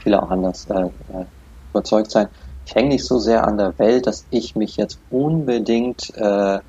viele 0.01 0.21
auch 0.21 0.29
anders 0.29 0.67
äh, 0.69 0.81
äh, 0.83 1.25
überzeugt 1.71 2.11
sein. 2.11 2.27
Ich 2.65 2.75
hänge 2.75 2.89
nicht 2.89 3.05
so 3.05 3.19
sehr 3.19 3.45
an 3.45 3.57
der 3.57 3.77
Welt, 3.79 4.07
dass 4.07 4.25
ich 4.29 4.55
mich 4.55 4.77
jetzt 4.77 4.99
unbedingt, 5.09 6.15
äh, 6.15 6.59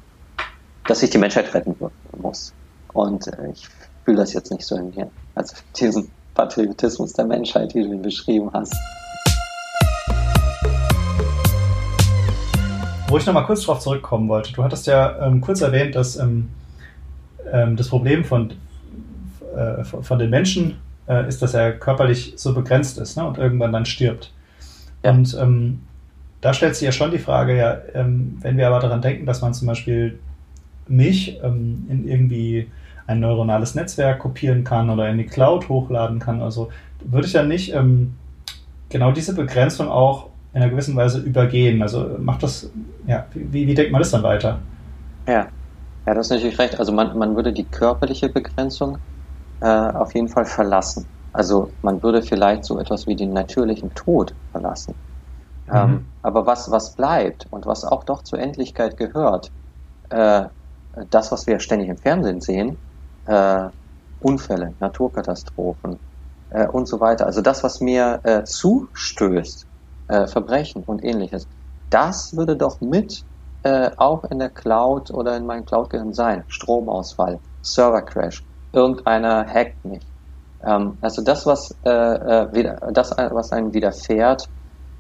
dass 0.87 1.03
ich 1.03 1.11
die 1.11 1.19
Menschheit 1.19 1.55
retten 1.55 1.77
muss. 2.17 2.53
Und 2.93 3.27
äh, 3.29 3.51
ich 3.53 3.69
fühle 4.05 4.19
das 4.19 4.33
jetzt 4.33 4.51
nicht 4.51 4.65
so 4.65 4.77
in 4.77 4.91
mir. 4.95 5.11
Also 5.35 5.57
diesen 5.81 6.11
Patriotismus 6.35 7.13
der 7.13 7.27
Menschheit, 7.27 7.75
wie 7.75 7.83
du 7.83 7.93
ihn 7.93 8.03
beschrieben 8.03 8.51
hast. 8.53 8.75
Wo 13.09 13.19
ich 13.19 13.27
nochmal 13.27 13.47
kurz 13.47 13.61
darauf 13.61 13.81
zurückkommen 13.81 14.29
wollte. 14.29 14.53
Du 14.53 14.65
hattest 14.65 14.87
ja 14.87 15.25
ähm, 15.25 15.41
kurz 15.41 15.61
erwähnt, 15.61 15.95
dass 15.95 16.17
ähm, 16.17 16.49
ähm, 17.53 17.77
das 17.77 17.89
Problem 17.89 18.25
von, 18.25 18.53
äh, 19.57 19.85
von 19.85 20.19
den 20.19 20.31
Menschen 20.31 20.79
äh, 21.09 21.29
ist, 21.29 21.43
dass 21.43 21.55
er 21.55 21.73
körperlich 21.73 22.35
so 22.37 22.55
begrenzt 22.55 22.99
ist 22.99 23.17
ne, 23.17 23.27
und 23.27 23.39
irgendwann 23.39 23.73
dann 23.73 23.87
stirbt. 23.87 24.33
Ja. 25.03 25.11
Und 25.11 25.37
ähm, 25.41 25.81
da 26.41 26.53
stellt 26.53 26.75
sich 26.77 26.85
ja 26.85 26.93
schon 26.93 27.11
die 27.11 27.19
Frage, 27.19 27.57
ja, 27.57 27.79
ähm, 27.95 28.39
wenn 28.41 28.57
wir 28.57 28.67
aber 28.67 28.81
daran 28.81 29.03
denken, 29.03 29.27
dass 29.27 29.41
man 29.41 29.55
zum 29.55 29.69
Beispiel 29.69 30.19
mich 30.87 31.41
ähm, 31.43 31.87
in 31.89 32.07
irgendwie 32.07 32.71
ein 33.07 33.21
neuronales 33.21 33.75
Netzwerk 33.75 34.19
kopieren 34.19 34.65
kann 34.65 34.91
oder 34.91 35.09
in 35.09 35.19
die 35.19 35.27
Cloud 35.27 35.69
hochladen 35.69 36.19
kann, 36.19 36.41
also 36.41 36.71
würde 37.05 37.27
ich 37.27 37.35
ja 37.35 37.43
nicht 37.43 37.75
genau 38.89 39.13
diese 39.13 39.35
Begrenzung 39.35 39.89
auch 39.89 40.31
in 40.55 40.63
einer 40.63 40.71
gewissen 40.71 40.97
Weise 40.97 41.21
übergehen. 41.21 41.83
Also 41.83 42.17
macht 42.19 42.43
das, 42.43 42.71
ja, 43.07 43.27
wie, 43.35 43.67
wie 43.67 43.75
denkt 43.75 43.93
man 43.93 44.01
das 44.01 44.11
dann 44.11 44.23
weiter? 44.23 44.61
Ja, 45.27 45.49
ja, 46.07 46.15
das 46.15 46.27
ist 46.27 46.31
natürlich 46.31 46.59
recht. 46.59 46.79
Also 46.79 46.93
man, 46.93 47.17
man 47.19 47.35
würde 47.35 47.53
die 47.53 47.65
körperliche 47.65 48.29
Begrenzung 48.29 48.99
äh, 49.65 49.93
auf 49.95 50.15
jeden 50.15 50.29
Fall 50.29 50.45
verlassen. 50.45 51.07
Also 51.33 51.73
man 51.81 52.03
würde 52.03 52.23
vielleicht 52.23 52.65
so 52.65 52.79
etwas 52.79 53.07
wie 53.07 53.17
den 53.17 53.33
natürlichen 53.33 53.95
Tod 53.95 54.35
verlassen. 54.53 54.95
Mhm. 55.67 55.75
Ähm, 55.75 56.07
aber 56.23 56.47
was, 56.47 56.71
was 56.71 56.95
bleibt 56.95 57.47
und 57.51 57.65
was 57.65 57.85
auch 57.85 58.05
doch 58.05 58.23
zur 58.23 58.39
Endlichkeit 58.39 58.99
gehört, 58.99 59.51
äh, 60.11 60.45
das, 61.11 61.33
was 61.33 61.47
wir 61.47 61.59
ständig 61.61 61.89
im 61.89 61.97
Fernsehen 61.97 62.41
sehen, 62.41 62.79
äh, 63.25 63.69
Unfälle, 64.21 64.75
Naturkatastrophen 64.81 65.99
äh, 66.51 66.69
und 66.69 66.87
so 66.87 67.01
weiter. 67.01 67.25
Also 67.27 67.41
das, 67.41 67.65
was 67.65 67.81
mir 67.81 68.21
äh, 68.23 68.45
zustößt, 68.45 69.67
äh, 70.09 70.27
Verbrechen 70.27 70.85
und 70.85 71.03
ähnliches. 71.03 71.49
Das 71.89 72.37
würde 72.37 72.57
doch 72.57 72.81
mit 72.81 73.25
äh, 73.63 73.91
auch 73.97 74.25
in 74.25 74.39
der 74.39 74.51
Cloud 74.51 75.11
oder 75.11 75.37
in 75.37 75.47
meinem 75.47 75.65
Cloud-Gehirn 75.65 76.13
sein. 76.13 76.45
Stromausfall, 76.49 77.41
Server-Crash, 77.63 78.45
irgendeiner 78.75 79.47
hackt 79.47 79.85
mich. 79.85 80.03
Ähm, 80.63 80.99
also 81.01 81.23
das, 81.23 81.47
was, 81.47 81.75
äh, 81.85 81.91
äh 81.91 82.77
das, 82.93 83.11
was 83.13 83.53
einem 83.53 83.73
widerfährt 83.73 84.49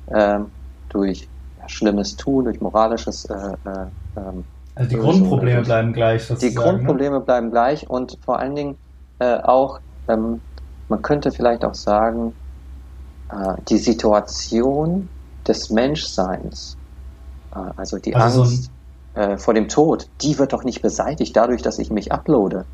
ähm, 0.09 0.51
durch 0.89 1.29
schlimmes 1.66 2.16
Tun, 2.16 2.45
durch 2.45 2.61
moralisches 2.61 3.25
äh, 3.27 3.35
äh, 3.35 3.87
ähm, 4.16 4.45
also 4.75 4.91
die 4.91 4.97
Grundprobleme 4.97 5.62
bleiben 5.62 5.93
gleich. 5.93 6.27
Die 6.29 6.47
ne? 6.47 6.55
Grundprobleme 6.55 7.18
ne? 7.18 7.25
bleiben 7.25 7.51
gleich 7.51 7.89
und 7.89 8.18
vor 8.25 8.39
allen 8.39 8.57
Dingen 8.57 8.77
äh, 9.20 9.37
auch, 9.41 9.81
ähm, 10.09 10.41
man 10.89 11.03
könnte 11.03 11.31
vielleicht 11.31 11.64
auch 11.64 11.75
sagen, 11.75 12.35
äh, 13.31 13.55
die 13.68 13.79
Situation 13.79 15.09
des 15.47 15.70
Menschseins, 15.70 16.77
äh, 17.55 17.59
also 17.77 17.99
die 17.99 18.14
also 18.14 18.43
Angst 18.43 18.70
so 19.14 19.20
äh, 19.20 19.39
vor 19.39 19.55
dem 19.55 19.68
Tod, 19.68 20.09
die 20.20 20.39
wird 20.39 20.53
doch 20.53 20.64
nicht 20.64 20.83
beseitigt 20.83 21.37
dadurch, 21.37 21.62
dass 21.62 21.79
ich 21.79 21.91
mich 21.91 22.12
uploade. 22.12 22.64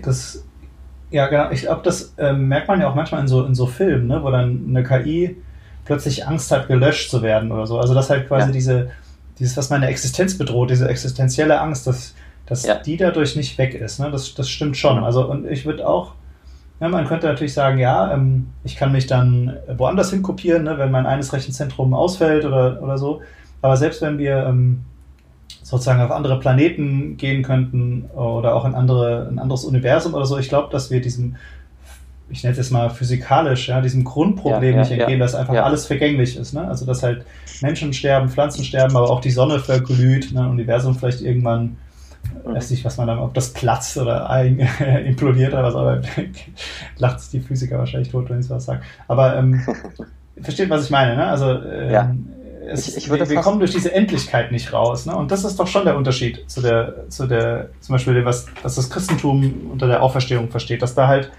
Das, 0.00 0.44
ja, 1.10 1.26
genau. 1.26 1.50
Ich 1.50 1.62
glaube, 1.62 1.82
das 1.84 2.14
äh, 2.18 2.32
merkt 2.32 2.68
man 2.68 2.80
ja 2.80 2.88
auch 2.88 2.94
manchmal 2.94 3.20
in 3.20 3.28
so, 3.28 3.44
in 3.44 3.54
so 3.54 3.66
Filmen, 3.66 4.06
ne, 4.06 4.22
wo 4.22 4.30
dann 4.30 4.64
eine 4.68 4.82
KI 4.82 5.36
plötzlich 5.84 6.26
Angst 6.26 6.50
hat, 6.52 6.68
gelöscht 6.68 7.10
zu 7.10 7.22
werden 7.22 7.50
oder 7.52 7.66
so. 7.66 7.78
Also 7.78 7.94
das 7.94 8.10
halt 8.10 8.28
quasi 8.28 8.46
ja. 8.46 8.52
diese, 8.52 8.90
dieses, 9.38 9.56
was 9.56 9.70
meine 9.70 9.86
Existenz 9.88 10.38
bedroht, 10.38 10.70
diese 10.70 10.88
existenzielle 10.88 11.60
Angst, 11.60 11.86
dass, 11.86 12.14
dass 12.46 12.64
ja. 12.64 12.76
die 12.76 12.96
dadurch 12.96 13.36
nicht 13.36 13.58
weg 13.58 13.74
ist. 13.74 13.98
Ne? 13.98 14.10
Das, 14.10 14.34
das 14.34 14.48
stimmt 14.48 14.76
schon. 14.76 15.02
Also 15.02 15.28
und 15.28 15.46
ich 15.50 15.66
würde 15.66 15.86
auch 15.86 16.14
ja, 16.82 16.88
man 16.88 17.06
könnte 17.06 17.28
natürlich 17.28 17.54
sagen, 17.54 17.78
ja, 17.78 18.12
ähm, 18.12 18.48
ich 18.64 18.74
kann 18.74 18.90
mich 18.90 19.06
dann 19.06 19.56
woanders 19.76 20.10
hin 20.10 20.20
kopieren, 20.20 20.64
ne, 20.64 20.78
wenn 20.78 20.90
mein 20.90 21.06
eines 21.06 21.32
Rechenzentrum 21.32 21.94
ausfällt 21.94 22.44
oder, 22.44 22.82
oder 22.82 22.98
so. 22.98 23.22
Aber 23.60 23.76
selbst 23.76 24.02
wenn 24.02 24.18
wir 24.18 24.46
ähm, 24.48 24.84
sozusagen 25.72 26.02
auf 26.02 26.10
andere 26.10 26.38
Planeten 26.38 27.16
gehen 27.16 27.42
könnten 27.42 28.10
oder 28.14 28.54
auch 28.54 28.66
in 28.66 28.74
andere, 28.74 29.26
ein 29.30 29.38
anderes 29.38 29.64
Universum 29.64 30.12
oder 30.12 30.26
so, 30.26 30.36
ich 30.36 30.50
glaube, 30.50 30.68
dass 30.70 30.90
wir 30.90 31.00
diesem, 31.00 31.36
ich 32.28 32.42
nenne 32.42 32.52
es 32.52 32.58
jetzt 32.58 32.70
mal 32.70 32.90
physikalisch, 32.90 33.68
ja, 33.68 33.80
diesem 33.80 34.04
Grundproblem 34.04 34.76
ja, 34.76 34.76
ja, 34.76 34.80
nicht 34.82 34.90
entgehen, 34.92 35.18
dass 35.18 35.34
einfach 35.34 35.54
alles 35.54 35.86
vergänglich 35.86 36.36
ist. 36.36 36.52
Ne? 36.52 36.68
Also 36.68 36.84
dass 36.84 37.02
halt 37.02 37.24
Menschen 37.62 37.94
sterben, 37.94 38.28
Pflanzen 38.28 38.64
sterben, 38.64 38.94
aber 38.94 39.08
auch 39.08 39.22
die 39.22 39.30
Sonne 39.30 39.60
verglüht, 39.60 40.32
ne, 40.32 40.46
Universum 40.46 40.94
vielleicht 40.94 41.22
irgendwann 41.22 41.78
mhm. 42.44 42.54
weiß 42.54 42.70
nicht, 42.70 42.84
was 42.84 42.98
man 42.98 43.06
dann, 43.06 43.18
ob 43.18 43.32
das 43.32 43.54
platzt 43.54 43.96
oder 43.96 44.28
ein, 44.28 44.58
implodiert 45.06 45.54
oder 45.54 45.62
was, 45.62 45.74
aber 45.74 46.02
lacht 46.98 47.20
sich 47.20 47.30
die 47.30 47.40
Physiker 47.40 47.78
wahrscheinlich 47.78 48.10
tot, 48.10 48.28
wenn 48.28 48.40
ich 48.40 48.46
sowas 48.46 48.66
sage. 48.66 48.82
Aber 49.08 49.38
ähm, 49.38 49.62
versteht, 50.42 50.68
was 50.68 50.84
ich 50.84 50.90
meine, 50.90 51.16
ne? 51.16 51.26
Also 51.28 51.50
ähm. 51.50 52.28
Es, 52.66 52.88
ich, 52.88 52.96
ich 52.96 53.10
wir, 53.10 53.28
wir 53.28 53.40
kommen 53.40 53.58
durch 53.58 53.72
diese 53.72 53.92
Endlichkeit 53.92 54.52
nicht 54.52 54.72
raus, 54.72 55.06
ne? 55.06 55.16
Und 55.16 55.30
das 55.30 55.44
ist 55.44 55.58
doch 55.58 55.66
schon 55.66 55.84
der 55.84 55.96
Unterschied 55.96 56.44
zu 56.48 56.60
der, 56.60 57.08
zu 57.08 57.26
der, 57.26 57.68
zum 57.80 57.94
Beispiel 57.94 58.14
dem, 58.14 58.24
was, 58.24 58.46
was 58.62 58.76
das 58.76 58.90
Christentum 58.90 59.70
unter 59.70 59.86
der 59.86 60.02
Auferstehung 60.02 60.50
versteht, 60.50 60.82
dass 60.82 60.94
da 60.94 61.08
halt 61.08 61.30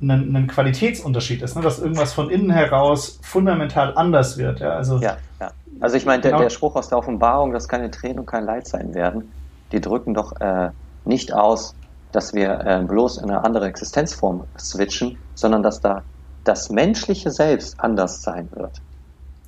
ein, 0.00 0.34
ein 0.34 0.46
Qualitätsunterschied 0.46 1.42
ist, 1.42 1.56
ne? 1.56 1.62
dass 1.62 1.78
irgendwas 1.78 2.12
von 2.12 2.30
innen 2.30 2.50
heraus 2.50 3.18
fundamental 3.22 3.94
anders 3.96 4.36
wird. 4.36 4.60
Ja, 4.60 4.70
also, 4.70 4.98
ja, 4.98 5.16
ja. 5.40 5.50
also 5.80 5.96
ich 5.96 6.04
meine, 6.04 6.22
der, 6.22 6.32
genau. 6.32 6.42
der, 6.42 6.50
Spruch 6.50 6.74
aus 6.76 6.88
der 6.88 6.98
Offenbarung, 6.98 7.52
dass 7.52 7.68
keine 7.68 7.90
Tränen 7.90 8.20
und 8.20 8.26
kein 8.26 8.44
Leid 8.44 8.66
sein 8.66 8.94
werden, 8.94 9.30
die 9.70 9.80
drücken 9.80 10.14
doch 10.14 10.40
äh, 10.40 10.70
nicht 11.04 11.32
aus, 11.32 11.74
dass 12.10 12.34
wir 12.34 12.60
äh, 12.60 12.82
bloß 12.86 13.18
in 13.18 13.30
eine 13.30 13.44
andere 13.44 13.66
Existenzform 13.66 14.44
switchen, 14.58 15.18
sondern 15.34 15.62
dass 15.62 15.80
da 15.80 16.02
das 16.44 16.70
menschliche 16.70 17.30
Selbst 17.30 17.78
anders 17.78 18.22
sein 18.22 18.48
wird. 18.52 18.82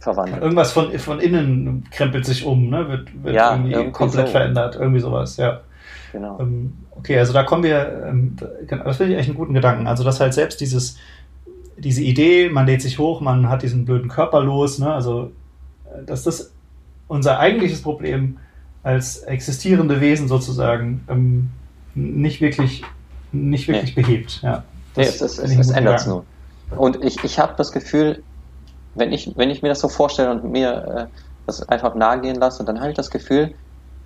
Verwandelt. 0.05 0.42
Irgendwas 0.42 0.72
von, 0.72 0.96
von 0.98 1.18
innen 1.18 1.84
krempelt 1.90 2.26
sich 2.26 2.44
um, 2.44 2.68
ne? 2.68 2.88
wird, 2.88 3.24
wird 3.24 3.34
ja, 3.34 3.52
irgendwie, 3.52 3.72
irgendwie 3.72 3.92
komplett 3.92 4.26
so. 4.26 4.32
verändert, 4.32 4.76
irgendwie 4.76 5.00
sowas, 5.00 5.38
ja. 5.38 5.61
Genau. 6.12 6.38
Ähm, 6.38 6.74
okay, 6.90 7.18
also 7.18 7.32
da 7.32 7.42
kommen 7.42 7.62
wir, 7.62 8.05
ähm, 8.07 8.36
genau, 8.66 8.84
das 8.84 8.98
finde 8.98 9.14
ich 9.14 9.18
echt 9.18 9.30
einen 9.30 9.38
guten 9.38 9.55
Gedanken. 9.55 9.86
Also, 9.86 10.05
dass 10.05 10.20
halt 10.20 10.34
selbst 10.34 10.61
dieses, 10.61 10.98
diese 11.78 12.02
Idee, 12.02 12.50
man 12.50 12.66
lädt 12.66 12.82
sich 12.82 12.98
hoch, 12.98 13.22
man 13.22 13.48
hat 13.48 13.62
diesen 13.62 13.86
blöden 13.86 14.11
Körper 14.11 14.42
los, 14.42 14.78
ne? 14.78 14.92
also, 14.92 15.32
dass 16.05 16.22
das 16.22 16.52
unser 17.09 17.38
eigentliches 17.38 17.80
Problem 17.80 18.36
als 18.82 19.18
existierende 19.20 20.02
Wesen 20.02 20.28
sozusagen 20.28 21.02
ähm, 21.09 21.50
nicht 21.94 22.42
wirklich, 22.42 22.84
nicht 23.32 23.68
wirklich 23.68 23.96
nee. 23.96 24.02
behebt. 24.02 24.40
Ja, 24.42 24.64
nee, 24.96 25.05
es, 25.05 25.22
es, 25.22 25.38
es, 25.38 25.57
es 25.57 25.70
ändert 25.70 26.00
es 26.00 26.07
nur. 26.07 26.26
Und 26.76 27.02
ich, 27.02 27.24
ich 27.24 27.38
habe 27.38 27.55
das 27.57 27.72
Gefühl, 27.72 28.22
wenn 28.95 29.12
ich, 29.12 29.32
wenn 29.36 29.51
ich 29.51 29.62
mir 29.62 29.68
das 29.68 29.80
so 29.80 29.88
vorstelle 29.88 30.30
und 30.30 30.45
mir 30.45 31.11
äh, 31.12 31.18
das 31.47 31.68
einfach 31.68 31.95
nahegehen 31.95 32.36
lasse, 32.36 32.64
dann 32.64 32.80
habe 32.80 32.90
ich 32.90 32.97
das 32.97 33.11
Gefühl, 33.11 33.57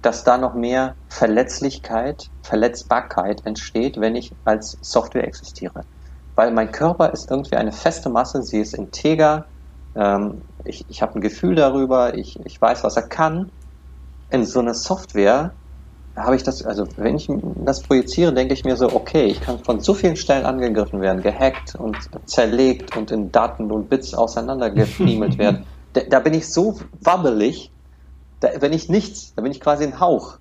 dass 0.02 0.24
da 0.24 0.38
noch 0.38 0.54
mehr 0.54 0.96
Verletzlichkeit, 1.08 2.30
Verletzbarkeit 2.42 3.44
entsteht, 3.44 4.00
wenn 4.00 4.16
ich 4.16 4.34
als 4.44 4.78
Software 4.80 5.26
existiere. 5.26 5.82
Weil 6.34 6.52
mein 6.52 6.70
Körper 6.72 7.12
ist 7.12 7.30
irgendwie 7.30 7.56
eine 7.56 7.72
feste 7.72 8.10
Masse, 8.10 8.42
sie 8.42 8.60
ist 8.60 8.74
integer, 8.74 9.48
ähm, 9.94 10.44
ich, 10.64 10.84
ich 10.88 11.02
habe 11.02 11.16
ein 11.16 11.20
Gefühl 11.20 11.56
darüber, 11.56 12.14
ich, 12.14 12.38
ich 12.44 12.60
weiß, 12.60 12.84
was 12.84 12.96
er 12.96 13.08
kann 13.08 13.50
in 14.30 14.44
so 14.44 14.60
einer 14.60 14.74
Software 14.74 15.56
habe 16.18 16.36
ich 16.36 16.42
das, 16.42 16.64
also 16.64 16.86
wenn 16.96 17.16
ich 17.16 17.28
das 17.64 17.82
projiziere, 17.82 18.32
denke 18.32 18.54
ich 18.54 18.64
mir 18.64 18.76
so, 18.76 18.92
okay, 18.94 19.26
ich 19.26 19.40
kann 19.40 19.58
von 19.58 19.80
so 19.80 19.94
vielen 19.94 20.16
Stellen 20.16 20.44
angegriffen 20.44 21.00
werden, 21.00 21.22
gehackt 21.22 21.74
und 21.74 21.96
zerlegt 22.26 22.96
und 22.96 23.10
in 23.10 23.32
Daten 23.32 23.70
und 23.70 23.88
Bits 23.88 24.14
auseinandergefriemelt 24.14 25.38
werden. 25.38 25.64
Da, 25.92 26.02
da, 26.08 26.20
bin 26.20 26.34
ich 26.34 26.48
so 26.48 26.78
wabbelig, 27.00 27.70
da 28.40 28.48
bin 28.60 28.72
ich 28.72 28.88
nichts, 28.88 29.34
da 29.34 29.42
bin 29.42 29.52
ich 29.52 29.60
quasi 29.60 29.84
ein 29.84 30.00
Hauch. 30.00 30.38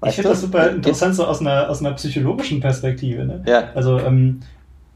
Weißt 0.00 0.10
ich 0.10 0.16
finde 0.16 0.30
das 0.30 0.40
super 0.40 0.70
interessant, 0.70 1.14
so 1.14 1.26
aus 1.26 1.40
einer, 1.40 1.68
aus 1.70 1.80
einer 1.80 1.92
psychologischen 1.94 2.60
Perspektive. 2.60 3.24
Ne? 3.24 3.42
Ja. 3.46 3.70
Also 3.74 3.98
ähm, 3.98 4.40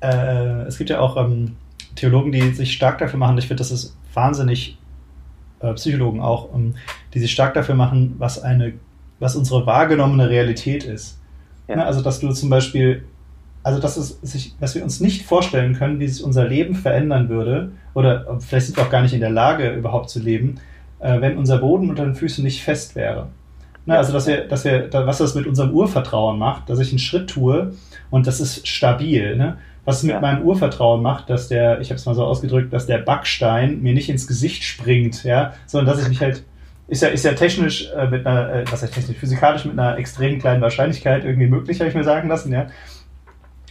äh, 0.00 0.62
es 0.62 0.78
gibt 0.78 0.90
ja 0.90 1.00
auch 1.00 1.16
ähm, 1.16 1.56
Theologen, 1.96 2.32
die 2.32 2.50
sich 2.52 2.72
stark 2.72 2.98
dafür 2.98 3.18
machen. 3.18 3.38
Ich 3.38 3.48
finde, 3.48 3.60
das 3.60 3.70
ist 3.70 3.96
wahnsinnig 4.14 4.78
äh, 5.60 5.74
Psychologen 5.74 6.20
auch, 6.20 6.54
ähm, 6.54 6.74
die 7.14 7.20
sich 7.20 7.32
stark 7.32 7.54
dafür 7.54 7.74
machen, 7.74 8.14
was 8.18 8.42
eine, 8.42 8.74
was 9.20 9.36
unsere 9.36 9.66
wahrgenommene 9.66 10.28
Realität 10.28 10.84
ist. 10.84 11.18
Ja. 11.68 11.76
Ne? 11.76 11.86
Also, 11.86 12.02
dass 12.02 12.18
du 12.20 12.32
zum 12.32 12.50
Beispiel, 12.50 13.04
also 13.62 13.80
dass 13.80 13.96
es 13.96 14.18
sich, 14.22 14.56
dass 14.58 14.74
wir 14.74 14.82
uns 14.82 15.00
nicht 15.00 15.24
vorstellen 15.24 15.74
können, 15.74 16.00
wie 16.00 16.08
sich 16.08 16.24
unser 16.24 16.48
Leben 16.48 16.74
verändern 16.74 17.28
würde, 17.28 17.72
oder 17.94 18.38
vielleicht 18.40 18.66
sind 18.66 18.76
wir 18.76 18.84
auch 18.84 18.90
gar 18.90 19.02
nicht 19.02 19.14
in 19.14 19.20
der 19.20 19.30
Lage, 19.30 19.70
überhaupt 19.70 20.10
zu 20.10 20.18
leben, 20.18 20.56
äh, 20.98 21.20
wenn 21.20 21.38
unser 21.38 21.58
Boden 21.58 21.90
unter 21.90 22.04
den 22.04 22.14
Füßen 22.14 22.42
nicht 22.42 22.64
fest 22.64 22.96
wäre. 22.96 23.28
Ne? 23.86 23.96
Also, 23.96 24.12
dass 24.12 24.26
wir, 24.26 24.48
dass 24.48 24.64
wir, 24.64 24.88
was 24.92 25.18
das 25.18 25.34
mit 25.34 25.46
unserem 25.46 25.70
Urvertrauen 25.70 26.38
macht, 26.38 26.68
dass 26.68 26.80
ich 26.80 26.90
einen 26.90 26.98
Schritt 26.98 27.30
tue 27.30 27.74
und 28.10 28.26
das 28.26 28.40
ist 28.40 28.66
stabil. 28.66 29.36
Ne? 29.36 29.58
was 29.84 29.98
es 29.98 30.02
mit 30.02 30.12
ja. 30.12 30.20
meinem 30.20 30.42
Urvertrauen 30.42 31.02
macht, 31.02 31.30
dass 31.30 31.48
der, 31.48 31.80
ich 31.80 31.90
habe 31.90 31.96
es 31.96 32.06
mal 32.06 32.14
so 32.14 32.24
ausgedrückt, 32.24 32.72
dass 32.72 32.86
der 32.86 32.98
Backstein 32.98 33.82
mir 33.82 33.94
nicht 33.94 34.08
ins 34.08 34.26
Gesicht 34.26 34.62
springt, 34.62 35.24
ja, 35.24 35.54
sondern 35.66 35.94
dass 35.94 36.02
ich 36.02 36.08
mich 36.08 36.20
halt, 36.20 36.44
ist 36.90 37.02
ja, 37.02 37.08
ist 37.08 37.24
ja 37.24 37.32
technisch 37.32 37.88
äh, 37.96 38.08
mit 38.08 38.26
einer, 38.26 38.52
äh, 38.52 38.64
was 38.70 38.82
heißt 38.82 38.92
technisch, 38.92 39.16
physikalisch 39.16 39.64
mit 39.64 39.78
einer 39.78 39.96
extrem 39.96 40.40
kleinen 40.40 40.60
Wahrscheinlichkeit 40.60 41.24
irgendwie 41.24 41.46
möglich, 41.46 41.78
habe 41.80 41.88
ich 41.88 41.94
mir 41.94 42.04
sagen 42.04 42.28
lassen, 42.28 42.52
ja. 42.52 42.66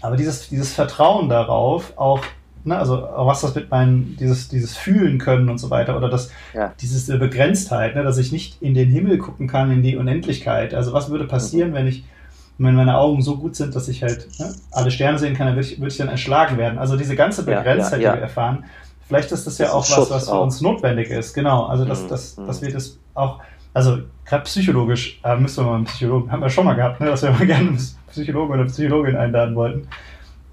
Aber 0.01 0.15
dieses, 0.15 0.47
dieses 0.47 0.73
Vertrauen 0.73 1.27
darauf, 1.27 1.97
auch, 1.97 2.21
ne, 2.63 2.77
also 2.77 3.05
auch 3.05 3.27
was 3.27 3.41
das 3.41 3.53
mit 3.53 3.69
meinem, 3.69 4.15
dieses, 4.17 4.47
dieses 4.47 4.77
Fühlen 4.77 5.17
können 5.17 5.49
und 5.49 5.57
so 5.57 5.69
weiter, 5.69 5.97
oder 5.97 6.09
das, 6.09 6.31
ja. 6.53 6.73
diese 6.79 7.19
Begrenztheit, 7.19 7.95
ne, 7.95 8.03
dass 8.03 8.17
ich 8.17 8.31
nicht 8.31 8.61
in 8.61 8.73
den 8.73 8.89
Himmel 8.89 9.17
gucken 9.17 9.47
kann, 9.47 9.69
in 9.69 9.83
die 9.83 9.97
Unendlichkeit. 9.97 10.73
Also 10.73 10.93
was 10.93 11.09
würde 11.09 11.25
passieren, 11.25 11.71
mhm. 11.71 11.75
wenn 11.75 11.87
ich 11.87 12.05
wenn 12.61 12.75
meine 12.75 12.97
Augen 12.97 13.21
so 13.21 13.37
gut 13.37 13.55
sind, 13.55 13.73
dass 13.73 13.87
ich 13.87 14.03
halt 14.03 14.27
ne, 14.37 14.53
alle 14.71 14.91
Sterne 14.91 15.17
sehen 15.17 15.33
kann, 15.33 15.47
dann 15.47 15.55
würde 15.55 15.67
ich, 15.67 15.79
würd 15.79 15.91
ich 15.91 15.97
dann 15.97 16.09
erschlagen 16.09 16.57
werden. 16.57 16.77
Also 16.77 16.97
diese 16.97 17.15
ganze 17.15 17.43
Begrenztheit, 17.43 18.01
ja, 18.01 18.09
ja. 18.09 18.11
die 18.11 18.17
wir 18.19 18.23
erfahren, 18.23 18.65
vielleicht 19.09 19.31
ist 19.31 19.45
das 19.47 19.57
ja 19.57 19.65
das 19.65 19.73
auch 19.73 19.97
was, 19.97 20.11
was 20.11 20.29
für 20.29 20.35
auch. 20.35 20.43
uns 20.43 20.61
notwendig 20.61 21.09
ist. 21.09 21.33
Genau, 21.33 21.65
also 21.65 21.83
dass, 21.83 22.03
mhm. 22.03 22.07
dass, 22.09 22.37
mhm. 22.37 22.47
dass 22.47 22.61
wir 22.61 22.71
das 22.71 22.99
auch, 23.15 23.39
also 23.73 23.97
gerade 24.23 24.43
psychologisch, 24.43 25.19
äh, 25.23 25.35
müssen 25.35 25.65
wir 25.65 25.71
mal 25.71 25.77
einen 25.77 25.85
Psychologen, 25.85 26.31
haben 26.31 26.41
wir 26.41 26.49
schon 26.49 26.65
mal 26.65 26.75
gehabt, 26.75 27.01
ne, 27.01 27.07
dass 27.07 27.23
wir 27.23 27.31
mal 27.31 27.45
gerne 27.45 27.69
einen 27.69 27.87
Psychologen 28.11 28.53
oder 28.53 28.65
Psychologin 28.65 29.17
einladen 29.17 29.55
wollten. 29.55 29.87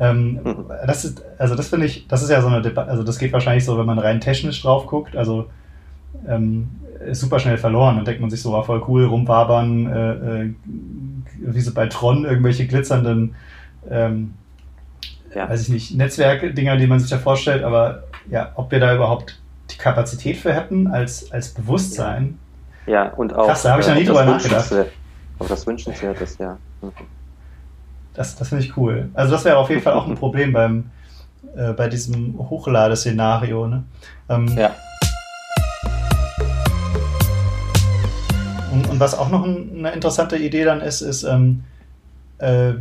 Ähm, 0.01 0.41
mhm. 0.43 0.65
Das 0.87 1.05
ist, 1.05 1.23
also 1.39 1.55
das 1.55 1.69
finde 1.69 1.85
ich, 1.85 2.09
das 2.09 2.23
ist 2.23 2.31
ja 2.31 2.41
so 2.41 2.49
eine 2.49 2.63
Debatte, 2.63 2.91
also 2.91 3.03
das 3.03 3.19
geht 3.19 3.33
wahrscheinlich 3.33 3.65
so, 3.65 3.79
wenn 3.79 3.87
man 3.87 3.99
rein 3.99 4.21
technisch 4.21 4.63
drauf 4.63 4.87
guckt, 4.87 5.17
also 5.17 5.47
ähm, 6.27 6.69
ist 7.07 7.21
super 7.21 7.39
schnell 7.39 7.59
verloren. 7.59 7.97
Dann 7.97 8.07
denkt 8.07 8.23
man 8.23 8.31
sich 8.31 8.41
so, 8.41 8.53
war 8.53 8.65
voll 8.65 8.83
cool, 8.89 9.05
rumwabern, 9.05 9.87
äh, 9.87 10.13
äh, 10.13 10.55
wie 11.41 11.61
so 11.61 11.75
bei 11.75 11.89
Tron, 11.89 12.25
irgendwelche 12.25 12.67
glitzernden, 12.67 13.35
ähm, 13.91 14.33
ja. 15.35 15.49
weiß 15.49 15.61
ich 15.63 15.69
nicht, 15.69 15.95
Netzwerkdinger, 15.95 16.79
die 16.79 16.87
man 16.87 17.01
sich 17.01 17.11
da 17.11 17.19
vorstellt, 17.19 17.63
aber 17.63 18.05
ja, 18.31 18.53
ob 18.55 18.71
wir 18.71 18.81
da 18.81 18.95
überhaupt 18.95 19.39
die 19.71 19.77
Kapazität 19.77 20.37
für 20.37 20.53
hätten 20.53 20.87
als, 20.87 21.31
als 21.33 21.49
Bewusstsein. 21.51 22.39
Ja, 22.87 23.11
und 23.11 23.35
auch. 23.35 23.47
Krass, 23.47 23.63
da 23.63 23.73
habe 23.73 23.83
ich 23.83 23.89
noch 23.89 23.95
nie 23.95 24.03
äh, 24.03 24.07
drüber 24.07 24.25
nachgedacht. 24.25 24.73
Aber 25.39 25.49
das 25.49 25.67
wünschenswert 25.67 26.21
ist, 26.21 26.39
ja. 26.41 26.57
Mhm. 26.81 26.93
Das, 28.15 28.37
das 28.37 28.49
finde 28.49 28.65
ich 28.65 28.77
cool. 28.77 29.11
Also 29.13 29.33
das 29.33 29.45
wäre 29.45 29.59
auf 29.59 29.69
jeden 29.69 29.83
Fall 29.83 29.93
auch 29.93 30.07
ein 30.07 30.15
Problem 30.19 30.53
beim, 30.53 30.91
äh, 31.55 31.73
bei 31.73 31.89
diesem 31.89 32.39
Hochlade-Szenario. 32.39 33.67
Ne? 33.67 33.85
Ähm, 34.29 34.49
ja. 34.57 34.75
Und, 38.73 38.89
und, 38.89 39.01
was 39.01 39.19
auch 39.19 39.31
noch 39.31 39.45
eine 39.45 39.93
interessante 39.93 40.37
Idee 40.37 40.65
dann 40.65 40.81
ist, 40.81 41.01
ist, 41.01 41.25
ähm, 41.25 41.65
äh, 42.39 42.75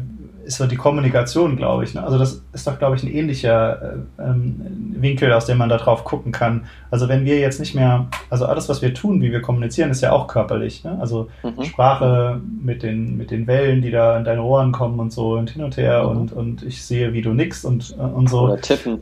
ist 0.45 0.57
so 0.57 0.67
die 0.67 0.75
Kommunikation, 0.75 1.57
glaube 1.57 1.83
ich. 1.83 1.93
Ne? 1.93 2.03
Also 2.03 2.17
das 2.17 2.43
ist 2.53 2.67
doch, 2.67 2.77
glaube 2.77 2.95
ich, 2.95 3.03
ein 3.03 3.11
ähnlicher 3.11 3.81
äh, 4.17 4.21
ähm, 4.21 4.93
Winkel, 4.97 5.33
aus 5.33 5.45
dem 5.45 5.57
man 5.57 5.69
da 5.69 5.77
drauf 5.77 6.03
gucken 6.03 6.31
kann. 6.31 6.65
Also 6.91 7.09
wenn 7.09 7.25
wir 7.25 7.39
jetzt 7.39 7.59
nicht 7.59 7.75
mehr, 7.75 8.07
also 8.29 8.45
alles, 8.45 8.69
was 8.69 8.81
wir 8.81 8.93
tun, 8.93 9.21
wie 9.21 9.31
wir 9.31 9.41
kommunizieren, 9.41 9.89
ist 9.89 10.01
ja 10.01 10.11
auch 10.11 10.27
körperlich. 10.27 10.83
Ne? 10.83 10.97
Also 10.99 11.29
mhm. 11.43 11.63
Sprache 11.63 12.39
mit 12.63 12.83
den, 12.83 13.17
mit 13.17 13.31
den 13.31 13.47
Wellen, 13.47 13.81
die 13.81 13.91
da 13.91 14.17
in 14.17 14.23
deine 14.23 14.43
Ohren 14.43 14.71
kommen 14.71 14.99
und 14.99 15.11
so 15.11 15.33
und 15.33 15.49
hin 15.49 15.63
und 15.63 15.77
her 15.77 16.03
mhm. 16.03 16.17
und, 16.17 16.33
und 16.33 16.63
ich 16.63 16.85
sehe, 16.85 17.13
wie 17.13 17.21
du 17.21 17.33
nickst 17.33 17.65
und, 17.65 17.95
äh, 17.97 18.01
und 18.01 18.29
so. 18.29 18.41
Oder 18.41 18.61
tippen. 18.61 18.99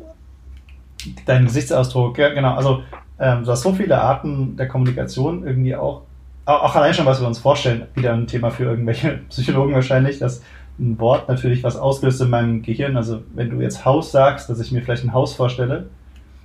Dein 1.25 1.45
Gesichtsausdruck, 1.45 2.17
ja 2.17 2.29
genau. 2.29 2.55
Also 2.55 2.83
ähm, 3.19 3.43
du 3.43 3.51
hast 3.51 3.61
so 3.61 3.73
viele 3.73 4.01
Arten 4.01 4.55
der 4.55 4.67
Kommunikation 4.67 5.45
irgendwie 5.45 5.75
auch 5.75 6.03
auch 6.45 6.75
allein 6.75 6.93
schon, 6.93 7.05
was 7.05 7.21
wir 7.21 7.27
uns 7.27 7.39
vorstellen, 7.39 7.83
wieder 7.95 8.13
ein 8.13 8.27
Thema 8.27 8.51
für 8.51 8.65
irgendwelche 8.65 9.19
Psychologen 9.29 9.73
wahrscheinlich, 9.73 10.19
dass 10.19 10.41
ein 10.79 10.99
Wort 10.99 11.29
natürlich 11.29 11.63
was 11.63 11.75
auslöst 11.75 12.21
in 12.21 12.29
meinem 12.29 12.61
Gehirn. 12.61 12.97
Also 12.97 13.21
wenn 13.33 13.49
du 13.49 13.61
jetzt 13.61 13.85
Haus 13.85 14.11
sagst, 14.11 14.49
dass 14.49 14.59
ich 14.59 14.71
mir 14.71 14.81
vielleicht 14.81 15.03
ein 15.03 15.13
Haus 15.13 15.33
vorstelle, 15.33 15.87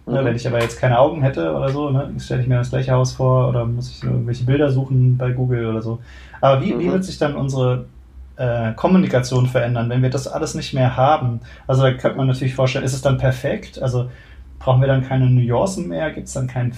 ne, 0.07 0.21
mhm. 0.21 0.25
wenn 0.25 0.37
ich 0.37 0.47
aber 0.47 0.61
jetzt 0.61 0.79
keine 0.79 0.99
Augen 0.99 1.23
hätte 1.23 1.55
oder 1.55 1.71
so, 1.71 1.91
ne, 1.91 2.13
stelle 2.19 2.43
ich 2.43 2.49
mir 2.49 2.57
das 2.57 2.71
gleiche 2.71 2.93
Haus 2.93 3.13
vor 3.13 3.49
oder 3.49 3.65
muss 3.65 3.91
ich 3.91 4.05
irgendwelche 4.05 4.45
Bilder 4.45 4.71
suchen 4.71 5.17
bei 5.17 5.33
Google 5.33 5.67
oder 5.67 5.83
so. 5.83 6.01
Aber 6.41 6.63
wie, 6.63 6.75
mhm. 6.75 6.81
wie 6.81 6.93
wird 6.93 7.05
sich 7.05 7.19
dann 7.19 7.35
unsere 7.35 7.87
äh, 8.37 8.73
Kommunikation 8.75 9.47
verändern, 9.47 9.89
wenn 9.91 10.03
wir 10.03 10.11
das 10.11 10.29
alles 10.29 10.55
nicht 10.55 10.75
mehr 10.75 10.97
haben? 10.97 11.41
Also 11.67 11.83
da 11.83 11.93
könnte 11.93 12.19
man 12.19 12.27
natürlich 12.27 12.55
vorstellen, 12.55 12.85
ist 12.85 12.95
es 12.95 13.03
dann 13.03 13.19
perfekt? 13.19 13.81
Also 13.81 14.11
brauchen 14.59 14.81
wir 14.81 14.89
dann 14.89 15.03
keine 15.03 15.29
Nuancen 15.29 15.89
mehr? 15.89 16.11
Gibt 16.11 16.29
es 16.29 16.35
dann 16.35 16.47
kein, 16.47 16.73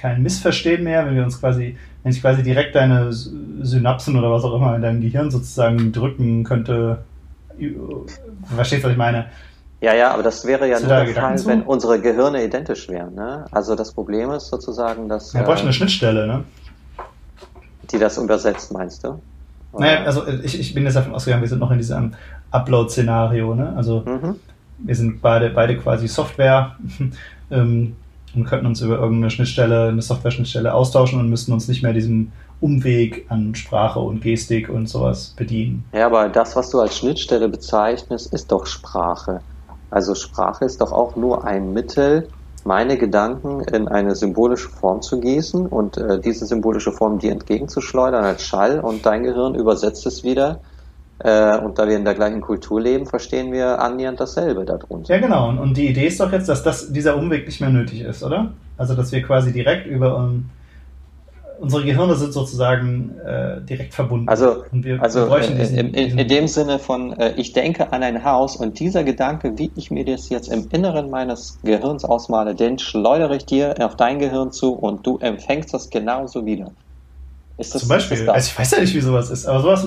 kein 0.00 0.22
Missverstehen 0.22 0.84
mehr, 0.84 1.06
wenn 1.06 1.14
wir 1.14 1.24
uns 1.24 1.40
quasi 1.40 1.76
wenn 2.02 2.12
ich 2.12 2.20
quasi 2.20 2.42
direkt 2.42 2.74
deine 2.74 3.12
Synapsen 3.12 4.16
oder 4.16 4.30
was 4.30 4.44
auch 4.44 4.54
immer 4.54 4.74
in 4.74 4.82
deinem 4.82 5.00
Gehirn 5.00 5.30
sozusagen 5.30 5.92
drücken 5.92 6.44
könnte. 6.44 7.04
Verstehst 8.54 8.82
du, 8.82 8.86
was 8.86 8.92
ich 8.92 8.98
meine? 8.98 9.26
Ja, 9.82 9.94
ja, 9.94 10.12
aber 10.12 10.22
das 10.22 10.46
wäre 10.46 10.68
ja 10.68 10.78
nur 10.78 10.88
der 10.88 11.06
Fall, 11.08 11.38
zu? 11.38 11.48
wenn 11.48 11.62
unsere 11.62 12.00
Gehirne 12.00 12.44
identisch 12.44 12.88
wären. 12.88 13.14
Ne? 13.14 13.46
Also 13.50 13.74
das 13.74 13.92
Problem 13.92 14.30
ist 14.30 14.48
sozusagen, 14.48 15.08
dass... 15.08 15.32
Ja, 15.32 15.42
bräuchte 15.42 15.62
äh, 15.62 15.66
eine 15.66 15.72
Schnittstelle, 15.72 16.26
ne? 16.26 16.44
Die 17.90 17.98
das 17.98 18.18
übersetzt, 18.18 18.72
meinst 18.72 19.04
du? 19.04 19.20
Naja, 19.72 20.04
also 20.04 20.26
ich, 20.26 20.58
ich 20.58 20.74
bin 20.74 20.84
jetzt 20.84 20.96
davon 20.96 21.14
ausgegangen, 21.14 21.42
wir 21.42 21.48
sind 21.48 21.60
noch 21.60 21.70
in 21.70 21.78
diesem 21.78 22.14
Upload-Szenario, 22.50 23.54
ne? 23.54 23.72
Also 23.76 24.00
mhm. 24.00 24.36
wir 24.78 24.94
sind 24.94 25.22
beide, 25.22 25.50
beide 25.50 25.76
quasi 25.76 26.08
Software 26.08 26.76
ähm, 27.50 27.96
und 28.34 28.44
könnten 28.44 28.66
uns 28.66 28.80
über 28.80 28.98
irgendeine 28.98 29.30
Schnittstelle, 29.30 29.88
eine 29.88 30.02
Software-Schnittstelle 30.02 30.72
austauschen 30.72 31.20
und 31.20 31.28
müssten 31.28 31.52
uns 31.52 31.68
nicht 31.68 31.82
mehr 31.82 31.92
diesem 31.92 32.32
Umweg 32.60 33.26
an 33.28 33.54
Sprache 33.54 34.00
und 34.00 34.20
Gestik 34.20 34.68
und 34.68 34.88
sowas 34.88 35.34
bedienen. 35.36 35.84
Ja, 35.92 36.06
aber 36.06 36.28
das, 36.28 36.56
was 36.56 36.70
du 36.70 36.80
als 36.80 36.98
Schnittstelle 36.98 37.48
bezeichnest, 37.48 38.32
ist 38.32 38.52
doch 38.52 38.66
Sprache. 38.66 39.40
Also 39.90 40.14
Sprache 40.14 40.64
ist 40.64 40.80
doch 40.80 40.92
auch 40.92 41.16
nur 41.16 41.44
ein 41.44 41.72
Mittel, 41.72 42.28
meine 42.64 42.98
Gedanken 42.98 43.60
in 43.62 43.88
eine 43.88 44.14
symbolische 44.14 44.68
Form 44.68 45.00
zu 45.00 45.18
gießen 45.18 45.66
und 45.66 45.96
äh, 45.96 46.20
diese 46.20 46.46
symbolische 46.46 46.92
Form 46.92 47.18
dir 47.18 47.32
entgegenzuschleudern 47.32 48.22
als 48.22 48.42
Schall 48.42 48.80
und 48.80 49.06
dein 49.06 49.22
Gehirn 49.22 49.54
übersetzt 49.54 50.06
es 50.06 50.22
wieder. 50.22 50.60
Äh, 51.22 51.58
und 51.58 51.78
da 51.78 51.86
wir 51.86 51.96
in 51.96 52.04
der 52.04 52.14
gleichen 52.14 52.40
Kultur 52.40 52.80
leben, 52.80 53.06
verstehen 53.06 53.52
wir 53.52 53.80
annähernd 53.80 54.18
dasselbe 54.18 54.64
darunter. 54.64 55.14
Ja, 55.14 55.20
genau. 55.20 55.48
Und, 55.48 55.58
und 55.58 55.76
die 55.76 55.88
Idee 55.88 56.06
ist 56.06 56.18
doch 56.18 56.32
jetzt, 56.32 56.48
dass 56.48 56.62
das, 56.62 56.92
dieser 56.92 57.16
Umweg 57.16 57.46
nicht 57.46 57.60
mehr 57.60 57.70
nötig 57.70 58.00
ist, 58.00 58.22
oder? 58.22 58.52
Also, 58.78 58.94
dass 58.94 59.12
wir 59.12 59.22
quasi 59.22 59.52
direkt 59.52 59.86
über 59.86 60.16
um, 60.16 60.48
unsere 61.60 61.84
Gehirne 61.84 62.16
sind 62.16 62.32
sozusagen 62.32 63.18
äh, 63.18 63.60
direkt 63.60 63.92
verbunden. 63.92 64.28
Also, 64.30 64.64
wir, 64.72 65.02
also 65.02 65.28
wir 65.28 65.40
äh, 65.40 65.54
diesen, 65.54 65.78
in, 65.78 65.94
in, 65.94 66.18
in, 66.18 66.28
dem 66.28 66.48
Sinne 66.48 66.78
von, 66.78 67.12
äh, 67.12 67.34
ich 67.36 67.52
denke 67.52 67.92
an 67.92 68.02
ein 68.02 68.24
Haus 68.24 68.56
und 68.56 68.80
dieser 68.80 69.04
Gedanke, 69.04 69.58
wie 69.58 69.70
ich 69.76 69.90
mir 69.90 70.06
das 70.06 70.30
jetzt 70.30 70.50
im 70.50 70.68
Inneren 70.70 71.10
meines 71.10 71.58
Gehirns 71.62 72.06
ausmale, 72.06 72.54
den 72.54 72.78
schleudere 72.78 73.36
ich 73.36 73.44
dir 73.44 73.74
auf 73.80 73.96
dein 73.96 74.18
Gehirn 74.18 74.52
zu 74.52 74.72
und 74.72 75.06
du 75.06 75.18
empfängst 75.18 75.74
das 75.74 75.90
genauso 75.90 76.46
wieder. 76.46 76.72
Ist 77.60 77.74
das, 77.74 77.82
Zum 77.82 77.90
Beispiel, 77.90 78.30
also 78.30 78.50
ich 78.50 78.58
weiß 78.58 78.70
ja 78.70 78.80
nicht, 78.80 78.94
wie 78.94 79.00
sowas 79.00 79.28
ist, 79.28 79.44
aber 79.44 79.60
sowas, 79.60 79.86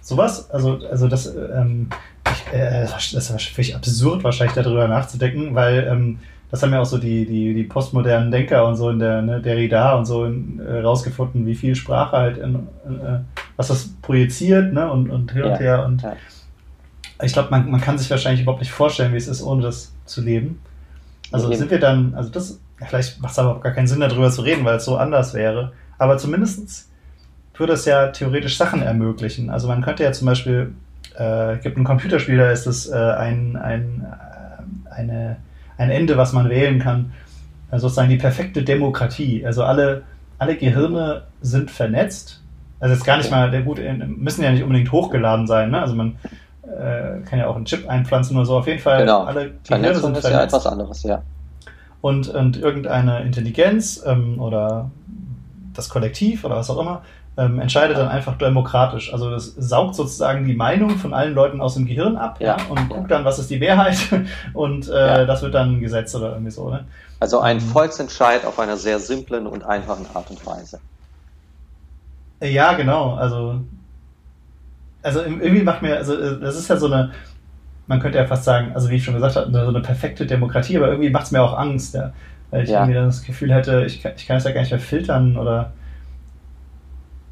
sowas 0.00 0.50
also, 0.50 0.80
also 0.90 1.06
das, 1.06 1.32
ähm, 1.32 1.88
ich, 2.28 2.52
äh, 2.52 2.84
das 2.86 3.12
ist 3.12 3.50
völlig 3.50 3.76
absurd 3.76 4.24
wahrscheinlich 4.24 4.56
darüber 4.56 4.88
nachzudenken, 4.88 5.54
weil 5.54 5.86
ähm, 5.88 6.18
das 6.50 6.60
haben 6.64 6.72
ja 6.72 6.80
auch 6.80 6.86
so 6.86 6.98
die, 6.98 7.24
die, 7.24 7.54
die 7.54 7.62
postmodernen 7.62 8.32
Denker 8.32 8.66
und 8.66 8.74
so 8.74 8.90
in 8.90 8.98
der 8.98 9.22
ne, 9.22 9.40
Derrida 9.40 9.94
und 9.94 10.06
so 10.06 10.24
äh, 10.24 10.80
rausgefunden, 10.80 11.46
wie 11.46 11.54
viel 11.54 11.76
Sprache 11.76 12.16
halt, 12.16 12.38
in, 12.38 12.56
äh, 12.56 13.20
was 13.56 13.68
das 13.68 13.90
projiziert 14.02 14.72
ne, 14.72 14.90
und, 14.90 15.08
und 15.08 15.30
hin 15.30 15.44
und 15.44 15.50
ja, 15.50 15.58
her. 15.58 15.86
Und 15.86 16.02
ja. 16.02 16.16
ich 17.22 17.32
glaube, 17.32 17.50
man, 17.52 17.70
man 17.70 17.80
kann 17.80 17.96
sich 17.96 18.10
wahrscheinlich 18.10 18.42
überhaupt 18.42 18.60
nicht 18.60 18.72
vorstellen, 18.72 19.12
wie 19.12 19.18
es 19.18 19.28
ist, 19.28 19.40
ohne 19.40 19.62
das 19.62 19.94
zu 20.04 20.20
leben. 20.20 20.60
Also 21.30 21.52
sind 21.52 21.70
wir 21.70 21.78
dann, 21.78 22.16
also 22.16 22.28
das, 22.30 22.58
vielleicht 22.76 23.20
macht 23.20 23.32
es 23.32 23.38
aber 23.38 23.56
auch 23.56 23.60
gar 23.60 23.72
keinen 23.72 23.86
Sinn, 23.86 24.00
darüber 24.00 24.32
zu 24.32 24.42
reden, 24.42 24.64
weil 24.64 24.78
es 24.78 24.84
so 24.84 24.96
anders 24.96 25.32
wäre. 25.32 25.72
Aber 25.96 26.18
zumindest 26.18 26.88
würde 27.56 27.74
es 27.74 27.84
ja 27.84 28.08
theoretisch 28.08 28.56
Sachen 28.56 28.82
ermöglichen. 28.82 29.50
Also 29.50 29.68
man 29.68 29.82
könnte 29.82 30.02
ja 30.02 30.12
zum 30.12 30.26
Beispiel, 30.26 30.74
äh, 31.16 31.56
gibt 31.58 31.76
ein 31.76 31.84
Computerspiel, 31.84 32.38
da 32.38 32.50
ist 32.50 32.66
es 32.66 32.88
äh, 32.88 32.94
ein, 32.96 33.56
ein, 33.56 34.06
äh, 34.90 34.92
eine 34.92 35.36
ein 35.76 35.90
Ende, 35.90 36.16
was 36.16 36.32
man 36.32 36.48
wählen 36.48 36.78
kann. 36.78 37.12
Also 37.70 37.88
sozusagen 37.88 38.10
die 38.10 38.16
perfekte 38.16 38.62
Demokratie. 38.62 39.44
Also 39.44 39.64
alle, 39.64 40.02
alle 40.38 40.56
Gehirne 40.56 41.22
sind 41.40 41.70
vernetzt. 41.70 42.40
Also 42.80 42.94
jetzt 42.94 43.04
gar 43.04 43.16
nicht 43.16 43.30
mal, 43.30 43.50
der 43.50 43.62
gut, 43.62 43.80
müssen 44.06 44.42
ja 44.42 44.52
nicht 44.52 44.62
unbedingt 44.62 44.92
hochgeladen 44.92 45.46
sein. 45.46 45.70
Ne? 45.70 45.80
Also 45.80 45.94
man 45.94 46.16
äh, 46.62 47.20
kann 47.24 47.38
ja 47.38 47.46
auch 47.46 47.56
einen 47.56 47.64
Chip 47.64 47.88
einpflanzen 47.88 48.36
oder 48.36 48.46
so. 48.46 48.58
Auf 48.58 48.66
jeden 48.66 48.80
Fall 48.80 49.00
genau. 49.00 49.24
alle 49.24 49.52
Gehirne 49.66 49.94
sind 49.94 50.02
vernetzt. 50.02 50.24
ist 50.24 50.30
ja 50.30 50.44
etwas 50.44 50.66
anderes, 50.66 51.02
ja. 51.02 51.22
Und, 52.00 52.28
und 52.28 52.58
irgendeine 52.58 53.22
Intelligenz 53.22 54.02
ähm, 54.04 54.38
oder 54.38 54.90
das 55.72 55.88
Kollektiv 55.88 56.44
oder 56.44 56.56
was 56.56 56.68
auch 56.68 56.78
immer 56.78 57.02
ähm, 57.36 57.58
entscheidet 57.58 57.96
dann 57.96 58.08
einfach 58.08 58.38
demokratisch. 58.38 59.12
Also 59.12 59.30
das 59.30 59.46
saugt 59.56 59.96
sozusagen 59.96 60.46
die 60.46 60.54
Meinung 60.54 60.90
von 60.90 61.12
allen 61.12 61.34
Leuten 61.34 61.60
aus 61.60 61.74
dem 61.74 61.86
Gehirn 61.86 62.16
ab 62.16 62.36
ja, 62.40 62.56
und 62.68 62.78
ja. 62.78 62.84
guckt 62.84 63.10
dann, 63.10 63.24
was 63.24 63.38
ist 63.38 63.50
die 63.50 63.58
Mehrheit 63.58 63.98
und 64.52 64.88
äh, 64.88 64.92
ja. 64.92 65.24
das 65.24 65.42
wird 65.42 65.54
dann 65.54 65.80
Gesetz 65.80 66.14
oder 66.14 66.32
irgendwie 66.32 66.52
so. 66.52 66.70
Ne? 66.70 66.84
Also 67.18 67.40
ein 67.40 67.56
ähm. 67.56 67.62
Volksentscheid 67.62 68.44
auf 68.44 68.58
einer 68.58 68.76
sehr 68.76 69.00
simplen 69.00 69.46
und 69.46 69.64
einfachen 69.64 70.06
Art 70.14 70.30
und 70.30 70.44
Weise. 70.46 70.78
Ja, 72.40 72.74
genau. 72.74 73.14
Also, 73.14 73.60
also 75.02 75.22
irgendwie 75.22 75.62
macht 75.62 75.82
mir, 75.82 75.96
also 75.96 76.14
äh, 76.14 76.38
das 76.38 76.56
ist 76.56 76.68
ja 76.68 76.76
so 76.76 76.86
eine, 76.86 77.12
man 77.86 78.00
könnte 78.00 78.18
ja 78.18 78.26
fast 78.26 78.44
sagen, 78.44 78.72
also 78.74 78.90
wie 78.90 78.96
ich 78.96 79.04
schon 79.04 79.14
gesagt 79.14 79.36
habe, 79.36 79.50
so 79.50 79.58
eine 79.58 79.80
perfekte 79.80 80.26
Demokratie, 80.26 80.76
aber 80.76 80.88
irgendwie 80.88 81.10
macht 81.10 81.24
es 81.24 81.30
mir 81.32 81.42
auch 81.42 81.58
Angst, 81.58 81.94
ja. 81.94 82.12
Weil 82.50 82.64
ich 82.64 82.70
irgendwie 82.70 82.94
dann 82.94 83.06
das 83.06 83.24
Gefühl 83.24 83.52
hätte, 83.52 83.84
ich 83.84 84.00
kann, 84.00 84.12
ich 84.16 84.26
kann 84.26 84.36
es 84.36 84.44
ja 84.44 84.52
gar 84.52 84.60
nicht 84.60 84.70
mehr 84.70 84.78
filtern 84.78 85.36
oder 85.36 85.72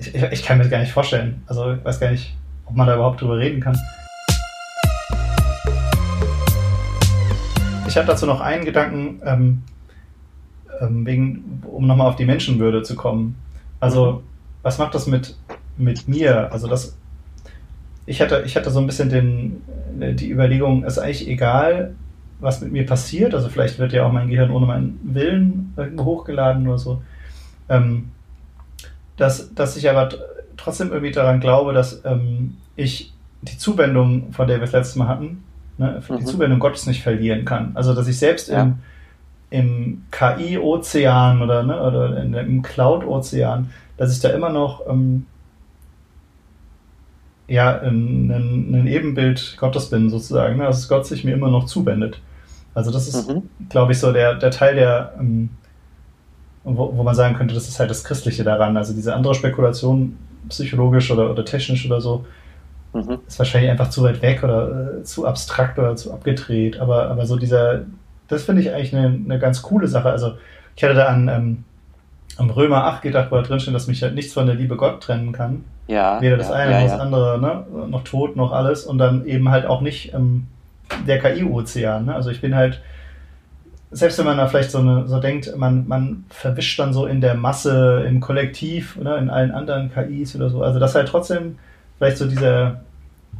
ich, 0.06 0.14
ich, 0.14 0.42
kann 0.42 0.58
mir 0.58 0.64
das 0.64 0.70
gar 0.70 0.80
nicht 0.80 0.92
vorstellen. 0.92 1.42
Also 1.46 1.72
ich 1.74 1.84
weiß 1.84 2.00
gar 2.00 2.10
nicht, 2.10 2.34
ob 2.66 2.76
man 2.76 2.86
da 2.86 2.94
überhaupt 2.94 3.20
drüber 3.20 3.38
reden 3.38 3.60
kann. 3.60 3.78
Ich 7.86 7.96
habe 7.96 8.06
dazu 8.06 8.26
noch 8.26 8.40
einen 8.40 8.64
Gedanken, 8.64 9.20
ähm, 9.24 9.62
ähm, 10.80 11.06
wegen, 11.06 11.62
um 11.70 11.86
nochmal 11.86 12.08
auf 12.08 12.16
die 12.16 12.24
Menschenwürde 12.24 12.82
zu 12.82 12.96
kommen. 12.96 13.36
Also, 13.80 14.22
was 14.62 14.78
macht 14.78 14.94
das 14.94 15.06
mit, 15.06 15.36
mit 15.76 16.08
mir? 16.08 16.50
Also, 16.52 16.68
das, 16.68 16.96
ich 18.06 18.22
hatte, 18.22 18.44
ich 18.46 18.56
hatte 18.56 18.70
so 18.70 18.80
ein 18.80 18.86
bisschen 18.86 19.10
den, 19.10 19.62
die 20.16 20.30
Überlegung, 20.30 20.84
ist 20.84 20.98
eigentlich 20.98 21.28
egal, 21.28 21.94
was 22.40 22.62
mit 22.62 22.72
mir 22.72 22.86
passiert. 22.86 23.34
Also, 23.34 23.50
vielleicht 23.50 23.78
wird 23.78 23.92
ja 23.92 24.06
auch 24.06 24.12
mein 24.12 24.30
Gehirn 24.30 24.52
ohne 24.52 24.64
meinen 24.64 24.98
Willen 25.02 25.74
irgendwo 25.76 26.06
hochgeladen 26.06 26.66
oder 26.66 26.78
so. 26.78 27.02
Ähm, 27.68 28.10
dass, 29.16 29.54
dass 29.54 29.76
ich 29.76 29.88
aber 29.88 30.08
trotzdem 30.56 30.90
irgendwie 30.90 31.12
daran 31.12 31.40
glaube, 31.40 31.72
dass 31.72 32.04
ähm, 32.04 32.56
ich 32.76 33.12
die 33.42 33.58
Zuwendung, 33.58 34.32
von 34.32 34.46
der 34.46 34.56
wir 34.56 34.62
das 34.62 34.72
letzte 34.72 34.98
Mal 34.98 35.08
hatten, 35.08 35.44
ne, 35.78 36.02
mhm. 36.08 36.18
die 36.18 36.24
Zuwendung 36.24 36.58
Gottes 36.58 36.86
nicht 36.86 37.02
verlieren 37.02 37.44
kann. 37.44 37.72
Also 37.74 37.94
dass 37.94 38.08
ich 38.08 38.18
selbst 38.18 38.48
ja. 38.48 38.62
im, 38.62 38.78
im 39.50 40.04
KI-Ozean 40.10 41.42
oder, 41.42 41.62
ne, 41.62 41.80
oder 41.80 42.22
in, 42.22 42.34
im 42.34 42.62
Cloud-Ozean, 42.62 43.70
dass 43.96 44.12
ich 44.12 44.20
da 44.20 44.30
immer 44.30 44.50
noch 44.50 44.88
ähm, 44.88 45.26
ja, 47.48 47.80
ein, 47.80 48.30
ein, 48.30 48.74
ein, 48.74 48.86
Ebenbild 48.86 49.56
Gottes 49.58 49.90
bin, 49.90 50.08
sozusagen, 50.08 50.56
ne? 50.56 50.64
dass 50.64 50.88
Gott 50.88 51.06
sich 51.06 51.24
mir 51.24 51.34
immer 51.34 51.50
noch 51.50 51.66
zuwendet. 51.66 52.20
Also 52.74 52.90
das 52.90 53.08
ist, 53.08 53.28
mhm. 53.28 53.42
glaube 53.68 53.92
ich, 53.92 53.98
so 53.98 54.12
der, 54.12 54.36
der 54.36 54.50
Teil, 54.50 54.76
der 54.76 55.12
ähm, 55.18 55.50
wo, 56.64 56.96
wo 56.96 57.02
man 57.02 57.14
sagen 57.14 57.36
könnte, 57.36 57.54
das 57.54 57.68
ist 57.68 57.78
halt 57.80 57.90
das 57.90 58.04
Christliche 58.04 58.44
daran. 58.44 58.76
Also 58.76 58.94
diese 58.94 59.14
andere 59.14 59.34
Spekulation, 59.34 60.16
psychologisch 60.48 61.10
oder, 61.10 61.30
oder 61.30 61.44
technisch 61.44 61.86
oder 61.86 62.00
so, 62.00 62.24
mhm. 62.92 63.18
ist 63.26 63.38
wahrscheinlich 63.38 63.70
einfach 63.70 63.90
zu 63.90 64.02
weit 64.02 64.22
weg 64.22 64.42
oder 64.44 64.98
äh, 64.98 65.02
zu 65.02 65.26
abstrakt 65.26 65.78
oder 65.78 65.96
zu 65.96 66.12
abgedreht. 66.12 66.78
Aber, 66.78 67.08
aber 67.08 67.26
so 67.26 67.36
dieser, 67.36 67.82
das 68.28 68.44
finde 68.44 68.62
ich 68.62 68.72
eigentlich 68.72 68.94
eine, 68.94 69.06
eine 69.06 69.38
ganz 69.38 69.62
coole 69.62 69.88
Sache. 69.88 70.10
Also 70.10 70.34
ich 70.76 70.84
hatte 70.84 70.94
da 70.94 71.06
an, 71.06 71.28
ähm, 71.28 71.64
am 72.38 72.50
Römer 72.50 72.84
8 72.84 73.02
gedacht, 73.02 73.30
wo 73.30 73.36
da 73.36 73.42
drin 73.42 73.60
steht, 73.60 73.74
dass 73.74 73.88
mich 73.88 74.02
halt 74.02 74.14
nichts 74.14 74.32
von 74.32 74.46
der 74.46 74.54
Liebe 74.54 74.76
Gott 74.76 75.02
trennen 75.02 75.32
kann. 75.32 75.64
Ja. 75.86 76.20
Weder 76.20 76.36
das 76.36 76.48
ja, 76.48 76.54
eine 76.54 76.72
ja, 76.72 76.80
noch 76.80 76.90
das 76.90 77.00
andere, 77.00 77.40
ne? 77.40 77.88
noch 77.88 78.04
Tod, 78.04 78.36
noch 78.36 78.52
alles. 78.52 78.84
Und 78.84 78.98
dann 78.98 79.26
eben 79.26 79.50
halt 79.50 79.66
auch 79.66 79.80
nicht 79.80 80.14
ähm, 80.14 80.46
der 81.06 81.18
KI-Ozean. 81.18 82.06
Ne? 82.06 82.14
Also 82.14 82.30
ich 82.30 82.40
bin 82.40 82.54
halt 82.54 82.80
selbst 83.92 84.18
wenn 84.18 84.24
man 84.24 84.38
da 84.38 84.48
vielleicht 84.48 84.70
so, 84.70 84.78
eine, 84.78 85.06
so 85.06 85.20
denkt, 85.20 85.54
man, 85.56 85.86
man 85.86 86.24
verwischt 86.30 86.78
dann 86.78 86.92
so 86.92 87.06
in 87.06 87.20
der 87.20 87.34
Masse, 87.34 88.04
im 88.08 88.20
Kollektiv 88.20 88.96
oder 88.98 89.18
in 89.18 89.28
allen 89.30 89.50
anderen 89.50 89.92
KIs 89.92 90.34
oder 90.34 90.48
so. 90.48 90.62
Also 90.62 90.78
dass 90.78 90.94
halt 90.94 91.08
trotzdem 91.08 91.58
vielleicht 91.98 92.16
so 92.16 92.26
dieser, 92.26 92.80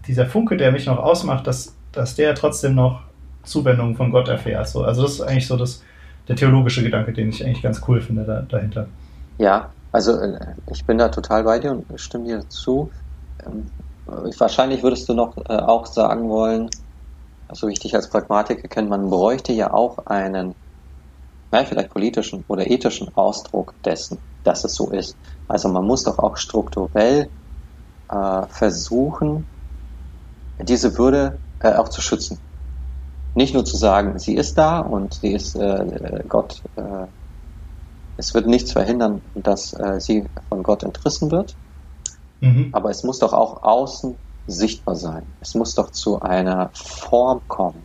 dieser 0.06 0.26
Funke, 0.26 0.56
der 0.56 0.70
mich 0.70 0.86
noch 0.86 0.98
ausmacht, 0.98 1.46
dass, 1.46 1.74
dass 1.92 2.14
der 2.14 2.34
trotzdem 2.34 2.74
noch 2.74 3.00
Zuwendung 3.44 3.96
von 3.96 4.10
Gott 4.10 4.28
erfährt. 4.28 4.68
So. 4.68 4.84
Also 4.84 5.02
das 5.02 5.12
ist 5.14 5.20
eigentlich 5.22 5.46
so 5.46 5.56
das, 5.56 5.82
der 6.28 6.36
theologische 6.36 6.82
Gedanke, 6.82 7.12
den 7.12 7.30
ich 7.30 7.44
eigentlich 7.44 7.62
ganz 7.62 7.80
cool 7.88 8.00
finde 8.00 8.24
da, 8.24 8.42
dahinter. 8.42 8.86
Ja, 9.38 9.70
also 9.90 10.18
äh, 10.18 10.38
ich 10.70 10.84
bin 10.84 10.98
da 10.98 11.08
total 11.08 11.44
bei 11.44 11.58
dir 11.58 11.72
und 11.72 11.86
stimme 12.00 12.26
dir 12.26 12.48
zu. 12.48 12.90
Ähm, 13.46 13.66
wahrscheinlich 14.38 14.82
würdest 14.82 15.08
du 15.08 15.14
noch 15.14 15.36
äh, 15.48 15.54
auch 15.54 15.86
sagen 15.86 16.28
wollen, 16.28 16.68
so 17.54 17.68
wie 17.68 17.72
ich 17.72 17.80
dich 17.80 17.94
als 17.94 18.08
Pragmatiker 18.08 18.68
kenne, 18.68 18.88
man 18.88 19.08
bräuchte 19.10 19.52
ja 19.52 19.72
auch 19.72 20.06
einen, 20.06 20.54
naja, 21.50 21.64
vielleicht 21.66 21.90
politischen 21.90 22.44
oder 22.48 22.70
ethischen 22.70 23.14
Ausdruck 23.14 23.74
dessen, 23.84 24.18
dass 24.44 24.64
es 24.64 24.74
so 24.74 24.90
ist. 24.90 25.16
Also 25.48 25.68
man 25.68 25.84
muss 25.84 26.04
doch 26.04 26.18
auch 26.18 26.36
strukturell 26.36 27.28
äh, 28.08 28.42
versuchen, 28.48 29.46
diese 30.60 30.96
Würde 30.98 31.38
äh, 31.60 31.74
auch 31.74 31.88
zu 31.88 32.00
schützen. 32.00 32.38
Nicht 33.34 33.54
nur 33.54 33.64
zu 33.64 33.76
sagen, 33.76 34.18
sie 34.18 34.34
ist 34.34 34.58
da 34.58 34.80
und 34.80 35.14
sie 35.14 35.32
ist 35.32 35.56
äh, 35.56 36.22
Gott, 36.28 36.62
äh, 36.76 37.06
es 38.18 38.34
wird 38.34 38.46
nichts 38.46 38.72
verhindern, 38.72 39.22
dass 39.34 39.72
äh, 39.72 39.98
sie 40.00 40.26
von 40.48 40.62
Gott 40.62 40.82
entrissen 40.82 41.30
wird, 41.30 41.56
mhm. 42.40 42.68
aber 42.72 42.90
es 42.90 43.04
muss 43.04 43.18
doch 43.18 43.32
auch 43.32 43.62
außen 43.62 44.16
sichtbar 44.46 44.96
sein. 44.96 45.22
Es 45.40 45.54
muss 45.54 45.74
doch 45.74 45.90
zu 45.90 46.20
einer 46.20 46.70
Form 46.72 47.40
kommen, 47.48 47.82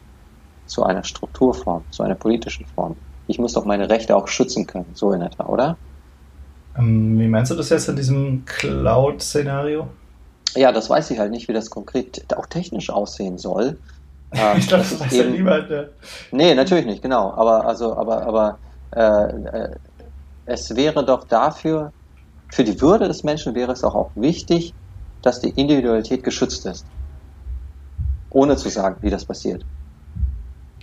zu 0.65 0.83
einer 0.83 1.03
Strukturform, 1.03 1.83
zu 1.91 2.03
einer 2.03 2.15
politischen 2.15 2.65
Form. 2.65 2.95
Ich 3.27 3.39
muss 3.39 3.53
doch 3.53 3.65
meine 3.65 3.89
Rechte 3.89 4.15
auch 4.15 4.27
schützen 4.27 4.65
können, 4.65 4.89
so 4.93 5.11
in 5.11 5.21
etwa, 5.21 5.45
oder? 5.45 5.77
Ähm, 6.77 7.19
wie 7.19 7.27
meinst 7.27 7.51
du 7.51 7.55
das 7.55 7.69
jetzt 7.69 7.89
in 7.89 7.95
diesem 7.95 8.45
Cloud-Szenario? 8.45 9.87
Ja, 10.55 10.71
das 10.71 10.89
weiß 10.89 11.11
ich 11.11 11.19
halt 11.19 11.31
nicht, 11.31 11.47
wie 11.47 11.53
das 11.53 11.69
konkret 11.69 12.25
auch 12.35 12.45
technisch 12.45 12.89
aussehen 12.89 13.37
soll. 13.37 13.77
Ähm, 14.33 14.57
ich 14.57 14.67
glaube, 14.67 14.83
das, 14.83 14.99
weiß 14.99 15.13
eben, 15.13 15.29
ja 15.29 15.35
niemand. 15.37 15.69
Ja. 15.69 15.85
Nee, 16.31 16.53
natürlich 16.53 16.85
nicht, 16.85 17.01
genau. 17.01 17.31
Aber 17.31 17.65
also, 17.65 17.95
aber, 17.95 18.23
aber 18.23 18.57
äh, 18.91 18.99
äh, 19.01 19.75
es 20.45 20.75
wäre 20.75 21.05
doch 21.05 21.23
dafür, 21.23 21.93
für 22.49 22.65
die 22.65 22.81
Würde 22.81 23.07
des 23.07 23.23
Menschen 23.23 23.55
wäre 23.55 23.71
es 23.71 23.85
auch, 23.85 23.95
auch 23.95 24.11
wichtig, 24.15 24.73
dass 25.27 25.41
die 25.41 25.49
Individualität 25.49 26.23
geschützt 26.23 26.65
ist. 26.65 26.85
Ohne 28.29 28.55
zu 28.55 28.69
sagen, 28.69 28.95
wie 29.01 29.09
das 29.09 29.25
passiert. 29.25 29.65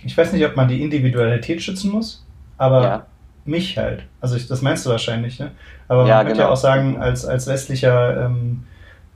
Ich 0.03 0.15
weiß 0.15 0.33
nicht, 0.33 0.45
ob 0.45 0.55
man 0.55 0.67
die 0.67 0.81
Individualität 0.83 1.61
schützen 1.61 1.91
muss, 1.91 2.23
aber 2.57 2.83
ja. 2.83 3.05
mich 3.45 3.77
halt. 3.77 4.03
Also 4.21 4.35
ich, 4.35 4.47
das 4.47 4.61
meinst 4.61 4.85
du 4.85 4.91
wahrscheinlich, 4.91 5.39
ne? 5.39 5.51
Aber 5.87 6.07
ja, 6.07 6.17
man 6.17 6.25
könnte 6.27 6.37
genau. 6.37 6.49
ja 6.49 6.53
auch 6.53 6.57
sagen, 6.57 6.97
als, 6.97 7.25
als 7.25 7.47
westlicher 7.47 8.25
ähm, 8.25 8.63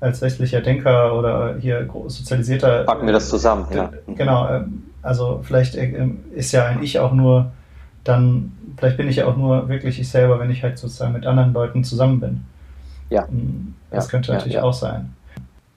als 0.02 0.22
westlicher 0.22 0.62
Denker 0.62 1.14
oder 1.14 1.58
hier 1.60 1.88
sozialisierter. 2.08 2.86
Packen 2.86 3.06
wir 3.06 3.14
das 3.14 3.30
zusammen, 3.30 3.68
äh, 3.72 3.76
ja. 3.76 3.92
Genau, 4.08 4.48
äh, 4.48 4.64
also 5.02 5.42
vielleicht 5.44 5.76
äh, 5.76 6.08
ist 6.34 6.52
ja 6.52 6.66
ein 6.66 6.82
Ich 6.82 7.00
auch 7.00 7.12
nur 7.12 7.52
dann, 8.04 8.54
vielleicht 8.78 8.98
bin 8.98 9.10
ich 9.10 9.18
ja 9.18 9.28
auch 9.28 9.36
nur 9.36 9.68
wirklich 9.70 10.00
ich 10.00 10.10
selber, 10.10 10.40
wenn 10.40 10.50
ich 10.50 10.64
halt 10.64 10.78
sozusagen 10.78 11.14
mit 11.14 11.26
anderen 11.26 11.54
Leuten 11.54 11.84
zusammen 11.84 12.20
bin. 12.20 12.46
Ja. 13.10 13.28
Hm, 13.28 13.76
das 13.92 14.06
ja. 14.06 14.12
könnte 14.12 14.32
natürlich 14.32 14.56
ja, 14.56 14.64
auch 14.64 14.74
sein. 14.74 15.14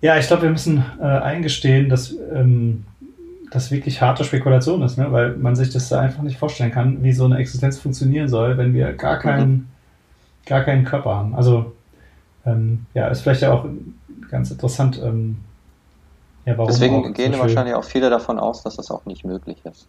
Ja, 0.03 0.19
ich 0.19 0.27
glaube, 0.27 0.43
wir 0.43 0.51
müssen 0.51 0.85
äh, 1.01 1.05
eingestehen, 1.05 1.89
dass 1.89 2.15
ähm, 2.35 2.85
das 3.53 3.71
wirklich 3.71 4.03
harte 4.03 4.25
Spekulation 4.25 4.83
ist, 4.83 4.99
ne? 4.99 5.13
weil 5.13 5.37
man 5.37 5.55
sich 5.55 5.71
das 5.71 5.93
einfach 5.93 6.23
nicht 6.23 6.39
vorstellen 6.39 6.73
kann, 6.73 7.05
wie 7.05 7.13
so 7.13 7.25
eine 7.25 7.37
Existenz 7.37 7.79
funktionieren 7.79 8.29
soll, 8.29 8.59
wenn 8.59 8.75
wir 8.75 8.93
gar 8.95 9.19
keinen, 9.19 9.51
mhm. 9.51 9.67
gar 10.45 10.63
keinen 10.63 10.85
Körper 10.85 11.15
haben. 11.15 11.37
Also 11.37 11.73
ähm, 12.45 12.87
ja, 12.95 13.07
ist 13.09 13.21
vielleicht 13.21 13.43
ja 13.43 13.53
auch 13.53 13.65
ganz 14.29 14.51
interessant. 14.51 15.01
Ähm, 15.03 15.39
ja, 16.47 16.59
warum 16.59 16.73
Deswegen 16.73 17.13
gehen 17.13 17.39
wahrscheinlich 17.39 17.77
auch 17.77 17.85
viele 17.85 18.11
davon 18.11 18.41
aus, 18.41 18.65
dass 18.65 18.77
das 18.77 18.91
auch 18.91 19.05
nicht 19.05 19.25
möglich 19.25 19.59
ist. 19.65 19.87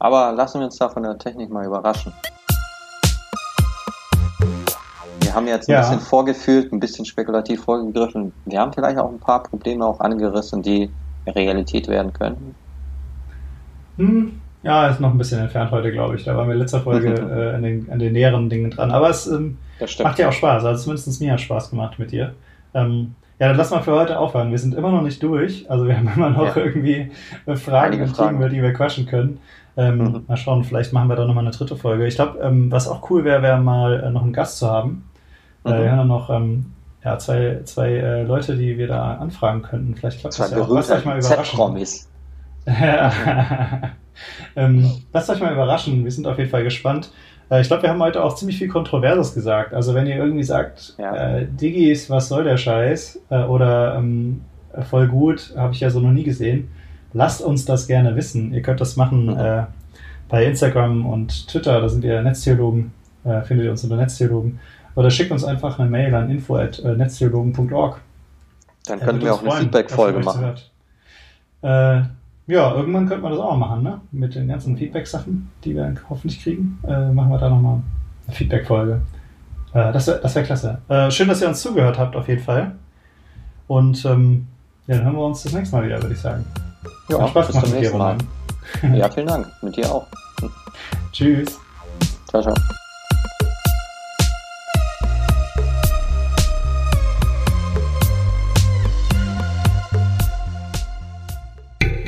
Aber 0.00 0.32
lassen 0.32 0.58
wir 0.58 0.64
uns 0.64 0.76
da 0.76 0.88
von 0.88 1.04
der 1.04 1.16
Technik 1.18 1.50
mal 1.50 1.64
überraschen. 1.64 2.12
Wir 5.32 5.36
haben 5.36 5.46
jetzt 5.46 5.66
ein 5.70 5.72
ja. 5.72 5.80
bisschen 5.80 6.00
vorgefühlt, 6.00 6.72
ein 6.74 6.78
bisschen 6.80 7.06
spekulativ 7.06 7.64
vorgegriffen. 7.64 8.34
Wir 8.44 8.60
haben 8.60 8.70
vielleicht 8.70 8.98
auch 8.98 9.10
ein 9.10 9.18
paar 9.18 9.42
Probleme 9.42 9.86
auch 9.86 9.98
angerissen, 10.00 10.60
die 10.60 10.90
Realität 11.26 11.88
werden 11.88 12.12
können. 12.12 12.54
Hm, 13.96 14.40
ja, 14.62 14.88
ist 14.88 15.00
noch 15.00 15.10
ein 15.10 15.16
bisschen 15.16 15.40
entfernt 15.40 15.70
heute, 15.70 15.90
glaube 15.90 16.16
ich. 16.16 16.24
Da 16.24 16.36
waren 16.36 16.48
wir 16.48 16.52
in 16.52 16.60
letzter 16.60 16.80
Folge 16.80 17.14
äh, 17.14 17.56
an, 17.56 17.62
den, 17.62 17.90
an, 17.90 17.98
den, 17.98 18.12
näheren 18.12 18.50
Dingen 18.50 18.70
dran. 18.70 18.90
Aber 18.90 19.08
es 19.08 19.26
ähm, 19.26 19.56
macht 20.02 20.18
ja 20.18 20.28
auch 20.28 20.32
Spaß. 20.32 20.66
Also 20.66 20.82
zumindest 20.82 21.18
mir 21.22 21.32
hat 21.32 21.40
Spaß 21.40 21.70
gemacht 21.70 21.98
mit 21.98 22.12
dir. 22.12 22.34
Ähm, 22.74 23.14
ja, 23.38 23.48
dann 23.48 23.56
lass 23.56 23.70
mal 23.70 23.80
für 23.80 23.92
heute 23.92 24.18
aufhören. 24.18 24.50
Wir 24.50 24.58
sind 24.58 24.74
immer 24.74 24.92
noch 24.92 25.02
nicht 25.02 25.22
durch. 25.22 25.64
Also 25.70 25.88
wir 25.88 25.96
haben 25.96 26.10
immer 26.14 26.28
noch 26.28 26.56
ja. 26.56 26.62
irgendwie 26.62 27.10
Fragen 27.54 28.02
und 28.02 28.14
Themen, 28.14 28.36
über 28.36 28.50
die 28.50 28.60
wir 28.60 28.74
quatschen 28.74 29.06
können. 29.06 29.38
Ähm, 29.78 29.96
mhm. 29.96 30.24
Mal 30.28 30.36
schauen, 30.36 30.62
vielleicht 30.62 30.92
machen 30.92 31.08
wir 31.08 31.16
da 31.16 31.24
nochmal 31.24 31.44
eine 31.44 31.54
dritte 31.54 31.76
Folge. 31.76 32.06
Ich 32.06 32.16
glaube, 32.16 32.38
ähm, 32.40 32.70
was 32.70 32.86
auch 32.86 33.08
cool 33.08 33.24
wäre, 33.24 33.40
wäre 33.40 33.58
mal 33.58 33.98
äh, 33.98 34.10
noch 34.10 34.24
einen 34.24 34.34
Gast 34.34 34.58
zu 34.58 34.70
haben. 34.70 35.04
Äh, 35.64 35.70
mhm. 35.70 35.82
Wir 35.82 35.92
haben 35.92 36.08
noch 36.08 36.30
ähm, 36.30 36.72
ja, 37.04 37.18
zwei, 37.18 37.60
zwei 37.64 37.90
äh, 37.90 38.22
Leute, 38.22 38.56
die 38.56 38.78
wir 38.78 38.86
da 38.86 39.14
anfragen 39.14 39.62
könnten. 39.62 39.94
Vielleicht 39.94 40.20
klappt 40.20 40.38
das 40.38 40.50
ja 40.50 40.60
auch. 40.60 40.68
Lasst 40.68 40.90
euch 40.90 41.04
mal 41.04 41.18
überraschen. 41.18 41.76
ähm, 44.56 44.92
lasst 45.12 45.30
euch 45.30 45.40
mal 45.40 45.52
überraschen. 45.52 46.04
Wir 46.04 46.12
sind 46.12 46.26
auf 46.26 46.38
jeden 46.38 46.50
Fall 46.50 46.62
gespannt. 46.62 47.10
Äh, 47.50 47.60
ich 47.60 47.66
glaube, 47.66 47.82
wir 47.82 47.90
haben 47.90 48.00
heute 48.00 48.22
auch 48.22 48.34
ziemlich 48.34 48.58
viel 48.58 48.68
Kontroverses 48.68 49.34
gesagt. 49.34 49.74
Also 49.74 49.94
wenn 49.94 50.06
ihr 50.06 50.16
irgendwie 50.16 50.44
sagt, 50.44 50.94
ja. 50.98 51.14
äh, 51.14 51.46
Digis, 51.46 52.08
was 52.08 52.28
soll 52.28 52.44
der 52.44 52.56
Scheiß? 52.56 53.20
Äh, 53.30 53.42
oder 53.44 53.96
ähm, 53.96 54.42
voll 54.88 55.08
gut, 55.08 55.54
habe 55.56 55.74
ich 55.74 55.80
ja 55.80 55.90
so 55.90 56.00
noch 56.00 56.12
nie 56.12 56.24
gesehen. 56.24 56.70
Lasst 57.12 57.42
uns 57.42 57.64
das 57.64 57.86
gerne 57.86 58.16
wissen. 58.16 58.54
Ihr 58.54 58.62
könnt 58.62 58.80
das 58.80 58.96
machen 58.96 59.26
mhm. 59.26 59.38
äh, 59.38 59.62
bei 60.28 60.46
Instagram 60.46 61.04
und 61.04 61.48
Twitter, 61.48 61.78
da 61.82 61.88
sind 61.90 62.04
ihr 62.04 62.22
Netztheologen, 62.22 62.90
findet 63.44 63.66
ihr 63.66 63.70
uns 63.70 63.84
unter 63.84 63.96
Netztheologen. 63.96 64.58
Oder 64.94 65.10
schickt 65.10 65.30
uns 65.30 65.44
einfach 65.44 65.78
eine 65.78 65.88
Mail 65.88 66.14
an 66.14 66.30
info.netztheologen.org. 66.30 68.00
Dann 68.86 69.00
könnten 69.00 69.22
wir 69.22 69.34
auch 69.34 69.42
eine 69.42 69.52
Feedback-Folge 69.52 70.20
machen. 70.20 70.54
Äh, 71.62 72.02
ja, 72.48 72.74
irgendwann 72.74 73.06
könnte 73.06 73.22
man 73.22 73.32
das 73.32 73.40
auch 73.40 73.56
machen, 73.56 73.82
ne? 73.82 74.00
Mit 74.10 74.34
den 74.34 74.48
ganzen 74.48 74.76
Feedback-Sachen, 74.76 75.50
die 75.64 75.74
wir 75.74 75.94
hoffentlich 76.10 76.42
kriegen. 76.42 76.78
Äh, 76.86 77.12
machen 77.12 77.30
wir 77.30 77.38
da 77.38 77.48
nochmal 77.48 77.80
eine 78.26 78.36
Feedback-Folge. 78.36 79.00
Äh, 79.72 79.92
das 79.92 80.06
wäre 80.08 80.20
das 80.20 80.34
wär 80.34 80.42
klasse. 80.42 80.78
Äh, 80.88 81.10
schön, 81.10 81.28
dass 81.28 81.40
ihr 81.40 81.48
uns 81.48 81.62
zugehört 81.62 81.98
habt, 81.98 82.16
auf 82.16 82.28
jeden 82.28 82.42
Fall. 82.42 82.72
Und 83.68 84.04
ähm, 84.04 84.48
ja, 84.86 84.96
dann 84.96 85.04
hören 85.04 85.16
wir 85.16 85.26
uns 85.26 85.44
das 85.44 85.52
nächste 85.52 85.76
Mal 85.76 85.84
wieder, 85.86 86.02
würde 86.02 86.14
ich 86.14 86.20
sagen. 86.20 86.44
Ja, 87.08 87.20
Hat 87.20 87.30
Spaß 87.30 87.46
bis 87.48 87.60
zum 87.60 87.70
nächsten 87.70 87.98
Mal. 87.98 88.18
ja, 88.94 89.08
vielen 89.08 89.26
Dank. 89.28 89.46
Mit 89.62 89.76
dir 89.76 89.90
auch. 89.90 90.06
Tschüss. 91.12 91.58
Ciao, 92.28 92.42
ciao. 92.42 92.54